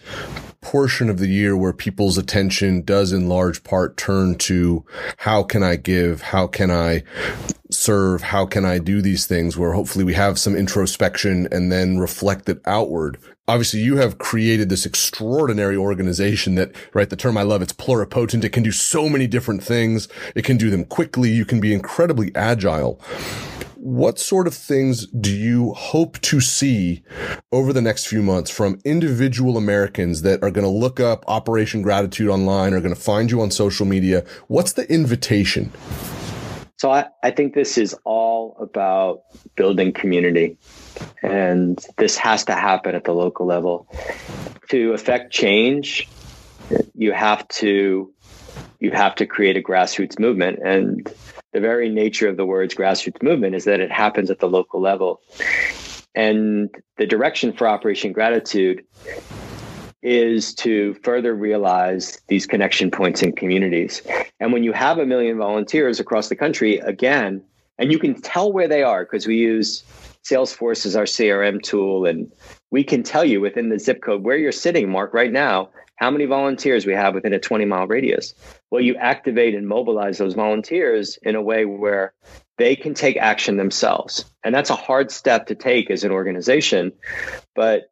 portion 0.65 1.11
of 1.11 1.19
the 1.19 1.29
year 1.29 1.55
where 1.55 1.75
people's 1.75 2.17
attention 2.17 2.83
does 2.83 3.13
in 3.13 3.29
large 3.29 3.63
part 3.63 3.99
turn 3.99 4.35
to 4.37 4.83
how 5.19 5.43
can 5.43 5.63
I 5.63 5.77
give? 5.77 6.23
How 6.23 6.47
can 6.47 6.71
I 6.71 7.05
serve? 7.71 8.23
How 8.23 8.47
can 8.47 8.65
I 8.65 8.79
do 8.79 9.03
these 9.03 9.27
things 9.27 9.59
where 9.59 9.73
hopefully 9.73 10.05
we 10.05 10.15
have 10.15 10.39
some 10.39 10.57
introspection 10.57 11.47
and 11.53 11.71
then 11.71 11.99
reflect 11.99 12.49
it 12.49 12.63
outward. 12.65 13.19
Obviously 13.47 13.81
you 13.81 13.99
have 13.99 14.17
created 14.17 14.71
this 14.71 14.87
extraordinary 14.87 15.77
organization 15.77 16.55
that, 16.55 16.75
right? 16.95 17.11
The 17.11 17.17
term 17.17 17.37
I 17.37 17.43
love, 17.43 17.61
it's 17.61 17.75
pluripotent. 17.75 18.43
It 18.43 18.55
can 18.55 18.63
do 18.63 18.73
so 18.73 19.11
many 19.11 19.27
different 19.27 19.63
things. 19.63 20.09
It 20.35 20.47
can 20.47 20.57
do 20.57 20.71
them 20.71 20.87
quickly. 20.87 21.31
You 21.31 21.45
can 21.45 21.61
be 21.61 21.75
incredibly 21.75 22.35
agile 22.35 22.99
what 23.85 24.19
sort 24.19 24.47
of 24.47 24.55
things 24.55 25.07
do 25.09 25.31
you 25.31 25.75
hope 25.75 26.19
to 26.23 26.41
see 26.41 27.03
over 27.53 27.71
the 27.71 27.83
next 27.83 28.07
few 28.07 28.23
months 28.23 28.51
from 28.51 28.81
individual 28.83 29.59
Americans 29.59 30.23
that 30.23 30.43
are 30.43 30.51
going 30.51 30.65
to 30.65 30.71
look 30.71 31.01
up 31.01 31.23
Operation 31.29 31.83
Gratitude 31.83 32.31
online, 32.31 32.73
are 32.73 32.81
going 32.81 32.95
to 32.95 33.01
find 33.01 33.31
you 33.31 33.43
on 33.43 33.51
social 33.51 33.85
media? 33.85 34.25
What's 34.49 34.73
the 34.73 34.91
invitation? 34.91 35.71
So 36.79 36.91
I, 36.93 37.09
I 37.23 37.31
think 37.31 37.53
this 37.53 37.77
is 37.77 37.95
all 38.05 38.57
about 38.59 39.21
building 39.55 39.93
community. 39.93 40.57
And 41.23 41.79
this 41.99 42.17
has 42.17 42.47
to 42.47 42.55
happen 42.55 42.95
at 42.95 43.05
the 43.05 43.13
local 43.13 43.45
level. 43.45 43.87
To 44.71 44.95
affect 44.95 45.31
change, 45.31 46.09
you 46.95 47.13
have 47.13 47.47
to 47.49 48.11
you 48.81 48.91
have 48.93 49.15
to 49.17 49.27
create 49.27 49.59
a 49.59 49.63
grassroots 49.63 50.19
movement. 50.19 50.61
And 50.65 51.13
the 51.55 51.61
very 51.61 51.89
nature 51.89 52.29
of 52.29 52.37
the 52.37 52.45
words 52.45 52.75
grassroots 52.75 53.23
movement 53.23 53.55
is 53.55 53.65
that 53.65 53.81
it 53.81 53.91
happens 53.91 54.29
at 54.29 54.41
the 54.41 54.49
local 54.49 54.81
level. 54.81 55.23
And 56.15 56.69
the 56.99 57.07
direction 57.07 57.53
for 57.53 57.69
Operation 57.69 58.13
Gratitude 58.13 58.85
is 60.03 60.53
to 60.57 60.95
further 61.03 61.33
realize 61.35 62.21
these 62.27 62.45
connection 62.47 62.91
points 62.91 63.23
in 63.23 63.33
communities. 63.33 64.03
And 64.41 64.53
when 64.53 64.65
you 64.65 64.73
have 64.73 64.99
a 64.99 65.07
million 65.07 65.39
volunteers 65.39 66.01
across 66.01 66.29
the 66.29 66.37
country, 66.37 66.79
again, 66.79 67.43
and 67.79 67.91
you 67.91 67.99
can 67.99 68.21
tell 68.21 68.53
where 68.53 68.69
they 68.69 68.83
are 68.83 69.05
because 69.05 69.27
we 69.27 69.37
use 69.37 69.85
Salesforce 70.25 70.85
as 70.87 70.97
our 70.97 71.05
CRM 71.05 71.63
tool, 71.63 72.05
and 72.05 72.31
we 72.71 72.83
can 72.83 73.03
tell 73.03 73.25
you 73.25 73.41
within 73.41 73.69
the 73.69 73.79
zip 73.79 74.03
code 74.03 74.25
where 74.25 74.37
you're 74.37 74.53
sitting, 74.53 74.91
Mark, 74.91 75.15
right 75.15 75.33
now, 75.33 75.71
how 75.97 76.11
many 76.11 76.25
volunteers 76.25 76.87
we 76.87 76.93
have 76.93 77.15
within 77.15 77.33
a 77.33 77.39
20 77.39 77.65
mile 77.65 77.87
radius. 77.87 78.35
Well, 78.71 78.81
you 78.81 78.97
activate 78.97 79.55
and 79.55 79.69
mobilize 79.69 80.19
those 80.19 80.35
volunteers 80.35 81.19
in 81.23 81.37
a 81.37 81.43
way 81.43 81.65
where 81.65 82.15
they 82.59 82.77
can 82.77 82.95
take 82.95 83.17
action 83.17 83.57
themselves. 83.57 84.25
And 84.45 84.55
that's 84.55 84.71
a 84.71 84.77
hard 84.77 85.11
step 85.11 85.47
to 85.47 85.55
take 85.55 85.91
as 85.91 86.05
an 86.05 86.11
organization, 86.11 86.93
but 87.55 87.85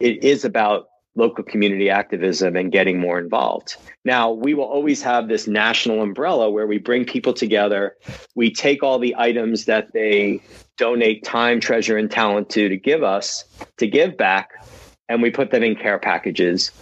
it 0.00 0.24
is 0.24 0.44
about 0.44 0.86
local 1.16 1.44
community 1.44 1.90
activism 1.90 2.56
and 2.56 2.72
getting 2.72 2.98
more 2.98 3.18
involved. 3.18 3.76
Now, 4.04 4.32
we 4.32 4.52
will 4.54 4.64
always 4.64 5.00
have 5.02 5.28
this 5.28 5.46
national 5.46 6.02
umbrella 6.02 6.50
where 6.50 6.66
we 6.66 6.78
bring 6.78 7.04
people 7.04 7.32
together. 7.32 7.96
We 8.34 8.52
take 8.52 8.82
all 8.82 8.98
the 8.98 9.14
items 9.16 9.66
that 9.66 9.92
they 9.92 10.42
donate 10.76 11.22
time, 11.22 11.60
treasure, 11.60 11.96
and 11.96 12.10
talent 12.10 12.50
to 12.50 12.68
to 12.68 12.76
give 12.76 13.04
us, 13.04 13.44
to 13.78 13.86
give 13.86 14.16
back, 14.16 14.50
and 15.08 15.22
we 15.22 15.30
put 15.30 15.52
them 15.52 15.62
in 15.62 15.76
care 15.76 16.00
packages 16.00 16.72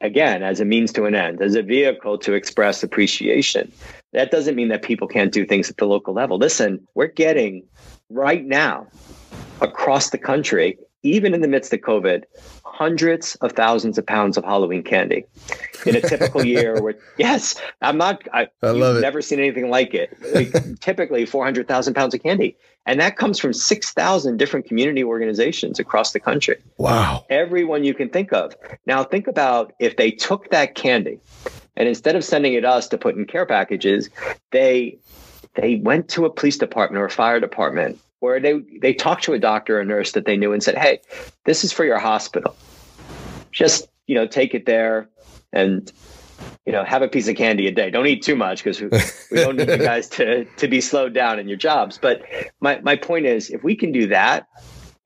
again 0.00 0.42
as 0.42 0.60
a 0.60 0.64
means 0.64 0.92
to 0.92 1.04
an 1.04 1.14
end, 1.14 1.42
as 1.42 1.54
a 1.54 1.62
vehicle 1.62 2.18
to 2.18 2.34
express 2.34 2.82
appreciation. 2.82 3.72
That 4.12 4.30
doesn't 4.30 4.54
mean 4.54 4.68
that 4.68 4.82
people 4.82 5.08
can't 5.08 5.32
do 5.32 5.44
things 5.44 5.68
at 5.70 5.76
the 5.76 5.86
local 5.86 6.14
level. 6.14 6.38
Listen, 6.38 6.86
we're 6.94 7.08
getting 7.08 7.64
right 8.10 8.44
now 8.44 8.86
across 9.60 10.10
the 10.10 10.18
country, 10.18 10.78
even 11.04 11.34
in 11.34 11.42
the 11.42 11.48
midst 11.48 11.72
of 11.72 11.80
COVID, 11.80 12.24
hundreds 12.64 13.36
of 13.36 13.52
thousands 13.52 13.98
of 13.98 14.06
pounds 14.06 14.36
of 14.36 14.42
Halloween 14.42 14.82
candy 14.82 15.24
in 15.86 15.94
a 15.94 16.00
typical 16.00 16.44
year. 16.54 16.82
Where 16.82 16.94
yes, 17.18 17.54
I'm 17.82 17.98
not. 17.98 18.26
I, 18.32 18.48
I 18.62 18.70
love 18.70 18.96
it. 18.96 19.00
Never 19.00 19.22
seen 19.22 19.38
anything 19.38 19.70
like 19.70 19.94
it. 19.94 20.16
Like, 20.34 20.52
typically, 20.80 21.26
four 21.26 21.44
hundred 21.44 21.68
thousand 21.68 21.94
pounds 21.94 22.14
of 22.14 22.22
candy, 22.22 22.56
and 22.86 22.98
that 23.00 23.16
comes 23.16 23.38
from 23.38 23.52
six 23.52 23.92
thousand 23.92 24.38
different 24.38 24.66
community 24.66 25.04
organizations 25.04 25.78
across 25.78 26.12
the 26.12 26.20
country. 26.20 26.56
Wow! 26.78 27.26
Everyone 27.30 27.84
you 27.84 27.94
can 27.94 28.08
think 28.08 28.32
of. 28.32 28.56
Now, 28.86 29.04
think 29.04 29.28
about 29.28 29.74
if 29.78 29.96
they 29.96 30.10
took 30.10 30.50
that 30.50 30.74
candy, 30.74 31.20
and 31.76 31.86
instead 31.86 32.16
of 32.16 32.24
sending 32.24 32.54
it 32.54 32.64
us 32.64 32.88
to 32.88 32.98
put 32.98 33.14
in 33.14 33.26
care 33.26 33.46
packages, 33.46 34.08
they 34.50 34.98
they 35.54 35.76
went 35.76 36.08
to 36.08 36.24
a 36.24 36.30
police 36.30 36.56
department 36.56 37.00
or 37.00 37.06
a 37.06 37.10
fire 37.10 37.40
department 37.40 38.00
where 38.24 38.40
they 38.40 38.54
they 38.80 38.94
talked 38.94 39.24
to 39.24 39.34
a 39.34 39.38
doctor 39.38 39.78
or 39.78 39.84
nurse 39.84 40.12
that 40.12 40.24
they 40.24 40.36
knew 40.36 40.52
and 40.52 40.62
said, 40.62 40.76
"Hey, 40.76 41.00
this 41.44 41.62
is 41.62 41.72
for 41.72 41.84
your 41.84 41.98
hospital. 41.98 42.56
Just 43.52 43.86
you 44.06 44.14
know, 44.14 44.26
take 44.26 44.54
it 44.54 44.64
there 44.64 45.08
and 45.52 45.92
you 46.64 46.72
know 46.72 46.84
have 46.84 47.02
a 47.02 47.08
piece 47.08 47.28
of 47.28 47.36
candy 47.36 47.68
a 47.68 47.70
day. 47.70 47.90
Don't 47.90 48.06
eat 48.06 48.22
too 48.22 48.34
much 48.34 48.64
because 48.64 48.80
we, 48.80 48.88
we 49.30 49.44
don't 49.44 49.56
need 49.56 49.68
you 49.68 49.76
guys 49.92 50.08
to 50.10 50.46
to 50.46 50.66
be 50.66 50.80
slowed 50.80 51.12
down 51.12 51.38
in 51.38 51.48
your 51.48 51.58
jobs." 51.58 51.98
But 51.98 52.22
my 52.60 52.80
my 52.80 52.96
point 52.96 53.26
is, 53.26 53.50
if 53.50 53.62
we 53.62 53.76
can 53.76 53.92
do 53.92 54.06
that, 54.08 54.48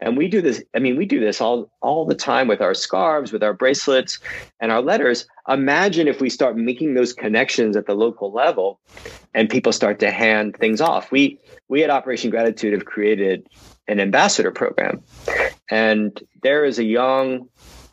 and 0.01 0.17
we 0.17 0.29
do 0.29 0.41
this 0.41 0.63
i 0.75 0.79
mean 0.79 0.97
we 0.97 1.07
do 1.07 1.21
this 1.21 1.41
all 1.41 1.71
all 1.83 2.07
the 2.07 2.15
time 2.15 2.49
with 2.49 2.61
our 2.61 2.75
scarves 2.75 3.33
with 3.33 3.43
our 3.43 3.55
bracelets 3.55 4.19
and 4.61 4.73
our 4.73 4.83
letters. 4.83 5.27
Imagine 5.49 6.09
if 6.09 6.21
we 6.21 6.31
start 6.31 6.57
making 6.57 6.95
those 6.95 7.13
connections 7.13 7.77
at 7.77 7.87
the 7.87 7.95
local 7.95 8.33
level 8.33 8.81
and 9.35 9.49
people 9.49 9.73
start 9.73 10.01
to 10.01 10.11
hand 10.11 10.57
things 10.59 10.81
off. 10.81 11.13
We 11.13 11.39
we 11.69 11.85
at 11.85 11.91
Operation 11.91 12.31
Gratitude 12.31 12.73
have 12.73 12.85
created 12.85 13.47
an 13.87 14.01
ambassador 14.01 14.51
program, 14.51 15.03
and 15.71 16.19
there 16.43 16.65
is 16.65 16.79
a 16.79 16.85
young 16.85 17.49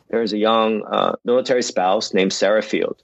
there 0.08 0.22
is 0.22 0.32
a 0.32 0.38
young 0.38 0.84
uh, 0.90 1.16
military 1.24 1.62
spouse 1.62 2.14
named 2.14 2.32
Sarah 2.32 2.62
Field. 2.62 3.02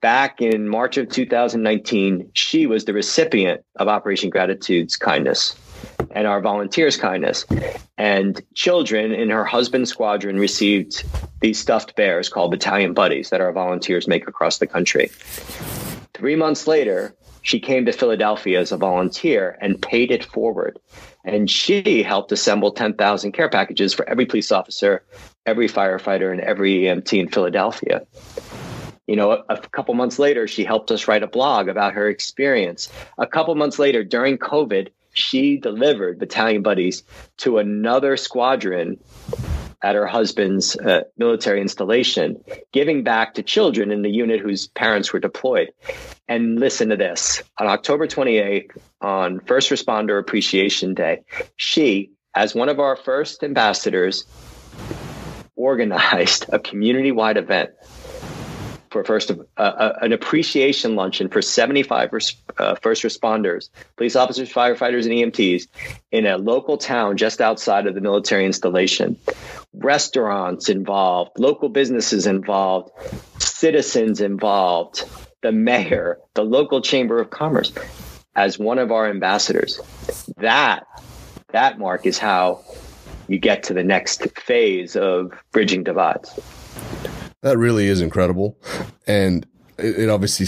Back 0.00 0.42
in 0.42 0.68
March 0.68 0.96
of 0.96 1.08
2019, 1.08 2.30
she 2.32 2.66
was 2.66 2.84
the 2.84 2.92
recipient 2.92 3.60
of 3.76 3.86
Operation 3.86 4.30
Gratitude's 4.30 4.96
kindness 4.96 5.54
and 6.12 6.26
our 6.26 6.40
volunteers' 6.40 6.96
kindness. 6.96 7.44
And 7.98 8.40
children 8.54 9.12
in 9.12 9.30
her 9.30 9.44
husband's 9.44 9.90
squadron 9.90 10.38
received 10.38 11.04
these 11.40 11.58
stuffed 11.58 11.96
bears 11.96 12.28
called 12.28 12.50
battalion 12.50 12.94
buddies 12.94 13.30
that 13.30 13.40
our 13.40 13.52
volunteers 13.52 14.08
make 14.08 14.28
across 14.28 14.58
the 14.58 14.66
country. 14.66 15.10
Three 16.14 16.36
months 16.36 16.66
later, 16.66 17.14
she 17.42 17.58
came 17.58 17.84
to 17.86 17.92
Philadelphia 17.92 18.60
as 18.60 18.72
a 18.72 18.76
volunteer 18.76 19.58
and 19.60 19.82
paid 19.82 20.10
it 20.10 20.24
forward. 20.24 20.78
And 21.24 21.50
she 21.50 22.02
helped 22.02 22.32
assemble 22.32 22.70
10,000 22.70 23.32
care 23.32 23.48
packages 23.48 23.92
for 23.92 24.08
every 24.08 24.26
police 24.26 24.52
officer, 24.52 25.02
every 25.44 25.68
firefighter, 25.68 26.30
and 26.30 26.40
every 26.40 26.82
EMT 26.82 27.18
in 27.18 27.28
Philadelphia. 27.28 28.06
You 29.08 29.16
know, 29.16 29.32
a, 29.32 29.44
a 29.48 29.58
couple 29.58 29.94
months 29.94 30.18
later, 30.18 30.46
she 30.46 30.64
helped 30.64 30.90
us 30.92 31.08
write 31.08 31.24
a 31.24 31.26
blog 31.26 31.68
about 31.68 31.92
her 31.94 32.08
experience. 32.08 32.88
A 33.18 33.26
couple 33.26 33.54
months 33.56 33.78
later, 33.78 34.04
during 34.04 34.38
COVID, 34.38 34.88
she 35.12 35.56
delivered 35.56 36.18
battalion 36.18 36.62
buddies 36.62 37.04
to 37.38 37.58
another 37.58 38.16
squadron 38.16 38.98
at 39.82 39.96
her 39.96 40.06
husband's 40.06 40.76
uh, 40.76 41.02
military 41.18 41.60
installation, 41.60 42.42
giving 42.72 43.02
back 43.02 43.34
to 43.34 43.42
children 43.42 43.90
in 43.90 44.02
the 44.02 44.10
unit 44.10 44.40
whose 44.40 44.68
parents 44.68 45.12
were 45.12 45.18
deployed. 45.18 45.72
And 46.28 46.60
listen 46.60 46.90
to 46.90 46.96
this 46.96 47.42
on 47.58 47.66
October 47.66 48.06
28th, 48.06 48.76
on 49.00 49.40
First 49.40 49.70
Responder 49.70 50.18
Appreciation 50.20 50.94
Day, 50.94 51.22
she, 51.56 52.12
as 52.34 52.54
one 52.54 52.68
of 52.68 52.78
our 52.78 52.96
first 52.96 53.42
ambassadors, 53.42 54.24
organized 55.56 56.46
a 56.52 56.58
community 56.58 57.12
wide 57.12 57.36
event 57.36 57.70
for 58.92 59.02
first 59.04 59.30
uh, 59.30 59.34
uh, 59.56 59.98
an 60.02 60.12
appreciation 60.12 60.94
luncheon 60.94 61.28
for 61.28 61.42
75 61.42 62.12
res- 62.12 62.36
uh, 62.58 62.74
first 62.76 63.02
responders, 63.02 63.70
police 63.96 64.14
officers, 64.14 64.52
firefighters, 64.52 65.04
and 65.04 65.32
EMTs 65.32 65.66
in 66.12 66.26
a 66.26 66.36
local 66.36 66.76
town 66.76 67.16
just 67.16 67.40
outside 67.40 67.86
of 67.86 67.94
the 67.94 68.00
military 68.00 68.44
installation. 68.44 69.16
Restaurants 69.72 70.68
involved, 70.68 71.32
local 71.38 71.68
businesses 71.68 72.26
involved, 72.26 72.90
citizens 73.38 74.20
involved, 74.20 75.04
the 75.42 75.52
mayor, 75.52 76.18
the 76.34 76.44
local 76.44 76.80
chamber 76.80 77.20
of 77.20 77.30
commerce 77.30 77.72
as 78.36 78.58
one 78.58 78.78
of 78.78 78.92
our 78.92 79.08
ambassadors. 79.08 79.80
That 80.36 80.86
that 81.52 81.78
mark 81.78 82.06
is 82.06 82.18
how 82.18 82.64
you 83.28 83.38
get 83.38 83.64
to 83.64 83.74
the 83.74 83.84
next 83.84 84.26
phase 84.38 84.96
of 84.96 85.32
bridging 85.52 85.84
divides. 85.84 86.38
That 87.42 87.58
really 87.58 87.86
is 87.86 88.00
incredible. 88.00 88.56
And 89.06 89.46
it, 89.78 90.00
it 90.00 90.08
obviously 90.08 90.46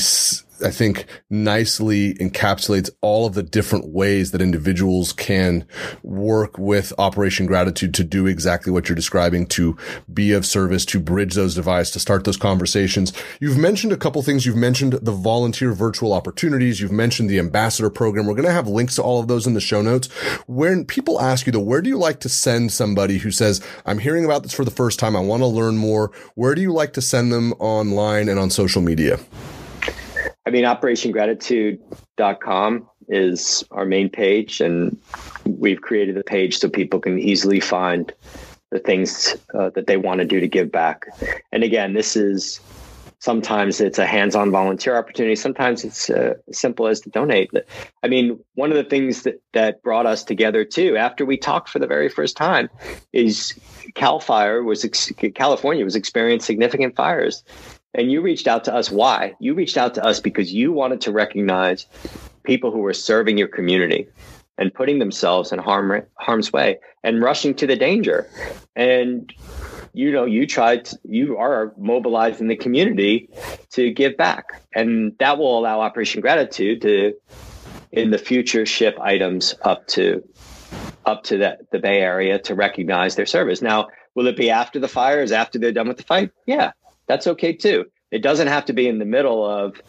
I 0.65 0.71
think 0.71 1.05
nicely 1.29 2.15
encapsulates 2.15 2.89
all 3.03 3.27
of 3.27 3.35
the 3.35 3.43
different 3.43 3.89
ways 3.89 4.31
that 4.31 4.41
individuals 4.41 5.13
can 5.13 5.67
work 6.03 6.57
with 6.59 6.93
Operation 6.99 7.45
Gratitude 7.45 7.93
to 7.95 8.05
do 8.05 8.27
exactly 8.27 8.73
what 8.73 8.89
you're 8.89 8.97
describing, 8.97 9.47
to 9.49 9.77
be 10.13 10.33
of 10.33 10.47
service, 10.47 10.87
to 10.87 10.99
bridge 10.99 11.35
those 11.35 11.55
divides, 11.55 11.91
to 11.91 12.01
start 12.01 12.25
those 12.25 12.39
conversations. 12.39 13.13
You've 13.41 13.59
mentioned 13.59 13.93
a 13.93 13.99
couple 13.99 14.23
things. 14.23 14.47
You've 14.47 14.57
mentioned 14.57 14.95
the 14.95 15.13
volunteer 15.13 15.75
virtual 15.75 16.15
opportunities. 16.15 16.81
You've 16.81 16.93
mentioned 16.93 17.29
the 17.29 17.39
ambassador 17.39 17.91
program. 17.91 18.27
We're 18.27 18.35
going 18.35 18.45
to 18.47 18.53
have 18.53 18.67
links 18.67 18.97
to 18.97 19.03
all 19.03 19.21
of 19.21 19.29
those 19.29 19.47
in 19.47 19.53
the 19.53 19.61
show 19.61 19.83
notes. 19.83 20.11
When 20.47 20.87
people 20.87 21.21
ask 21.21 21.45
you 21.45 21.53
though, 21.53 21.61
where 21.61 21.83
do 21.83 21.91
you 21.91 21.99
like 21.99 22.21
to 22.21 22.31
send 22.31 22.73
somebody 22.73 23.19
who 23.19 23.31
says, 23.31 23.61
I'm 23.85 23.99
hearing 23.99 24.25
about 24.25 24.43
this 24.45 24.55
for 24.55 24.65
the 24.65 24.71
first 24.71 24.99
time. 24.99 25.15
I 25.15 25.21
want 25.21 25.43
to 25.43 25.47
learn 25.47 25.77
more. 25.77 26.11
Where 26.37 26.55
do 26.55 26.63
you 26.63 26.73
like 26.73 26.95
to 26.95 27.03
send 27.03 27.33
them 27.33 27.53
online 27.55 28.31
and 28.31 28.39
on 28.39 28.49
social 28.49 28.81
media? 28.81 29.21
I 30.47 30.51
mean, 30.51 30.65
operationgratitude.com 30.65 32.91
is 33.09 33.65
our 33.71 33.87
main 33.87 34.11
page, 34.11 34.61
and 34.61 34.99
we've 35.47 35.81
created 35.81 36.17
the 36.17 36.25
page 36.25 36.59
so 36.59 36.69
people 36.69 37.01
can 37.01 37.19
easily 37.19 37.61
find 37.61 38.13
the 38.71 38.79
things 38.79 39.35
uh, 39.55 39.71
that 39.71 39.87
they 39.87 39.97
want 39.97 40.19
to 40.19 40.27
do 40.27 40.41
to 40.41 40.49
give 40.49 40.71
back. 40.71 41.07
And 41.53 41.65
again, 41.65 41.95
this 41.95 42.17
is 42.17 42.61
sometimes 43.25 43.81
it's 43.81 43.99
a 43.99 44.05
hands-on 44.05 44.51
volunteer 44.51 44.99
opportunity. 44.99 45.35
Sometimes 45.35 45.83
it's 45.83 46.11
uh, 46.11 46.35
as 46.47 46.59
simple 46.59 46.89
as 46.89 47.01
to 47.01 47.09
donate. 47.09 47.51
I 48.03 48.09
mean, 48.09 48.39
one 48.55 48.71
of 48.71 48.77
the 48.77 48.85
things 48.85 49.23
that, 49.23 49.41
that 49.55 49.83
brought 49.83 50.05
us 50.05 50.23
together 50.23 50.63
too, 50.63 50.99
after 50.99 51.25
we 51.25 51.39
talked 51.39 51.71
for 51.71 51.79
the 51.79 51.87
very 51.87 52.11
first 52.11 52.37
time, 52.37 52.69
is 53.15 53.59
Cal 53.95 54.21
Fire 54.21 54.63
was 54.63 54.85
California 55.35 55.85
was 55.85 55.97
experiencing 55.97 56.45
significant 56.45 56.97
fires, 56.97 57.43
and 57.95 58.11
you 58.11 58.21
reached 58.21 58.49
out 58.49 58.65
to 58.65 58.75
us. 58.75 58.91
Why? 58.91 59.35
You 59.39 59.55
reached 59.55 59.77
out 59.77 59.95
to 59.95 60.05
us 60.05 60.21
because 60.21 60.53
you 60.53 60.73
wanted 60.73 61.01
to 61.03 61.13
recognize 61.13 61.87
people 62.43 62.71
who 62.71 62.79
were 62.79 62.93
serving 62.93 63.39
your 63.39 63.49
community 63.49 64.09
and 64.59 64.73
putting 64.73 64.99
themselves 64.99 65.53
in 65.53 65.59
harm, 65.59 66.03
harm's 66.15 66.53
way 66.53 66.79
and 67.03 67.23
rushing 67.23 67.55
to 67.55 67.67
the 67.67 67.77
danger. 67.77 68.29
And 68.77 69.33
you 69.95 70.11
know, 70.11 70.25
you 70.25 70.47
tried, 70.47 70.87
to, 70.87 70.99
you 71.05 71.39
are 71.39 71.73
mobilizing 71.79 72.49
the 72.49 72.57
community 72.57 73.29
to 73.71 73.93
give 73.93 74.17
back, 74.17 74.61
and 74.75 75.17
that 75.19 75.39
will 75.39 75.57
allow 75.57 75.81
Operation 75.81 76.21
Gratitude 76.21 76.83
to, 76.83 77.15
in 77.93 78.11
the 78.11 78.19
future, 78.19 78.67
ship 78.67 78.99
items 79.01 79.55
up 79.63 79.87
to 79.89 80.29
up 81.07 81.23
to 81.23 81.39
the, 81.39 81.59
the 81.71 81.79
Bay 81.79 82.01
Area 82.01 82.39
to 82.41 82.55
recognize 82.55 83.15
their 83.15 83.27
service. 83.27 83.63
Now, 83.63 83.89
will 84.15 84.27
it 84.27 84.37
be 84.37 84.51
after 84.51 84.81
the 84.81 84.89
fires, 84.89 85.31
after 85.31 85.59
they're 85.59 85.71
done 85.71 85.87
with 85.87 85.99
the 85.99 86.03
fight? 86.03 86.31
Yeah, 86.47 86.73
that's 87.07 87.27
okay 87.27 87.53
too. 87.53 87.87
It 88.11 88.23
doesn't 88.23 88.47
have 88.47 88.67
to 88.67 88.73
be 88.73 88.87
in 88.87 88.99
the 88.99 89.05
middle 89.05 89.45
of 89.45 89.81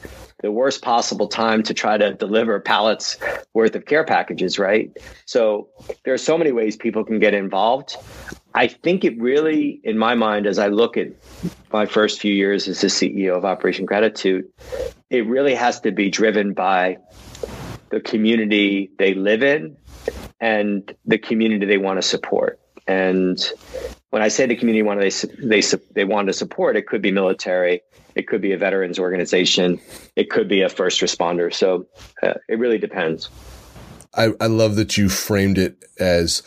the 0.41 0.51
worst 0.51 0.81
possible 0.81 1.27
time 1.27 1.61
to 1.63 1.73
try 1.73 1.97
to 1.97 2.13
deliver 2.13 2.59
pallets 2.59 3.17
worth 3.53 3.75
of 3.75 3.85
care 3.85 4.03
packages, 4.03 4.57
right? 4.57 4.91
So 5.25 5.69
there 6.03 6.13
are 6.13 6.19
so 6.19 6.37
many 6.37 6.51
ways 6.51 6.75
people 6.75 7.03
can 7.03 7.19
get 7.19 7.33
involved. 7.33 7.97
I 8.53 8.67
think 8.67 9.03
it 9.03 9.19
really, 9.21 9.79
in 9.83 9.97
my 9.97 10.15
mind, 10.15 10.47
as 10.47 10.59
I 10.59 10.69
look 10.69 10.97
at 10.97 11.09
my 11.71 11.85
first 11.85 12.19
few 12.19 12.33
years 12.33 12.67
as 12.67 12.81
the 12.81 12.87
CEO 12.87 13.35
of 13.37 13.45
Operation 13.45 13.85
Gratitude, 13.85 14.45
it 15.09 15.27
really 15.27 15.55
has 15.55 15.81
to 15.81 15.91
be 15.91 16.09
driven 16.09 16.53
by 16.53 16.97
the 17.89 17.99
community 17.99 18.91
they 18.97 19.13
live 19.13 19.43
in 19.43 19.77
and 20.39 20.95
the 21.05 21.17
community 21.17 21.65
they 21.65 21.77
want 21.77 21.97
to 21.97 22.01
support. 22.01 22.59
And 22.87 23.39
when 24.11 24.21
I 24.21 24.27
say 24.27 24.45
the 24.45 24.55
community 24.55 24.83
want 24.83 24.99
they 24.99 25.09
they 25.59 25.61
they 25.93 26.05
want 26.05 26.27
to 26.27 26.33
support, 26.33 26.77
it 26.77 26.87
could 26.87 27.01
be 27.01 27.11
military, 27.11 27.81
it 28.13 28.27
could 28.27 28.41
be 28.41 28.53
a 28.53 28.57
veterans 28.57 28.99
organization, 28.99 29.79
it 30.15 30.29
could 30.29 30.47
be 30.47 30.61
a 30.61 30.69
first 30.69 31.01
responder. 31.01 31.53
So 31.53 31.87
uh, 32.21 32.35
it 32.47 32.59
really 32.59 32.77
depends. 32.77 33.29
I, 34.13 34.31
I 34.39 34.47
love 34.47 34.75
that 34.77 34.97
you 34.97 35.09
framed 35.09 35.57
it 35.57 35.83
as 35.99 36.41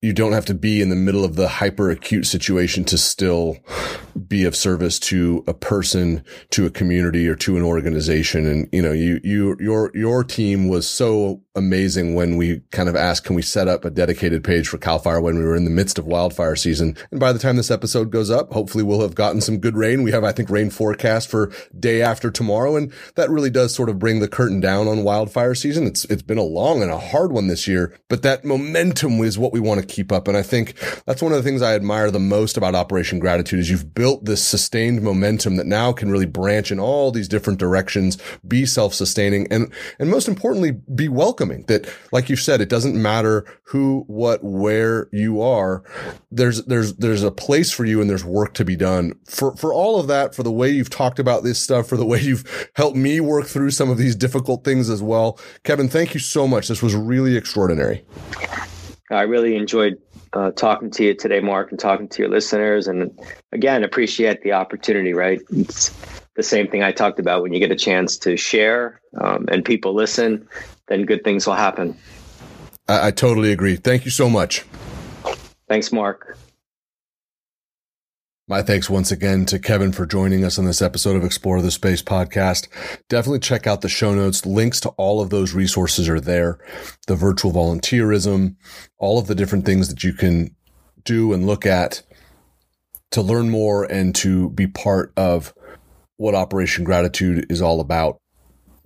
you 0.00 0.12
don't 0.12 0.32
have 0.32 0.44
to 0.44 0.54
be 0.54 0.82
in 0.82 0.90
the 0.90 0.96
middle 0.96 1.24
of 1.24 1.34
the 1.34 1.48
hyper 1.48 1.90
acute 1.90 2.26
situation 2.26 2.84
to 2.84 2.98
still 2.98 3.56
be 4.28 4.44
of 4.44 4.54
service 4.54 4.98
to 4.98 5.42
a 5.46 5.54
person, 5.54 6.22
to 6.50 6.66
a 6.66 6.70
community 6.70 7.26
or 7.26 7.34
to 7.36 7.56
an 7.56 7.62
organization. 7.62 8.46
And, 8.46 8.68
you 8.70 8.82
know, 8.82 8.92
you, 8.92 9.18
you, 9.24 9.56
your, 9.60 9.90
your 9.94 10.22
team 10.22 10.68
was 10.68 10.88
so 10.88 11.40
amazing 11.54 12.14
when 12.14 12.36
we 12.36 12.60
kind 12.72 12.88
of 12.88 12.96
asked, 12.96 13.24
can 13.24 13.36
we 13.36 13.42
set 13.42 13.68
up 13.68 13.84
a 13.84 13.90
dedicated 13.90 14.42
page 14.42 14.68
for 14.68 14.78
CAL 14.78 14.98
FIRE 14.98 15.20
when 15.20 15.38
we 15.38 15.44
were 15.44 15.54
in 15.54 15.64
the 15.64 15.70
midst 15.70 15.98
of 15.98 16.06
wildfire 16.06 16.56
season? 16.56 16.96
And 17.10 17.20
by 17.20 17.32
the 17.32 17.38
time 17.38 17.56
this 17.56 17.70
episode 17.70 18.10
goes 18.10 18.30
up, 18.30 18.52
hopefully 18.52 18.82
we'll 18.82 19.02
have 19.02 19.14
gotten 19.14 19.40
some 19.40 19.58
good 19.58 19.76
rain. 19.76 20.02
We 20.02 20.10
have, 20.10 20.24
I 20.24 20.32
think, 20.32 20.50
rain 20.50 20.70
forecast 20.70 21.28
for 21.28 21.52
day 21.78 22.02
after 22.02 22.30
tomorrow. 22.30 22.76
And 22.76 22.92
that 23.14 23.30
really 23.30 23.50
does 23.50 23.74
sort 23.74 23.88
of 23.88 23.98
bring 23.98 24.20
the 24.20 24.28
curtain 24.28 24.60
down 24.60 24.88
on 24.88 25.04
wildfire 25.04 25.54
season. 25.54 25.86
It's, 25.86 26.04
it's 26.06 26.22
been 26.22 26.38
a 26.38 26.42
long 26.42 26.82
and 26.82 26.90
a 26.90 26.98
hard 26.98 27.32
one 27.32 27.46
this 27.46 27.68
year, 27.68 27.96
but 28.08 28.22
that 28.22 28.44
momentum 28.44 29.20
is 29.20 29.38
what 29.38 29.52
we 29.52 29.60
want 29.60 29.80
to 29.80 29.86
keep 29.86 30.10
up. 30.10 30.26
And 30.26 30.36
I 30.36 30.42
think 30.42 30.74
that's 31.06 31.22
one 31.22 31.32
of 31.32 31.38
the 31.38 31.44
things 31.48 31.62
I 31.62 31.74
admire 31.74 32.10
the 32.10 32.18
most 32.18 32.56
about 32.56 32.74
Operation 32.74 33.18
Gratitude 33.18 33.60
is 33.60 33.70
you've 33.70 33.94
built 33.94 34.24
this 34.24 34.44
sustained 34.44 35.02
momentum 35.02 35.56
that 35.56 35.66
now 35.66 35.92
can 35.92 36.10
really 36.10 36.26
branch 36.26 36.72
in 36.72 36.80
all 36.80 37.12
these 37.12 37.28
different 37.28 37.58
directions, 37.58 38.18
be 38.46 38.66
self-sustaining, 38.66 39.46
and, 39.52 39.72
and 39.98 40.10
most 40.10 40.26
importantly, 40.26 40.72
be 40.72 41.08
welcoming. 41.44 41.64
That, 41.66 41.92
like 42.12 42.28
you 42.28 42.36
said, 42.36 42.60
it 42.60 42.68
doesn't 42.68 43.00
matter 43.00 43.44
who, 43.64 44.04
what, 44.06 44.42
where 44.42 45.08
you 45.12 45.40
are. 45.40 45.82
There's, 46.30 46.64
there's, 46.64 46.94
there's 46.94 47.22
a 47.22 47.30
place 47.30 47.70
for 47.70 47.84
you 47.84 48.00
and 48.00 48.08
there's 48.08 48.24
work 48.24 48.54
to 48.54 48.64
be 48.64 48.76
done 48.76 49.14
for, 49.26 49.56
for 49.56 49.72
all 49.72 49.98
of 50.00 50.06
that, 50.08 50.34
for 50.34 50.42
the 50.42 50.52
way 50.52 50.70
you've 50.70 50.90
talked 50.90 51.18
about 51.18 51.44
this 51.44 51.60
stuff, 51.60 51.86
for 51.86 51.96
the 51.96 52.06
way 52.06 52.20
you've 52.20 52.70
helped 52.76 52.96
me 52.96 53.20
work 53.20 53.46
through 53.46 53.70
some 53.70 53.90
of 53.90 53.98
these 53.98 54.16
difficult 54.16 54.64
things 54.64 54.90
as 54.90 55.02
well. 55.02 55.38
Kevin, 55.62 55.88
thank 55.88 56.14
you 56.14 56.20
so 56.20 56.46
much. 56.46 56.68
This 56.68 56.82
was 56.82 56.94
really 56.94 57.36
extraordinary. 57.36 58.04
I 59.10 59.22
really 59.22 59.56
enjoyed 59.56 59.98
uh, 60.32 60.50
talking 60.50 60.90
to 60.90 61.04
you 61.04 61.14
today, 61.14 61.40
Mark, 61.40 61.70
and 61.70 61.78
talking 61.78 62.08
to 62.08 62.22
your 62.22 62.30
listeners. 62.30 62.88
And 62.88 63.16
again, 63.52 63.84
appreciate 63.84 64.42
the 64.42 64.52
opportunity, 64.52 65.12
right? 65.12 65.40
It's 65.50 65.90
the 66.34 66.42
same 66.42 66.68
thing 66.68 66.82
I 66.82 66.90
talked 66.90 67.20
about 67.20 67.42
when 67.42 67.52
you 67.52 67.60
get 67.60 67.70
a 67.70 67.76
chance 67.76 68.18
to 68.18 68.36
share 68.36 69.00
um, 69.20 69.46
and 69.50 69.64
people 69.64 69.94
listen, 69.94 70.48
then 70.88 71.04
good 71.04 71.24
things 71.24 71.46
will 71.46 71.54
happen. 71.54 71.96
I, 72.88 73.08
I 73.08 73.10
totally 73.10 73.52
agree. 73.52 73.76
Thank 73.76 74.04
you 74.04 74.10
so 74.10 74.28
much. 74.28 74.64
Thanks, 75.68 75.92
Mark. 75.92 76.36
My 78.46 78.60
thanks 78.60 78.90
once 78.90 79.10
again 79.10 79.46
to 79.46 79.58
Kevin 79.58 79.90
for 79.90 80.04
joining 80.04 80.44
us 80.44 80.58
on 80.58 80.66
this 80.66 80.82
episode 80.82 81.16
of 81.16 81.24
Explore 81.24 81.62
the 81.62 81.70
Space 81.70 82.02
podcast. 82.02 82.68
Definitely 83.08 83.38
check 83.38 83.66
out 83.66 83.80
the 83.80 83.88
show 83.88 84.14
notes. 84.14 84.44
Links 84.44 84.80
to 84.80 84.90
all 84.90 85.22
of 85.22 85.30
those 85.30 85.54
resources 85.54 86.10
are 86.10 86.20
there. 86.20 86.58
The 87.06 87.16
virtual 87.16 87.52
volunteerism, 87.52 88.56
all 88.98 89.18
of 89.18 89.28
the 89.28 89.34
different 89.34 89.64
things 89.64 89.88
that 89.88 90.04
you 90.04 90.12
can 90.12 90.54
do 91.04 91.32
and 91.32 91.46
look 91.46 91.64
at 91.64 92.02
to 93.12 93.22
learn 93.22 93.48
more 93.48 93.84
and 93.84 94.14
to 94.16 94.50
be 94.50 94.66
part 94.66 95.14
of 95.16 95.54
what 96.18 96.34
Operation 96.34 96.84
Gratitude 96.84 97.46
is 97.48 97.62
all 97.62 97.80
about. 97.80 98.18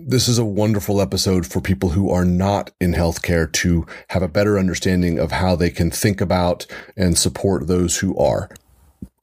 This 0.01 0.29
is 0.29 0.39
a 0.39 0.45
wonderful 0.45 1.01
episode 1.01 1.45
for 1.45 1.61
people 1.61 1.89
who 1.89 2.09
are 2.09 2.25
not 2.25 2.71
in 2.81 2.93
healthcare 2.93 3.51
to 3.55 3.85
have 4.11 4.23
a 4.23 4.29
better 4.29 4.57
understanding 4.57 5.19
of 5.19 5.33
how 5.33 5.57
they 5.57 5.71
can 5.71 5.91
think 5.91 6.21
about 6.21 6.67
and 6.97 7.19
support 7.19 7.67
those 7.67 7.99
who 7.99 8.17
are. 8.17 8.49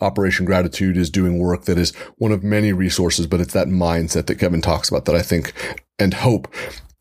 Operation 0.01 0.45
Gratitude 0.45 0.97
is 0.97 1.09
doing 1.09 1.39
work 1.39 1.63
that 1.63 1.78
is 1.78 1.95
one 2.17 2.34
of 2.34 2.43
many 2.43 2.73
resources, 2.73 3.26
but 3.26 3.39
it's 3.39 3.53
that 3.53 3.69
mindset 3.69 4.26
that 4.26 4.36
Kevin 4.36 4.61
talks 4.61 4.89
about 4.89 5.05
that 5.05 5.15
I 5.15 5.21
think 5.21 5.53
and 5.97 6.13
hope 6.13 6.53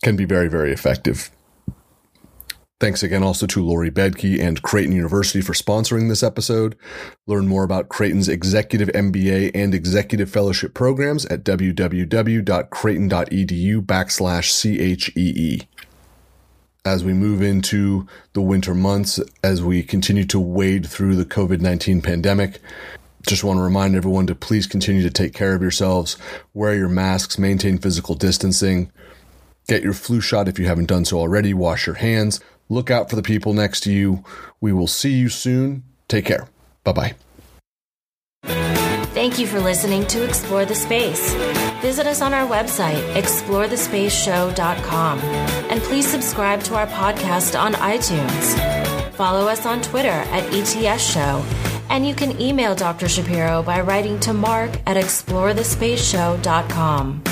can 0.05 0.15
be 0.15 0.25
very, 0.25 0.47
very 0.47 0.73
effective. 0.73 1.33
Thanks 2.81 3.05
again 3.05 3.23
also 3.23 3.47
to 3.47 3.65
Lori 3.65 3.91
Bedke 3.91 4.41
and 4.41 4.61
Creighton 4.61 4.95
University 4.95 5.41
for 5.41 5.53
sponsoring 5.53 6.09
this 6.09 6.25
episode. 6.25 6.77
Learn 7.27 7.47
more 7.47 7.63
about 7.63 7.89
Creighton's 7.89 8.29
Executive 8.29 8.89
MBA 8.89 9.53
and 9.55 9.75
Executive 9.75 10.29
Fellowship 10.29 10.75
programs 10.75 11.25
at 11.27 11.45
www.creighton.edu 11.45 13.87
backslash 13.87 14.99
CHEE 14.99 15.69
as 16.85 17.03
we 17.03 17.15
move 17.15 17.41
into 17.41 18.07
the 18.35 18.43
winter 18.43 18.75
months, 18.75 19.19
as 19.43 19.63
we 19.63 19.83
continue 19.83 20.25
to 20.25 20.39
wade 20.39 20.87
through 20.87 21.17
the 21.17 21.25
COVID 21.25 21.61
19 21.61 22.03
pandemic. 22.03 22.61
Just 23.27 23.43
want 23.43 23.59
to 23.59 23.63
remind 23.63 23.97
everyone 23.97 24.27
to 24.27 24.35
please 24.35 24.67
continue 24.67 25.03
to 25.03 25.11
take 25.11 25.33
care 25.33 25.55
of 25.55 25.63
yourselves, 25.63 26.19
wear 26.53 26.75
your 26.75 26.91
masks, 26.91 27.39
maintain 27.39 27.79
physical 27.79 28.15
distancing, 28.15 28.93
get 29.67 29.83
your 29.83 29.95
flu 29.95 30.21
shot 30.21 30.47
if 30.47 30.59
you 30.59 30.67
haven't 30.67 30.89
done 30.89 31.07
so 31.07 31.19
already, 31.19 31.55
wash 31.55 31.87
your 31.87 31.95
hands, 31.95 32.41
look 32.69 32.91
out 32.91 33.11
for 33.11 33.17
the 33.17 33.23
people 33.23 33.53
next 33.53 33.81
to 33.81 33.93
you. 33.93 34.25
We 34.61 34.73
will 34.73 34.87
see 34.87 35.13
you 35.13 35.29
soon. 35.29 35.83
Take 36.09 36.27
care. 36.27 36.49
Bye 36.85 36.93
bye. 36.93 37.15
Thank 39.15 39.39
you 39.39 39.47
for 39.47 39.61
listening 39.61 40.07
to 40.09 40.25
Explore 40.25 40.65
the 40.65 40.75
Space. 40.75 41.33
Visit 41.81 42.05
us 42.07 42.21
on 42.21 42.35
our 42.35 42.49
website, 42.49 43.01
explorethespaceshow.com, 43.15 45.21
and 45.21 45.81
please 45.83 46.09
subscribe 46.09 46.65
to 46.65 46.75
our 46.75 46.89
podcast 46.89 47.57
on 47.59 47.75
iTunes. 47.75 49.15
Follow 49.15 49.47
us 49.47 49.65
on 49.67 49.81
Twitter 49.83 50.09
at 50.09 50.43
ETS 50.53 51.01
Show, 51.01 51.45
and 51.91 52.05
you 52.05 52.13
can 52.15 52.41
email 52.41 52.75
Dr. 52.75 53.09
Shapiro 53.09 53.63
by 53.63 53.81
writing 53.81 54.19
to 54.21 54.33
mark 54.33 54.71
at 54.87 54.97
explorethespaceshow.com. 54.97 57.23